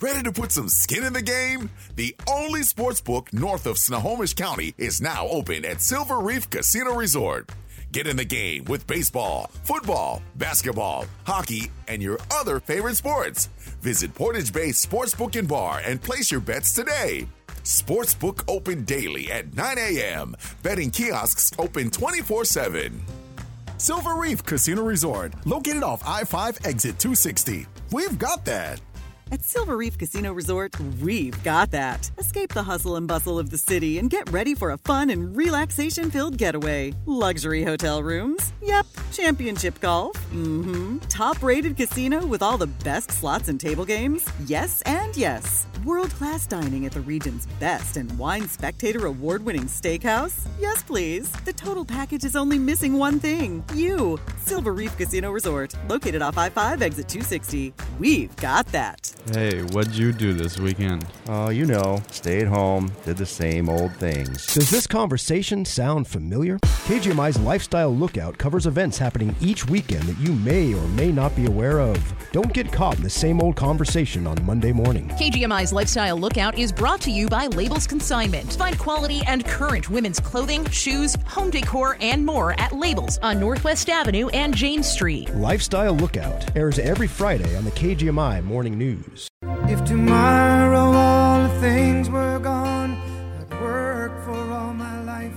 Ready 0.00 0.22
to 0.24 0.32
put 0.32 0.52
some 0.52 0.68
skin 0.68 1.04
in 1.04 1.12
the 1.12 1.22
game? 1.22 1.70
The 1.96 2.14
only 2.28 2.62
sports 2.62 3.00
book 3.00 3.32
north 3.32 3.66
of 3.66 3.78
Snohomish 3.78 4.34
County 4.34 4.74
is 4.76 5.00
now 5.00 5.26
open 5.28 5.64
at 5.64 5.80
Silver 5.80 6.18
Reef 6.18 6.50
Casino 6.50 6.94
Resort. 6.94 7.50
Get 7.92 8.06
in 8.06 8.16
the 8.16 8.24
game 8.24 8.64
with 8.64 8.86
baseball, 8.86 9.50
football, 9.62 10.20
basketball, 10.34 11.06
hockey, 11.24 11.70
and 11.86 12.02
your 12.02 12.18
other 12.32 12.60
favorite 12.60 12.96
sports. 12.96 13.46
Visit 13.80 14.14
Portage 14.14 14.52
Bay 14.52 14.70
Sportsbook 14.70 15.38
and 15.38 15.48
Bar 15.48 15.80
and 15.84 16.02
place 16.02 16.30
your 16.30 16.40
bets 16.40 16.72
today. 16.72 17.26
Sportsbook 17.62 18.42
open 18.48 18.84
daily 18.84 19.30
at 19.30 19.54
9 19.54 19.78
a.m. 19.78 20.34
Betting 20.62 20.90
kiosks 20.90 21.52
open 21.58 21.88
24 21.90 22.44
7. 22.44 23.00
Silver 23.78 24.16
Reef 24.16 24.44
Casino 24.44 24.82
Resort, 24.82 25.34
located 25.46 25.82
off 25.82 26.02
I 26.06 26.24
5 26.24 26.58
exit 26.64 26.98
260. 26.98 27.66
We've 27.92 28.18
got 28.18 28.44
that. 28.44 28.80
At 29.34 29.42
Silver 29.42 29.76
Reef 29.76 29.98
Casino 29.98 30.32
Resort, 30.32 30.78
we've 31.02 31.42
got 31.42 31.72
that. 31.72 32.08
Escape 32.18 32.54
the 32.54 32.62
hustle 32.62 32.94
and 32.94 33.08
bustle 33.08 33.36
of 33.36 33.50
the 33.50 33.58
city 33.58 33.98
and 33.98 34.08
get 34.08 34.30
ready 34.30 34.54
for 34.54 34.70
a 34.70 34.78
fun 34.78 35.10
and 35.10 35.36
relaxation 35.36 36.08
filled 36.08 36.38
getaway. 36.38 36.94
Luxury 37.06 37.64
hotel 37.64 38.00
rooms? 38.00 38.52
Yep. 38.62 38.86
Championship 39.10 39.80
golf? 39.80 40.14
Mm 40.30 40.64
hmm. 40.64 40.98
Top 41.08 41.42
rated 41.42 41.76
casino 41.76 42.24
with 42.24 42.42
all 42.42 42.56
the 42.56 42.68
best 42.84 43.10
slots 43.10 43.48
and 43.48 43.60
table 43.60 43.84
games? 43.84 44.24
Yes 44.46 44.82
and 44.82 45.16
yes. 45.16 45.66
World 45.84 46.10
class 46.10 46.46
dining 46.46 46.86
at 46.86 46.92
the 46.92 47.00
region's 47.00 47.46
best 47.58 47.96
and 47.96 48.16
wine 48.16 48.48
spectator 48.48 49.06
award 49.06 49.44
winning 49.44 49.64
steakhouse? 49.64 50.46
Yes, 50.60 50.84
please. 50.84 51.28
The 51.44 51.52
total 51.52 51.84
package 51.84 52.24
is 52.24 52.36
only 52.36 52.58
missing 52.58 52.98
one 52.98 53.18
thing 53.18 53.64
you. 53.74 54.20
Silver 54.38 54.72
Reef 54.72 54.96
Casino 54.96 55.32
Resort, 55.32 55.74
located 55.88 56.22
off 56.22 56.38
I 56.38 56.50
5 56.50 56.82
exit 56.82 57.08
260. 57.08 57.74
We've 57.98 58.34
got 58.36 58.66
that. 58.68 59.12
Hey, 59.32 59.62
what'd 59.62 59.96
you 59.96 60.12
do 60.12 60.34
this 60.34 60.58
weekend? 60.58 61.06
Oh, 61.28 61.48
you 61.48 61.64
know, 61.64 62.02
stayed 62.10 62.46
home, 62.46 62.92
did 63.06 63.16
the 63.16 63.24
same 63.24 63.70
old 63.70 63.96
things. 63.96 64.52
Does 64.52 64.68
this 64.68 64.86
conversation 64.86 65.64
sound 65.64 66.06
familiar? 66.06 66.58
KGMI's 66.84 67.38
Lifestyle 67.38 67.94
Lookout 67.96 68.36
covers 68.36 68.66
events 68.66 68.98
happening 68.98 69.34
each 69.40 69.66
weekend 69.66 70.02
that 70.02 70.18
you 70.18 70.34
may 70.34 70.74
or 70.74 70.86
may 70.88 71.10
not 71.10 71.34
be 71.34 71.46
aware 71.46 71.80
of. 71.80 71.96
Don't 72.32 72.52
get 72.52 72.70
caught 72.70 72.98
in 72.98 73.02
the 73.02 73.08
same 73.08 73.40
old 73.40 73.56
conversation 73.56 74.26
on 74.26 74.36
Monday 74.44 74.72
morning. 74.72 75.08
KGMI's 75.08 75.72
Lifestyle 75.72 76.18
Lookout 76.18 76.58
is 76.58 76.70
brought 76.70 77.00
to 77.00 77.10
you 77.10 77.26
by 77.26 77.46
Labels 77.46 77.86
Consignment. 77.86 78.52
Find 78.52 78.78
quality 78.78 79.22
and 79.26 79.46
current 79.46 79.88
women's 79.88 80.20
clothing, 80.20 80.68
shoes, 80.68 81.16
home 81.24 81.48
decor, 81.48 81.96
and 82.02 82.26
more 82.26 82.52
at 82.60 82.74
Labels 82.74 83.16
on 83.22 83.40
Northwest 83.40 83.88
Avenue 83.88 84.28
and 84.28 84.54
James 84.54 84.86
Street. 84.86 85.34
Lifestyle 85.34 85.94
Lookout 85.94 86.54
airs 86.54 86.78
every 86.78 87.08
Friday 87.08 87.56
on 87.56 87.64
the 87.64 87.70
KGMI 87.70 88.44
Morning 88.44 88.76
News. 88.76 89.13
If 89.68 89.84
tomorrow 89.84 90.92
all 90.92 91.44
the 91.44 91.60
things 91.60 92.10
were 92.10 92.40
gone, 92.40 92.96
I'd 93.40 93.60
work 93.60 94.20
for 94.24 94.52
all 94.52 94.74
my 94.74 95.00
life, 95.02 95.36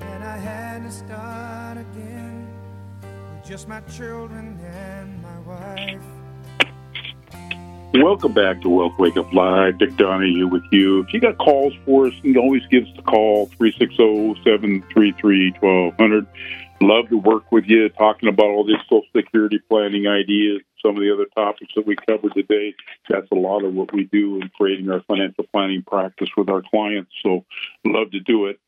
and 0.00 0.24
I 0.24 0.38
had 0.38 0.84
to 0.84 0.90
start 0.90 1.76
again 1.76 2.48
with 3.02 3.44
just 3.46 3.68
my 3.68 3.80
children 3.82 4.58
and 4.64 5.22
my 5.22 5.38
wife. 5.40 6.00
Welcome 7.94 8.32
back 8.32 8.62
to 8.62 8.68
Wealth 8.68 8.98
Wake 8.98 9.18
Up 9.18 9.32
Live. 9.32 9.78
Dick 9.78 9.96
Donahue 9.96 10.48
with 10.48 10.64
you. 10.72 11.02
If 11.02 11.12
you 11.12 11.20
got 11.20 11.38
calls 11.38 11.74
for 11.84 12.06
us, 12.06 12.14
you 12.22 12.32
can 12.32 12.42
always 12.42 12.66
give 12.70 12.84
us 12.84 12.90
a 12.98 13.02
call, 13.02 13.48
360-733-1200. 13.60 16.26
Love 16.80 17.08
to 17.08 17.16
work 17.16 17.50
with 17.50 17.64
you, 17.66 17.88
talking 17.90 18.28
about 18.28 18.46
all 18.46 18.64
these 18.64 18.76
Social 18.84 19.06
Security 19.16 19.58
planning 19.70 20.06
ideas, 20.06 20.60
some 20.82 20.96
of 20.96 21.02
the 21.02 21.12
other 21.12 21.26
topics 21.34 21.72
that 21.76 21.86
we 21.86 21.96
covered 21.96 22.34
today. 22.34 22.74
That's 23.08 23.30
a 23.30 23.36
lot 23.36 23.64
of 23.64 23.72
what 23.74 23.92
we 23.92 24.04
do 24.04 24.40
in 24.40 24.50
creating 24.56 24.90
our 24.90 25.00
financial 25.02 25.44
planning 25.52 25.82
practice 25.82 26.28
with 26.36 26.48
our 26.48 26.62
clients. 26.62 27.12
So, 27.22 27.44
love 27.84 28.10
to 28.10 28.20
do 28.20 28.46
it. 28.46 28.58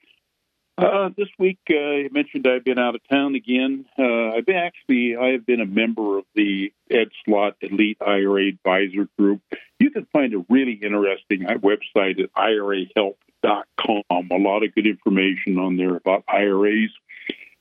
Uh, 0.78 1.08
this 1.16 1.28
week, 1.38 1.58
uh, 1.70 1.74
I 1.74 2.08
mentioned 2.12 2.46
I've 2.46 2.64
been 2.64 2.78
out 2.78 2.94
of 2.94 3.00
town 3.10 3.34
again. 3.34 3.86
Uh, 3.98 4.36
I've 4.36 4.44
been 4.44 4.56
actually, 4.56 5.16
I 5.16 5.28
have 5.28 5.46
been 5.46 5.62
a 5.62 5.66
member 5.66 6.18
of 6.18 6.24
the 6.34 6.70
Ed 6.90 7.08
Slott 7.24 7.56
Elite 7.62 7.96
IRA 8.06 8.48
Advisor 8.48 9.08
Group. 9.18 9.40
You 9.80 9.90
can 9.90 10.06
find 10.12 10.34
a 10.34 10.44
really 10.50 10.74
interesting 10.74 11.44
website 11.44 12.22
at 12.22 12.30
IRAHelp.com. 12.34 14.28
A 14.30 14.36
lot 14.36 14.64
of 14.64 14.74
good 14.74 14.86
information 14.86 15.58
on 15.58 15.78
there 15.78 15.96
about 15.96 16.24
IRAs. 16.28 16.90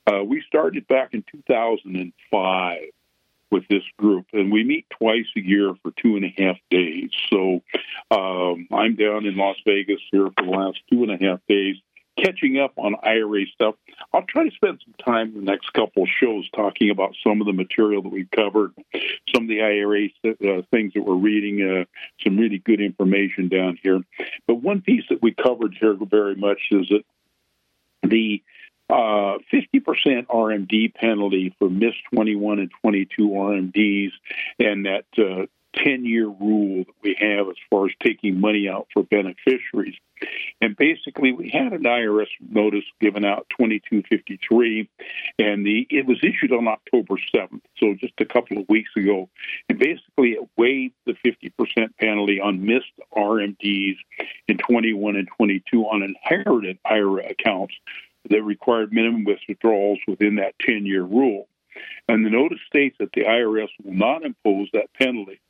Uh, 0.06 0.22
we 0.24 0.42
started 0.46 0.86
back 0.86 1.14
in 1.14 1.24
2005 1.32 2.78
with 3.50 3.66
this 3.68 3.82
group, 3.96 4.26
and 4.32 4.52
we 4.52 4.64
meet 4.64 4.86
twice 4.90 5.26
a 5.36 5.40
year 5.40 5.74
for 5.82 5.92
two 6.02 6.16
and 6.16 6.24
a 6.24 6.34
half 6.42 6.56
days. 6.70 7.10
So 7.30 7.62
um, 8.10 8.68
I'm 8.72 8.96
down 8.96 9.26
in 9.26 9.36
Las 9.36 9.56
Vegas 9.64 10.00
here 10.10 10.28
for 10.36 10.44
the 10.44 10.50
last 10.50 10.78
two 10.90 11.02
and 11.02 11.12
a 11.12 11.24
half 11.24 11.40
days 11.48 11.76
catching 12.16 12.58
up 12.58 12.72
on 12.76 12.94
IRA 13.02 13.46
stuff. 13.52 13.74
I'll 14.12 14.22
try 14.22 14.48
to 14.48 14.54
spend 14.54 14.80
some 14.84 14.94
time 15.04 15.28
in 15.28 15.44
the 15.44 15.50
next 15.50 15.72
couple 15.72 16.04
of 16.04 16.08
shows 16.08 16.48
talking 16.50 16.90
about 16.90 17.14
some 17.22 17.40
of 17.40 17.46
the 17.46 17.52
material 17.52 18.02
that 18.02 18.08
we've 18.08 18.30
covered, 18.30 18.72
some 19.34 19.44
of 19.44 19.48
the 19.48 19.62
IRA 19.62 20.08
uh, 20.24 20.62
things 20.70 20.94
that 20.94 21.02
we're 21.02 21.14
reading, 21.14 21.62
uh, 21.62 21.84
some 22.24 22.38
really 22.38 22.58
good 22.58 22.80
information 22.80 23.48
down 23.48 23.78
here. 23.82 24.00
But 24.46 24.56
one 24.56 24.80
piece 24.80 25.04
that 25.10 25.22
we 25.22 25.32
covered 25.32 25.76
here 25.78 25.96
very 26.00 26.36
much 26.36 26.60
is 26.70 26.88
that 26.88 27.04
the 28.02 28.42
uh, 28.88 29.38
50% 29.52 30.26
RMD 30.26 30.94
penalty 30.94 31.54
for 31.58 31.68
missed 31.68 31.98
21 32.14 32.60
and 32.60 32.70
22 32.82 33.28
RMDs, 33.28 34.10
and 34.58 34.86
that 34.86 35.04
uh, 35.18 35.46
10 35.76 36.04
year 36.04 36.26
rule 36.26 36.84
that 36.84 36.94
we 37.02 37.16
have 37.18 37.48
as 37.48 37.56
far 37.70 37.86
as 37.86 37.92
taking 38.02 38.40
money 38.40 38.68
out 38.68 38.86
for 38.92 39.02
beneficiaries. 39.02 39.94
And 40.60 40.74
basically, 40.76 41.32
we 41.32 41.50
had 41.50 41.72
an 41.74 41.82
IRS 41.82 42.28
notice 42.40 42.84
given 43.00 43.24
out 43.24 43.46
2253, 43.58 44.88
and 45.38 45.66
the 45.66 45.86
it 45.90 46.06
was 46.06 46.18
issued 46.22 46.52
on 46.52 46.68
October 46.68 47.16
7th, 47.34 47.60
so 47.76 47.94
just 48.00 48.14
a 48.18 48.24
couple 48.24 48.58
of 48.58 48.68
weeks 48.68 48.90
ago. 48.96 49.28
And 49.68 49.78
basically, 49.78 50.30
it 50.30 50.48
waived 50.56 50.94
the 51.04 51.14
50% 51.26 51.50
penalty 52.00 52.40
on 52.40 52.64
missed 52.64 52.92
RMDs 53.14 53.96
in 54.48 54.56
21 54.56 55.16
and 55.16 55.28
22 55.36 55.82
on 55.82 56.02
inherited 56.02 56.78
IRA 56.86 57.28
accounts 57.28 57.74
that 58.30 58.42
required 58.42 58.92
minimum 58.92 59.24
withdrawals 59.24 59.98
within 60.06 60.36
that 60.36 60.54
10 60.60 60.86
year 60.86 61.02
rule. 61.02 61.48
And 62.08 62.24
the 62.24 62.30
notice 62.30 62.60
states 62.66 62.96
that 62.98 63.12
the 63.12 63.22
IRS 63.22 63.68
will 63.82 63.94
not 63.94 64.24
impose 64.24 64.68
that 64.72 64.92
penalty 64.94 65.40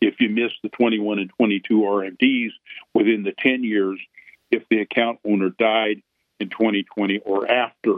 if 0.00 0.20
you 0.20 0.30
miss 0.30 0.52
the 0.62 0.68
21 0.70 1.18
and 1.18 1.30
22 1.36 1.74
RMDs 1.74 2.50
within 2.94 3.22
the 3.22 3.34
10 3.38 3.64
years 3.64 4.00
if 4.50 4.62
the 4.70 4.80
account 4.80 5.18
owner 5.24 5.50
died 5.50 6.02
in 6.40 6.48
2020 6.48 7.18
or 7.18 7.50
after. 7.50 7.96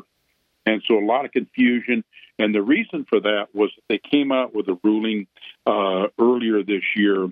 And 0.67 0.83
so 0.87 0.99
a 0.99 1.05
lot 1.05 1.25
of 1.25 1.33
confusion. 1.33 2.05
And 2.39 2.55
the 2.55 2.63
reason 2.63 3.07
for 3.09 3.21
that 3.21 3.49
was 3.53 3.71
they 3.89 3.99
came 3.99 4.33
out 4.33 4.55
with 4.55 4.69
a 4.69 4.79
ruling 4.83 5.27
uh, 5.67 6.09
earlier 6.19 6.63
this 6.63 6.85
year 6.95 7.29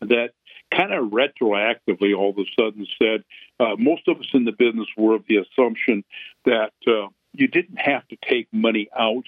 that 0.00 0.30
kind 0.74 0.92
of 0.92 1.10
retroactively 1.10 2.16
all 2.16 2.30
of 2.30 2.38
a 2.38 2.44
sudden 2.58 2.86
said 3.00 3.24
uh, 3.60 3.76
most 3.78 4.08
of 4.08 4.18
us 4.18 4.28
in 4.34 4.44
the 4.44 4.52
business 4.52 4.88
were 4.96 5.14
of 5.14 5.24
the 5.28 5.38
assumption 5.38 6.04
that 6.44 6.72
uh, 6.86 7.08
you 7.32 7.48
didn't 7.48 7.78
have 7.78 8.06
to 8.08 8.16
take 8.28 8.48
money 8.52 8.88
out 8.96 9.24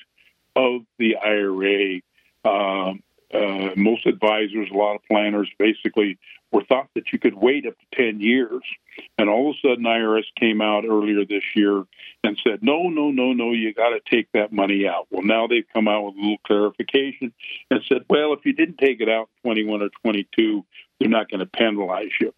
of 0.57 0.83
the 0.99 1.17
IRA. 1.17 2.01
Um, 2.45 3.03
uh, 3.33 3.71
most 3.77 4.07
advisors, 4.07 4.69
a 4.71 4.77
lot 4.77 4.95
of 4.95 5.03
planners, 5.11 5.51
basically 5.59 6.19
were 6.53 6.63
thought 6.65 6.89
that 6.95 7.13
you 7.13 7.19
could 7.19 7.35
wait 7.35 7.67
up 7.67 7.75
to 7.79 7.97
10 7.97 8.21
years. 8.21 8.63
And 9.19 9.29
all 9.29 9.51
of 9.51 9.57
a 9.57 9.69
sudden, 9.69 9.85
IRS 9.85 10.25
came 10.39 10.61
out 10.61 10.85
earlier 10.85 11.25
this 11.25 11.43
year 11.57 11.85
and 12.23 12.39
said, 12.47 12.61
no, 12.63 12.89
no, 12.91 13.11
no, 13.11 13.33
no, 13.33 13.53
you 13.53 13.75
got 13.75 13.91
to 13.91 14.01
take 14.09 14.29
that 14.33 14.53
money 14.53 14.87
out. 14.87 15.09
Well, 15.11 15.25
now 15.25 15.49
they've 15.49 15.67
come 15.73 15.89
out 15.89 16.05
with 16.05 16.15
a 16.15 16.21
little 16.21 16.39
clarification 16.47 17.33
and 17.71 17.81
said, 17.89 18.05
well, 18.09 18.35
if 18.35 18.45
you 18.45 18.53
didn't 18.53 18.79
take 18.79 19.01
it 19.01 19.09
out 19.09 19.29
21 19.43 19.83
or 19.83 19.89
22, 20.05 20.65
they're 20.99 21.09
not 21.09 21.31
going 21.31 21.41
to 21.41 21.47
penalize 21.47 22.11
you. 22.21 22.33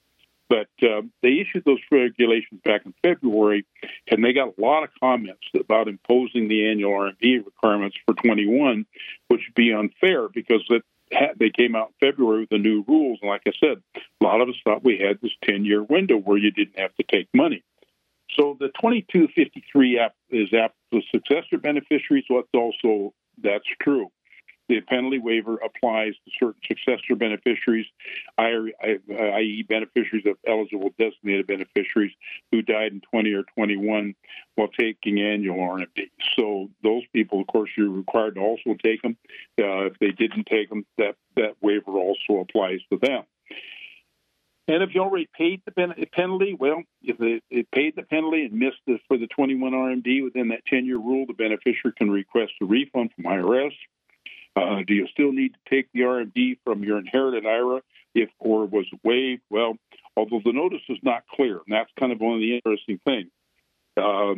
But 0.49 0.69
uh, 0.81 1.03
they 1.23 1.41
issued 1.41 1.65
those 1.65 1.81
regulations 1.91 2.61
back 2.65 2.83
in 2.87 2.95
February, 3.03 3.67
and 4.09 4.25
they 4.25 4.33
got 4.33 4.55
a 4.57 4.61
lot 4.61 4.85
of 4.85 4.91
comments 5.01 5.43
about 5.59 5.89
imposing 5.89 6.47
the 6.47 6.71
annual 6.71 6.93
RMD 6.93 7.45
requirements 7.45 7.97
for 8.07 8.15
21, 8.15 8.87
which 9.27 9.41
would 9.49 9.55
be 9.55 9.73
unfair 9.73 10.29
because 10.29 10.65
it 10.71 10.85
they 11.39 11.51
came 11.51 11.77
out 11.77 11.93
in 12.01 12.11
February 12.11 12.41
with 12.41 12.51
the 12.51 12.59
new 12.59 12.85
rules. 12.87 13.19
And 13.23 13.31
like 13.31 13.43
I 13.47 13.53
said, 13.61 13.83
a 13.97 14.25
lot 14.25 14.41
of 14.41 14.49
us 14.49 14.57
thought 14.65 14.85
we 14.85 14.99
had 14.99 15.21
this 15.21 15.33
10 15.45 15.65
year 15.65 15.83
window 15.83 16.17
where 16.17 16.39
you 16.39 16.51
didn't 16.51 16.79
have 16.79 16.95
to 16.97 17.05
take 17.05 17.29
money. 17.35 17.63
So 18.35 18.57
the 18.59 18.69
2253 18.69 19.99
app 19.99 20.15
is 20.31 20.53
app 20.53 20.75
for 20.91 21.01
successor 21.15 21.59
beneficiaries. 21.59 22.25
What's 22.29 22.49
also 22.55 23.15
that's 23.39 23.67
true. 23.81 24.11
The 24.69 24.81
penalty 24.81 25.19
waiver 25.19 25.57
applies 25.57 26.14
to 26.14 26.31
certain 26.39 26.61
successor 26.67 27.14
beneficiaries, 27.14 27.87
i.e., 28.39 29.64
beneficiaries 29.69 30.27
of 30.27 30.37
eligible 30.47 30.91
designated 30.99 31.47
beneficiaries 31.47 32.12
who 32.51 32.62
died 32.62 32.93
in 32.93 33.01
20 33.12 33.33
or 33.33 33.45
21 33.55 34.14
while 34.57 34.69
taking 34.69 35.21
annual 35.21 35.57
RMD. 35.57 36.11
So 36.37 36.71
those 36.83 37.03
people, 37.12 37.41
of 37.41 37.47
course, 37.47 37.71
you're 37.77 37.91
required 37.91 38.35
to 38.35 38.41
also 38.41 38.75
take 38.83 39.03
them. 39.03 39.17
Uh, 39.59 39.87
if 39.87 39.99
they 40.01 40.11
didn't 40.11 40.47
take 40.47 40.69
them, 40.69 40.85
that, 40.99 41.14
that 41.37 41.57
waiver 41.61 41.93
also 41.93 42.41
applies 42.41 42.81
to 42.91 42.99
them. 42.99 43.25
And 44.69 44.83
if 44.83 44.95
you 44.95 45.01
already 45.01 45.29
paid 45.33 45.62
the 45.64 46.07
penalty, 46.12 46.57
well, 46.59 46.83
if 47.03 47.17
it 47.21 47.71
paid 47.71 47.95
the 47.95 48.03
penalty 48.03 48.47
and 48.47 48.53
missed 48.53 48.81
the, 48.87 48.99
for 49.07 49.17
the 49.17 49.29
21 49.29 49.73
RMD 49.73 50.25
within 50.25 50.49
that 50.49 50.67
10 50.67 50.87
year 50.87 50.99
rule, 50.99 51.25
the 51.27 51.35
beneficiary 51.35 51.95
can 51.97 52.11
request 52.11 52.53
a 52.61 52.64
refund 52.64 53.11
from 53.14 53.25
IRS. 53.25 53.73
Uh, 54.57 54.83
do 54.87 54.95
you 54.95 55.07
still 55.09 55.33
need 55.33 55.53
to 55.53 55.71
take 55.71 55.87
the 55.93 56.01
RMD 56.01 56.59
from 56.65 56.83
your 56.83 56.99
inherited 56.99 57.45
IRA 57.47 57.83
if 58.15 58.31
or 58.39 58.65
was 58.65 58.87
waived? 59.05 59.43
Well, 59.51 59.77
although 60.17 60.41
the 60.43 60.53
notice 60.53 60.81
is 60.89 60.99
not 61.03 61.25
clear, 61.31 61.57
and 61.57 61.71
that's 61.71 61.91
kind 62.01 62.11
of 62.11 62.21
one 62.21 62.35
of 62.35 62.41
the 62.41 62.55
interesting 62.55 62.99
things. 63.05 63.31
Uh, 63.97 64.35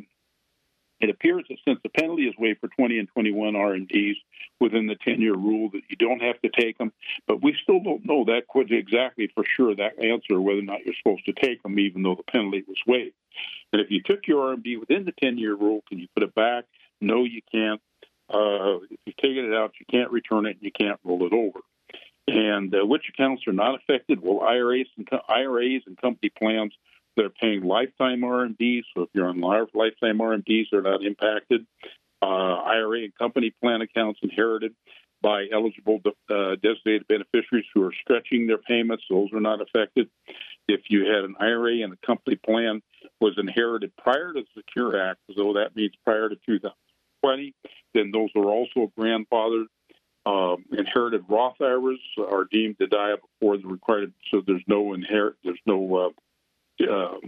it 1.00 1.10
appears 1.10 1.44
that 1.48 1.58
since 1.64 1.78
the 1.84 1.90
penalty 1.90 2.24
is 2.24 2.34
waived 2.36 2.58
for 2.60 2.68
20 2.68 2.98
and 2.98 3.08
21 3.08 3.54
RMDs 3.54 4.16
within 4.60 4.88
the 4.88 4.96
10-year 4.96 5.34
rule, 5.34 5.70
that 5.70 5.82
you 5.88 5.96
don't 5.96 6.20
have 6.20 6.40
to 6.42 6.48
take 6.48 6.76
them. 6.78 6.92
But 7.28 7.40
we 7.40 7.56
still 7.62 7.80
don't 7.80 8.04
know 8.04 8.24
that 8.24 8.42
exactly 8.70 9.30
for 9.32 9.44
sure 9.44 9.76
that 9.76 10.02
answer 10.02 10.40
whether 10.40 10.58
or 10.58 10.62
not 10.62 10.84
you're 10.84 10.94
supposed 10.94 11.24
to 11.26 11.32
take 11.32 11.62
them, 11.62 11.78
even 11.78 12.02
though 12.02 12.16
the 12.16 12.24
penalty 12.24 12.64
was 12.66 12.78
waived. 12.84 13.14
And 13.72 13.80
if 13.80 13.92
you 13.92 14.02
took 14.02 14.26
your 14.26 14.56
RMD 14.56 14.80
within 14.80 15.04
the 15.04 15.12
10-year 15.12 15.54
rule, 15.54 15.84
can 15.88 16.00
you 16.00 16.08
put 16.14 16.24
it 16.24 16.34
back? 16.34 16.64
No, 17.00 17.22
you 17.22 17.42
can't. 17.52 17.80
Uh, 18.32 18.84
if 18.90 18.98
you've 19.06 19.16
taken 19.16 19.44
it 19.44 19.54
out, 19.54 19.72
you 19.80 19.86
can't 19.90 20.10
return 20.10 20.46
it, 20.46 20.56
and 20.56 20.62
you 20.62 20.72
can't 20.72 21.00
roll 21.04 21.26
it 21.26 21.32
over. 21.32 21.60
And 22.26 22.74
uh, 22.74 22.84
which 22.84 23.04
accounts 23.08 23.46
are 23.46 23.52
not 23.52 23.74
affected? 23.74 24.20
Well, 24.20 24.40
IRAs 24.40 24.86
and 24.96 25.08
IRAs 25.28 25.82
and 25.86 25.96
company 25.96 26.30
plans 26.38 26.72
they're 27.18 27.30
paying 27.30 27.62
lifetime 27.62 28.20
RMDs. 28.20 28.84
So 28.94 29.02
if 29.02 29.08
you're 29.12 29.28
on 29.28 29.40
lifetime 29.40 30.18
RMDs, 30.18 30.66
they're 30.70 30.82
not 30.82 31.02
impacted. 31.02 31.66
Uh, 32.22 32.26
IRA 32.26 33.00
and 33.00 33.14
company 33.16 33.52
plan 33.60 33.80
accounts 33.82 34.20
inherited 34.22 34.74
by 35.20 35.46
eligible 35.52 36.00
uh, 36.30 36.54
designated 36.62 37.08
beneficiaries 37.08 37.66
who 37.74 37.82
are 37.82 37.92
stretching 38.02 38.46
their 38.46 38.58
payments, 38.58 39.02
those 39.10 39.32
are 39.32 39.40
not 39.40 39.60
affected. 39.60 40.08
If 40.68 40.82
you 40.90 41.06
had 41.06 41.24
an 41.24 41.34
IRA 41.40 41.82
and 41.82 41.92
a 41.92 42.06
company 42.06 42.36
plan 42.36 42.82
was 43.20 43.34
inherited 43.36 43.96
prior 43.96 44.32
to 44.32 44.42
the 44.42 44.46
Secure 44.56 45.00
Act, 45.00 45.18
so 45.36 45.54
that 45.54 45.74
means 45.74 45.92
prior 46.04 46.28
to 46.28 46.36
2000, 46.46 46.72
20, 47.22 47.54
then 47.94 48.10
those 48.12 48.30
are 48.36 48.46
also 48.46 48.92
grandfathered. 48.98 49.66
Um, 50.26 50.64
inherited 50.72 51.24
Roth 51.28 51.60
IRAs 51.60 51.98
are 52.18 52.44
deemed 52.50 52.78
to 52.78 52.86
die 52.86 53.14
before 53.16 53.56
the 53.56 53.66
required, 53.66 54.12
so 54.30 54.42
there's 54.46 54.64
no 54.66 54.92
inherit, 54.92 55.36
there's 55.42 55.60
no 55.64 56.12
uh, 56.80 56.84
uh, 56.84 57.18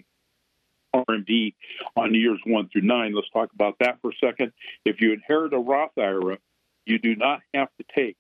RMD 0.95 1.55
on 1.97 2.15
years 2.15 2.41
one 2.45 2.69
through 2.69 2.83
nine. 2.83 3.15
Let's 3.15 3.31
talk 3.31 3.53
about 3.55 3.77
that 3.81 4.01
for 4.03 4.11
a 4.11 4.15
second. 4.21 4.53
If 4.85 5.01
you 5.01 5.13
inherit 5.13 5.55
a 5.55 5.59
Roth 5.59 5.97
IRA, 5.97 6.39
you 6.85 6.99
do 6.99 7.17
not 7.17 7.41
have 7.55 7.69
to 7.79 7.85
take 7.95 8.17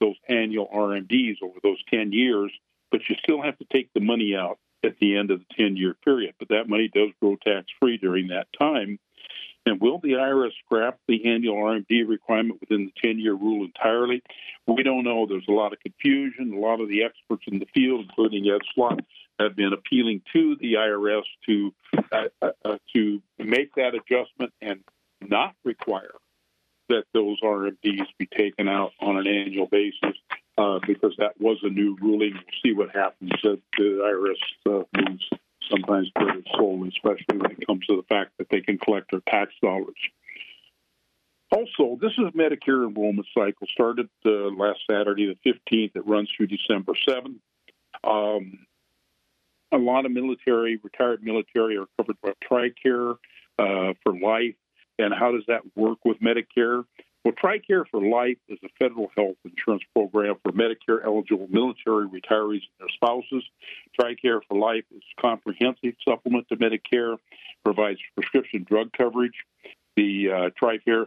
those 0.00 0.16
annual 0.28 0.68
RMDs 0.74 1.36
over 1.42 1.58
those 1.62 1.82
10 1.90 2.12
years, 2.12 2.52
but 2.90 3.00
you 3.08 3.16
still 3.22 3.42
have 3.42 3.58
to 3.58 3.66
take 3.72 3.92
the 3.92 4.00
money 4.00 4.34
out 4.34 4.58
at 4.82 4.98
the 5.00 5.16
end 5.16 5.30
of 5.30 5.40
the 5.40 5.54
10 5.56 5.76
year 5.76 5.94
period. 6.04 6.34
But 6.38 6.48
that 6.48 6.68
money 6.68 6.90
does 6.92 7.10
grow 7.20 7.36
tax 7.36 7.66
free 7.80 7.96
during 7.98 8.28
that 8.28 8.46
time. 8.58 8.98
And 9.66 9.80
will 9.80 9.98
the 9.98 10.12
IRS 10.12 10.50
scrap 10.64 10.98
the 11.08 11.24
annual 11.30 11.56
RMD 11.56 12.06
requirement 12.06 12.60
within 12.60 12.86
the 12.86 13.08
10 13.08 13.18
year 13.18 13.32
rule 13.34 13.64
entirely? 13.64 14.22
We 14.66 14.82
don't 14.82 15.04
know. 15.04 15.26
There's 15.26 15.48
a 15.48 15.52
lot 15.52 15.72
of 15.72 15.80
confusion. 15.80 16.52
A 16.54 16.58
lot 16.58 16.80
of 16.80 16.88
the 16.88 17.02
experts 17.02 17.44
in 17.46 17.58
the 17.58 17.66
field, 17.74 18.06
including 18.08 18.48
Ed 18.50 18.60
Slott, 18.74 19.00
have 19.40 19.56
been 19.56 19.72
appealing 19.72 20.22
to 20.32 20.56
the 20.60 20.74
IRS 20.74 21.22
to 21.46 21.74
uh, 22.12 22.24
uh, 22.42 22.50
uh, 22.64 22.78
to 22.94 23.22
make 23.38 23.74
that 23.76 23.94
adjustment 23.94 24.52
and 24.60 24.80
not 25.22 25.54
require 25.64 26.14
that 26.90 27.04
those 27.14 27.40
RMDs 27.40 28.06
be 28.18 28.26
taken 28.26 28.68
out 28.68 28.92
on 29.00 29.16
an 29.16 29.26
annual 29.26 29.66
basis 29.66 30.16
uh, 30.58 30.78
because 30.86 31.14
that 31.18 31.40
was 31.40 31.58
a 31.62 31.70
new 31.70 31.96
ruling. 32.00 32.34
We'll 32.34 32.62
see 32.62 32.74
what 32.74 32.94
happens 32.94 33.32
the 33.42 33.58
IRS 33.80 34.36
uh, 34.66 34.84
moves 34.96 35.24
sometimes 35.70 36.10
very 36.18 36.44
slowly, 36.54 36.88
especially 36.88 37.38
when 37.38 37.52
it 37.52 37.66
comes 37.66 37.86
to 37.86 37.96
the 37.96 38.02
fact 38.08 38.32
that 38.38 38.48
they 38.50 38.60
can 38.60 38.78
collect 38.78 39.10
their 39.10 39.22
tax 39.28 39.52
dollars. 39.62 39.94
Also, 41.50 41.98
this 42.00 42.12
is 42.18 42.32
Medicare 42.32 42.86
enrollment 42.86 43.26
cycle. 43.32 43.66
Started 43.72 44.08
uh, 44.26 44.50
last 44.56 44.80
Saturday, 44.90 45.32
the 45.44 45.50
15th. 45.70 45.92
It 45.94 46.06
runs 46.06 46.28
through 46.36 46.48
December 46.48 46.94
7th. 47.06 47.38
Um, 48.02 48.66
a 49.72 49.78
lot 49.78 50.04
of 50.04 50.12
military, 50.12 50.80
retired 50.82 51.22
military, 51.22 51.76
are 51.76 51.86
covered 51.96 52.16
by 52.22 52.32
TRICARE 52.42 53.16
uh, 53.58 53.94
for 54.02 54.18
life. 54.18 54.54
And 54.98 55.12
how 55.12 55.32
does 55.32 55.44
that 55.48 55.62
work 55.76 55.98
with 56.04 56.18
Medicare? 56.20 56.84
Well, 57.24 57.32
TRICARE 57.32 57.86
for 57.90 58.02
Life 58.02 58.36
is 58.48 58.58
a 58.62 58.68
federal 58.78 59.10
health 59.16 59.36
insurance 59.46 59.82
program 59.94 60.34
for 60.42 60.52
Medicare 60.52 61.02
eligible 61.02 61.48
military 61.48 62.06
retirees 62.06 62.60
and 62.60 62.80
their 62.80 62.88
spouses. 62.94 63.42
TRICARE 63.98 64.42
for 64.46 64.58
Life 64.58 64.84
is 64.94 65.02
a 65.16 65.22
comprehensive 65.22 65.94
supplement 66.06 66.46
to 66.48 66.56
Medicare, 66.56 67.16
provides 67.64 67.98
prescription 68.14 68.66
drug 68.68 68.92
coverage. 68.92 69.32
The 69.96 70.30
uh, 70.30 70.50
TRICARE 70.62 71.06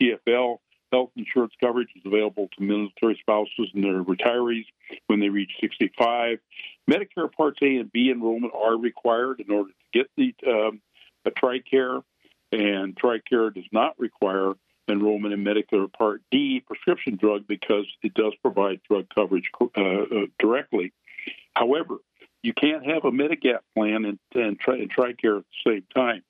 TFL 0.00 0.58
health 0.90 1.10
insurance 1.14 1.52
coverage 1.62 1.90
is 1.94 2.02
available 2.04 2.48
to 2.58 2.64
military 2.64 3.16
spouses 3.20 3.70
and 3.74 3.84
their 3.84 4.02
retirees 4.02 4.64
when 5.06 5.20
they 5.20 5.28
reach 5.28 5.52
65. 5.60 6.38
Medicare 6.90 7.30
Parts 7.30 7.58
A 7.62 7.76
and 7.76 7.92
B 7.92 8.10
enrollment 8.10 8.54
are 8.54 8.76
required 8.76 9.38
in 9.38 9.54
order 9.54 9.70
to 9.70 9.98
get 9.98 10.10
the 10.16 10.34
um, 10.50 10.80
a 11.24 11.30
TRICARE, 11.30 12.02
and 12.50 12.96
TRICARE 12.96 13.54
does 13.54 13.68
not 13.70 13.96
require 14.00 14.54
enrollment 14.88 15.34
in 15.34 15.44
Medicare 15.44 15.92
Part 15.92 16.22
D 16.30 16.60
prescription 16.66 17.16
drug 17.16 17.46
because 17.46 17.86
it 18.02 18.14
does 18.14 18.34
provide 18.42 18.80
drug 18.88 19.06
coverage 19.14 19.50
uh, 19.60 19.80
uh, 19.80 20.26
directly. 20.38 20.92
However, 21.54 21.96
you 22.42 22.52
can't 22.52 22.86
have 22.86 23.04
a 23.04 23.10
Medigap 23.10 23.60
plan 23.74 24.04
and, 24.04 24.18
and, 24.34 24.58
tri- 24.58 24.76
and 24.76 24.90
TRICARE 24.90 25.38
at 25.38 25.44
the 25.64 25.70
same 25.70 25.84
time. 25.94 26.22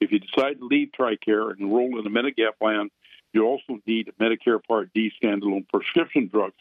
If 0.00 0.10
you 0.12 0.18
decide 0.18 0.58
to 0.58 0.66
leave 0.66 0.90
TRICARE 0.98 1.52
and 1.52 1.60
enroll 1.60 1.98
in 1.98 2.06
a 2.06 2.10
Medigap 2.10 2.58
plan, 2.60 2.90
you 3.32 3.44
also 3.44 3.78
need 3.86 4.10
Medicare 4.20 4.62
Part 4.66 4.90
D 4.94 5.12
standalone 5.22 5.68
prescription 5.68 6.28
drugs. 6.32 6.56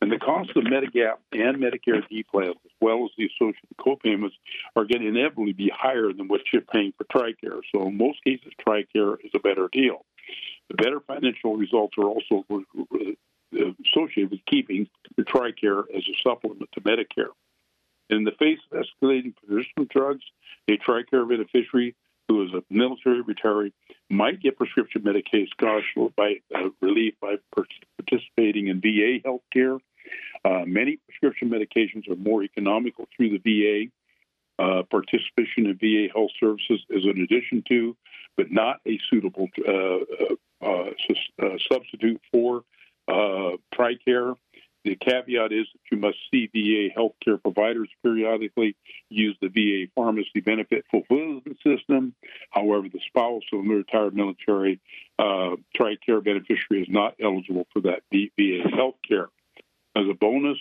And 0.00 0.10
the 0.10 0.18
cost 0.18 0.50
of 0.56 0.64
Medigap 0.64 1.18
and 1.32 1.56
Medicare 1.56 2.06
D 2.08 2.24
plans, 2.24 2.56
as 2.64 2.72
well 2.80 3.04
as 3.04 3.10
the 3.16 3.26
associated 3.26 3.76
copayments, 3.78 4.32
are 4.74 4.84
going 4.84 5.02
to 5.02 5.08
inevitably 5.08 5.52
be 5.52 5.70
higher 5.74 6.12
than 6.12 6.26
what 6.28 6.40
you're 6.52 6.62
paying 6.62 6.92
for 6.98 7.04
TRICARE. 7.04 7.60
So 7.72 7.86
in 7.86 7.96
most 7.96 8.22
cases, 8.24 8.52
TRICARE 8.66 9.18
is 9.24 9.30
a 9.34 9.38
better 9.38 9.68
deal. 9.70 10.04
The 10.68 10.74
better 10.74 11.00
financial 11.00 11.56
results 11.56 11.94
are 11.98 12.04
also 12.04 12.44
associated 13.52 14.30
with 14.30 14.44
keeping 14.46 14.88
the 15.16 15.24
TRICARE 15.24 15.84
as 15.96 16.02
a 16.08 16.14
supplement 16.22 16.70
to 16.72 16.80
Medicare. 16.80 17.30
In 18.10 18.24
the 18.24 18.32
face 18.32 18.58
of 18.70 18.84
escalating 18.84 19.34
prescription 19.36 19.88
drugs, 19.90 20.24
a 20.68 20.76
TRICARE 20.76 21.28
beneficiary 21.28 21.94
who 22.28 22.42
is 22.42 22.52
a 22.52 22.62
military 22.70 23.22
retiree 23.22 23.72
might 24.10 24.40
get 24.40 24.56
prescription 24.56 25.02
Medicaid 25.02 25.48
scholarship 25.50 26.14
by 26.16 26.40
uh, 26.54 26.68
relief 26.80 27.14
by 27.20 27.36
participating 27.98 28.68
in 28.68 28.80
VA 28.80 29.18
health 29.24 29.42
care. 29.52 29.78
Uh, 30.44 30.64
many 30.66 30.98
prescription 31.08 31.50
medications 31.50 32.08
are 32.08 32.16
more 32.16 32.42
economical 32.42 33.08
through 33.16 33.38
the 33.38 33.38
VA. 33.38 33.90
Uh, 34.58 34.82
participation 34.90 35.66
in 35.66 35.76
VA 35.76 36.12
health 36.12 36.30
services 36.40 36.80
is 36.88 37.04
an 37.04 37.20
addition 37.20 37.62
to, 37.68 37.96
but 38.36 38.50
not 38.50 38.80
a 38.86 38.98
suitable 39.10 39.48
uh, 39.66 39.98
uh, 40.62 40.90
uh, 41.42 41.58
substitute 41.70 42.20
for 42.30 42.64
TRICARE. 43.08 44.36
The 44.84 44.94
caveat 44.94 45.50
is 45.52 45.66
that 45.72 45.80
you 45.90 45.98
must 45.98 46.16
see 46.30 46.46
VA 46.46 46.94
healthcare 46.96 47.42
providers 47.42 47.88
periodically, 48.04 48.76
use 49.08 49.36
the 49.40 49.48
VA 49.48 49.90
pharmacy 49.96 50.40
benefit 50.40 50.84
fulfillment 50.92 51.58
system. 51.66 52.14
However, 52.50 52.88
the 52.88 53.00
spouse 53.08 53.42
of 53.52 53.66
a 53.66 53.68
retired 53.68 54.14
military 54.14 54.78
uh, 55.18 55.56
TRICARE 55.76 56.22
beneficiary 56.22 56.82
is 56.82 56.88
not 56.88 57.16
eligible 57.20 57.66
for 57.72 57.80
that 57.80 58.02
VA 58.12 58.62
healthcare. 58.68 59.26
As 59.96 60.04
a 60.08 60.14
bonus, 60.14 60.58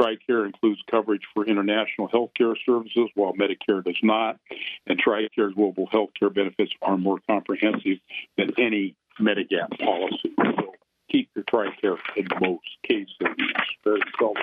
TRICARE 0.00 0.46
includes 0.46 0.80
coverage 0.90 1.22
for 1.34 1.46
international 1.46 2.08
healthcare 2.08 2.56
services, 2.64 3.08
while 3.14 3.34
Medicare 3.34 3.84
does 3.84 3.98
not. 4.02 4.38
And 4.86 4.98
TRICARE's 4.98 5.54
global 5.54 5.86
healthcare 5.88 6.32
benefits 6.32 6.72
are 6.82 6.96
more 6.96 7.18
comprehensive 7.28 7.98
than 8.36 8.52
any 8.58 8.96
Medigap 9.20 9.78
policy. 9.78 10.32
So 10.38 10.74
keep 11.10 11.28
your 11.34 11.44
TRICARE 11.44 11.98
in 12.16 12.26
most 12.40 12.66
cases. 12.86 13.16
Very 13.84 14.00
seldom 14.18 14.42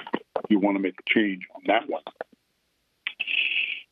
you 0.50 0.60
want 0.60 0.78
to 0.78 0.82
make 0.82 1.00
a 1.00 1.10
change 1.10 1.48
on 1.56 1.62
that 1.68 1.90
one. 1.90 2.04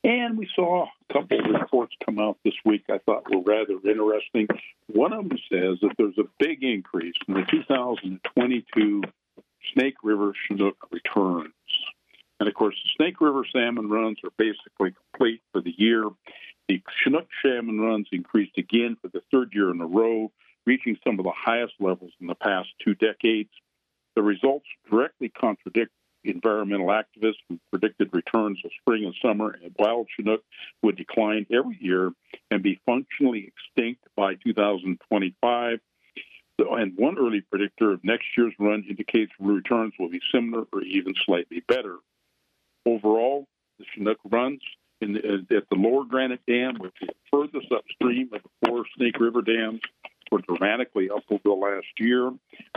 And 0.03 0.38
we 0.38 0.47
saw 0.55 0.86
a 1.09 1.13
couple 1.13 1.39
of 1.39 1.61
reports 1.61 1.95
come 2.05 2.20
out 2.20 2.38
this 2.45 2.53
week 2.63 2.84
I 2.91 2.99
thought 2.99 3.24
were 3.34 3.41
rather 3.41 3.80
interesting. 3.84 4.47
One 4.86 5.13
of 5.13 5.28
them 5.28 5.38
says 5.51 5.80
that 5.82 5.95
there's 5.97 6.18
a 6.20 6.30
big 6.38 6.63
increase 6.63 7.16
in 7.28 7.34
the 7.34 7.43
2022 7.49 9.01
Snake 9.74 9.95
River 10.03 10.34
Chinook 10.47 10.78
returns. 10.91 11.53
And 12.39 12.49
of 12.49 12.55
course, 12.55 12.76
the 12.84 12.89
Snake 12.97 13.22
River 13.22 13.45
salmon 13.51 13.89
runs 13.89 14.18
are 14.24 14.32
basically 14.38 14.93
complete 15.11 15.41
for 15.51 15.61
the 15.61 15.74
year. 15.78 16.09
The 16.68 16.82
Chinook 17.03 17.28
salmon 17.43 17.80
runs 17.80 18.07
increased 18.11 18.57
again 18.57 18.97
for 19.01 19.07
the 19.07 19.22
third 19.32 19.53
year 19.53 19.72
in 19.72 19.80
a 19.82 19.86
row 19.86 20.32
reaching 20.66 20.97
some 21.03 21.20
of 21.20 21.26
the 21.26 21.34
highest 21.36 21.74
levels 21.80 22.11
in 22.20 22.28
the 22.28 22.36
past 22.36 22.70
two 22.84 22.95
decades. 22.95 23.51
The 24.16 24.24
results 24.24 24.66
directly 24.89 25.30
contradict 25.30 25.91
environmental 26.24 26.88
activists 26.88 27.41
who 27.47 27.59
predicted 27.70 28.09
returns 28.13 28.59
of 28.66 28.72
spring 28.82 29.05
and 29.05 29.13
summer 29.22 29.55
and 29.61 29.76
wild 29.78 30.07
Chinook 30.16 30.41
would 30.82 30.95
decline 30.95 31.45
every 31.51 31.78
year 31.80 32.11
and 32.49 32.63
be 32.63 32.80
functionally 32.86 33.51
extinct 33.51 34.01
by 34.16 34.36
2025. 34.36 35.80
And 36.58 36.93
one 36.97 37.18
early 37.18 37.41
predictor 37.41 37.91
of 37.91 38.03
next 38.03 38.26
year's 38.38 38.53
run 38.60 38.86
indicates 38.88 39.32
returns 39.39 39.93
will 39.99 40.10
be 40.10 40.22
similar 40.34 40.66
or 40.72 40.82
even 40.82 41.14
slightly 41.26 41.62
better. 41.68 41.97
Overall, 42.86 43.47
the 43.80 43.86
Chinook 43.93 44.20
runs 44.26 44.62
the, 45.01 45.45
at 45.51 45.70
the 45.70 45.76
lower 45.76 46.06
Granite 46.06 46.45
Dam, 46.47 46.76
which 46.80 46.95
is 47.01 47.10
furthest 47.32 47.72
upstream 47.72 48.30
of 48.34 48.41
the 48.43 48.68
four 48.68 48.86
Snake 48.95 49.20
River 49.20 49.41
dams, 49.41 49.82
were 50.32 50.41
dramatically 50.41 51.10
up 51.10 51.24
over 51.30 51.41
the 51.43 51.51
last 51.51 51.88
year. 51.99 52.32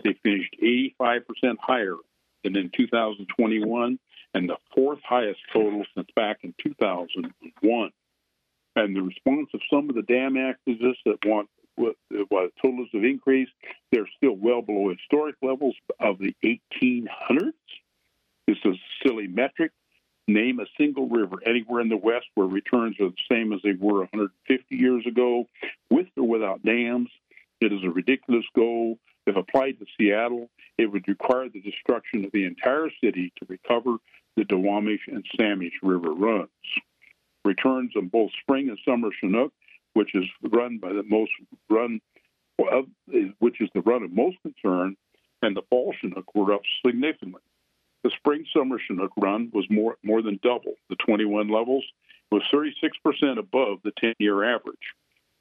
They 0.04 0.14
finished 0.22 0.56
85% 1.00 1.56
higher 1.60 1.96
than 2.44 2.56
in 2.56 2.70
2021 2.76 3.98
and 4.34 4.48
the 4.48 4.56
fourth 4.74 5.00
highest 5.02 5.40
total 5.52 5.84
since 5.94 6.08
back 6.14 6.38
in 6.42 6.54
2001. 6.62 7.90
And 8.76 8.96
the 8.96 9.02
response 9.02 9.48
of 9.54 9.60
some 9.72 9.88
of 9.88 9.96
the 9.96 10.02
dam 10.02 10.34
activists 10.34 11.02
that 11.06 11.18
want 11.24 11.48
what, 11.78 11.96
what 12.28 12.52
totals 12.60 12.88
of 12.94 13.04
increase. 13.04 13.48
they're 13.92 14.08
still 14.16 14.36
well 14.36 14.62
below 14.62 14.90
historic 14.90 15.36
levels 15.42 15.76
of 16.00 16.18
the 16.18 16.34
1800s. 16.44 17.52
This 18.46 18.56
is 18.64 18.74
a 18.74 19.08
silly 19.08 19.26
metric. 19.26 19.72
Name 20.26 20.60
a 20.60 20.66
single 20.76 21.08
river 21.08 21.36
anywhere 21.46 21.80
in 21.80 21.88
the 21.88 21.96
West 21.96 22.26
where 22.34 22.46
returns 22.46 22.96
are 23.00 23.08
the 23.08 23.14
same 23.30 23.52
as 23.52 23.60
they 23.62 23.72
were 23.72 24.00
150 24.00 24.76
years 24.76 25.06
ago, 25.06 25.46
with 25.90 26.06
or 26.16 26.28
without 26.28 26.62
dams. 26.62 27.08
It 27.60 27.72
is 27.72 27.82
a 27.82 27.90
ridiculous 27.90 28.44
goal. 28.54 28.98
If 29.26 29.36
applied 29.36 29.78
to 29.78 29.86
Seattle, 29.98 30.50
it 30.76 30.86
would 30.86 31.08
require 31.08 31.48
the 31.48 31.60
destruction 31.60 32.24
of 32.24 32.32
the 32.32 32.44
entire 32.44 32.88
city 33.02 33.32
to 33.38 33.46
recover 33.48 33.96
the 34.36 34.44
Duwamish 34.44 35.06
and 35.08 35.24
Samish 35.38 35.72
River 35.82 36.12
runs. 36.12 36.48
Returns 37.44 37.92
on 37.96 38.08
both 38.08 38.30
spring 38.42 38.68
and 38.68 38.78
summer 38.84 39.08
Chinook, 39.20 39.52
which 39.94 40.14
is 40.14 40.24
run 40.42 40.78
by 40.78 40.92
the 40.92 41.02
most 41.02 41.30
run, 41.68 42.00
which 43.38 43.60
is 43.60 43.68
the 43.74 43.80
run 43.82 44.02
of 44.02 44.12
most 44.12 44.36
concern, 44.42 44.96
and 45.42 45.56
the 45.56 45.62
fall 45.70 45.94
Chinook 46.00 46.34
were 46.34 46.52
up 46.52 46.62
significantly. 46.84 47.40
The 48.04 48.10
spring 48.16 48.44
summer 48.56 48.78
Chinook 48.78 49.12
run 49.16 49.50
was 49.52 49.66
more 49.70 49.96
more 50.02 50.22
than 50.22 50.38
double 50.42 50.74
the 50.88 50.96
21 50.96 51.48
levels. 51.48 51.84
Was 52.30 52.42
36% 52.52 53.38
above 53.38 53.78
the 53.84 53.92
10 53.98 54.14
year 54.18 54.44
average. 54.44 54.76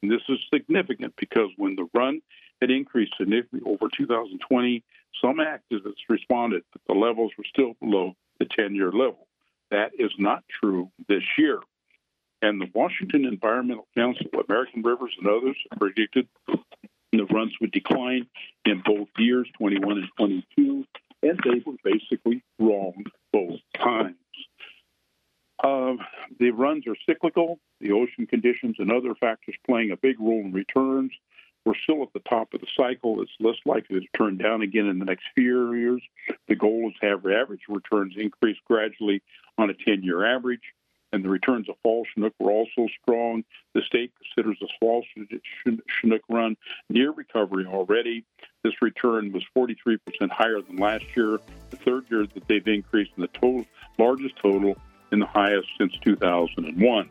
And 0.02 0.10
this 0.10 0.22
is 0.28 0.38
significant 0.52 1.12
because 1.18 1.50
when 1.56 1.76
the 1.76 1.86
run 1.92 2.22
had 2.60 2.70
increased 2.70 3.12
significantly 3.18 3.60
over 3.70 3.88
2020, 3.94 4.82
some 5.22 5.36
activists 5.36 6.08
responded 6.08 6.62
that 6.72 6.82
the 6.86 6.94
levels 6.94 7.32
were 7.36 7.44
still 7.44 7.74
below 7.80 8.14
the 8.38 8.46
10 8.46 8.74
year 8.74 8.90
level. 8.90 9.26
That 9.70 9.92
is 9.98 10.10
not 10.18 10.44
true 10.60 10.90
this 11.08 11.22
year. 11.36 11.60
And 12.40 12.60
the 12.60 12.70
Washington 12.72 13.24
Environmental 13.24 13.86
Council, 13.96 14.26
American 14.48 14.82
Rivers, 14.82 15.14
and 15.18 15.26
others 15.26 15.56
predicted 15.76 16.28
the 17.12 17.24
runs 17.24 17.52
would 17.60 17.72
decline 17.72 18.26
in 18.64 18.82
both 18.84 19.08
years, 19.18 19.48
21 19.58 19.98
and 19.98 20.08
22, 20.56 20.84
and 21.22 21.40
they 21.44 21.62
were 21.64 21.76
basically 21.82 22.42
wrong 22.58 23.04
both 23.32 23.58
times. 23.74 24.16
Uh, 25.62 25.94
the 26.38 26.50
runs 26.50 26.86
are 26.86 26.94
cyclical, 27.06 27.58
the 27.80 27.92
ocean 27.92 28.26
conditions 28.26 28.76
and 28.78 28.92
other 28.92 29.14
factors 29.14 29.56
playing 29.66 29.90
a 29.90 29.96
big 29.96 30.20
role 30.20 30.40
in 30.40 30.52
returns. 30.52 31.10
We're 31.64 31.74
still 31.82 32.02
at 32.02 32.12
the 32.12 32.20
top 32.20 32.54
of 32.54 32.60
the 32.60 32.68
cycle. 32.76 33.20
It's 33.20 33.32
less 33.40 33.56
likely 33.66 34.00
to 34.00 34.06
turn 34.16 34.38
down 34.38 34.62
again 34.62 34.86
in 34.86 35.00
the 35.00 35.04
next 35.04 35.24
few 35.34 35.74
years. 35.74 36.02
The 36.46 36.54
goal 36.54 36.90
is 36.90 36.98
to 37.00 37.06
have 37.08 37.26
average 37.26 37.62
returns 37.68 38.14
increase 38.16 38.56
gradually 38.66 39.22
on 39.58 39.68
a 39.68 39.74
10 39.74 40.02
year 40.04 40.24
average. 40.24 40.62
And 41.12 41.24
the 41.24 41.28
returns 41.28 41.68
of 41.68 41.76
fall 41.82 42.04
Chinook 42.12 42.34
were 42.38 42.50
also 42.50 42.86
strong. 43.02 43.44
The 43.74 43.82
state 43.82 44.12
considers 44.16 44.58
the 44.60 44.68
fall 44.78 45.04
Chinook 45.88 46.22
run 46.28 46.56
near 46.90 47.12
recovery 47.12 47.66
already. 47.66 48.24
This 48.62 48.74
return 48.82 49.32
was 49.32 49.44
43% 49.56 49.98
higher 50.30 50.60
than 50.60 50.76
last 50.76 51.04
year, 51.16 51.38
the 51.70 51.76
third 51.76 52.04
year 52.10 52.26
that 52.34 52.46
they've 52.46 52.66
increased 52.66 53.12
in 53.16 53.22
the 53.22 53.28
total, 53.28 53.64
largest 53.98 54.36
total 54.36 54.76
and 55.10 55.22
the 55.22 55.26
highest 55.26 55.68
since 55.78 55.92
2001. 56.04 57.10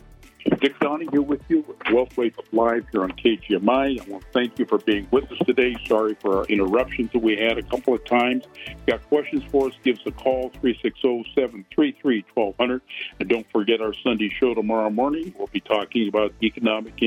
Dick 0.56 0.80
Donahue 0.80 1.22
with 1.22 1.42
you 1.50 1.66
with 1.68 1.78
Wealth 1.92 2.18
Wake 2.18 2.38
Up 2.40 2.46
Live 2.52 2.88
here 2.92 3.04
on 3.04 3.12
KGMI. 3.12 4.00
I 4.00 4.04
want 4.10 4.24
to 4.24 4.30
thank 4.32 4.58
you 4.58 4.66
for 4.66 4.80
being 4.80 5.08
with 5.12 5.32
us 5.32 5.38
today. 5.46 5.76
Sorry 5.86 6.16
for 6.16 6.38
our 6.38 6.46
interruptions 6.46 7.12
that 7.12 7.20
we 7.20 7.38
had 7.38 7.58
a 7.58 7.64
couple 7.64 7.94
of 7.94 8.04
times. 8.06 8.46
Got 8.88 9.04
questions 9.04 9.44
for 9.52 9.68
us? 9.68 9.74
Give 9.84 9.98
us 9.98 10.06
a 10.06 10.12
call, 10.12 10.52
360-733-1200. 10.64 12.82
And 13.20 13.30
don't 13.30 13.46
forget 13.52 13.82
our 13.82 13.94
Sunday 13.94 14.30
show 14.30 14.54
tomorrow 14.54 14.90
morning. 14.90 15.34
We'll 15.38 15.48
be 15.48 15.60
talking 15.60 16.08
about 16.08 16.34
economic 16.42 17.02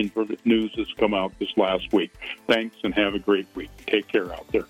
news 0.45 0.75
that's 0.77 0.93
come 0.95 1.15
out 1.15 1.33
this 1.39 1.57
last 1.57 1.93
week. 1.93 2.13
Thanks 2.47 2.77
and 2.85 2.95
have 2.95 3.15
a 3.15 3.19
great 3.19 3.47
week. 3.55 3.71
Take 3.87 4.07
care 4.07 4.31
out 4.33 4.47
there. 4.53 4.67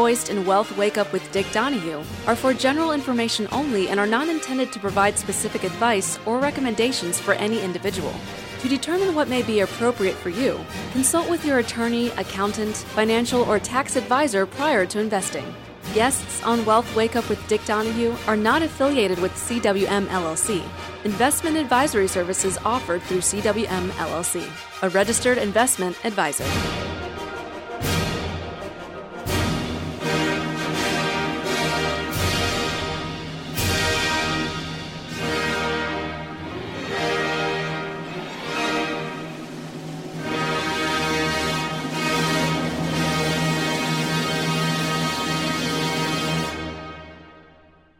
Voiced 0.00 0.30
in 0.30 0.46
Wealth 0.46 0.74
Wake 0.78 0.96
Up 0.96 1.12
with 1.12 1.30
Dick 1.30 1.44
Donahue 1.52 2.02
are 2.26 2.34
for 2.34 2.54
general 2.54 2.92
information 2.92 3.46
only 3.52 3.90
and 3.90 4.00
are 4.00 4.06
not 4.06 4.30
intended 4.30 4.72
to 4.72 4.78
provide 4.78 5.18
specific 5.18 5.62
advice 5.62 6.18
or 6.24 6.38
recommendations 6.38 7.20
for 7.20 7.34
any 7.34 7.60
individual. 7.60 8.14
To 8.60 8.68
determine 8.70 9.14
what 9.14 9.28
may 9.28 9.42
be 9.42 9.60
appropriate 9.60 10.14
for 10.16 10.30
you, 10.30 10.58
consult 10.92 11.28
with 11.28 11.44
your 11.44 11.58
attorney, 11.58 12.08
accountant, 12.16 12.76
financial, 12.76 13.42
or 13.42 13.58
tax 13.58 13.96
advisor 13.96 14.46
prior 14.46 14.86
to 14.86 15.00
investing. 15.00 15.54
Guests 15.92 16.42
on 16.44 16.64
Wealth 16.64 16.96
Wake 16.96 17.14
Up 17.14 17.28
with 17.28 17.46
Dick 17.46 17.62
Donahue 17.66 18.16
are 18.26 18.38
not 18.38 18.62
affiliated 18.62 19.18
with 19.18 19.32
CWM 19.32 20.06
LLC. 20.06 20.62
Investment 21.04 21.58
advisory 21.58 22.08
services 22.08 22.56
offered 22.64 23.02
through 23.02 23.18
CWM 23.20 23.90
LLC, 24.06 24.48
a 24.82 24.88
registered 24.88 25.36
investment 25.36 25.94
advisor. 26.06 26.89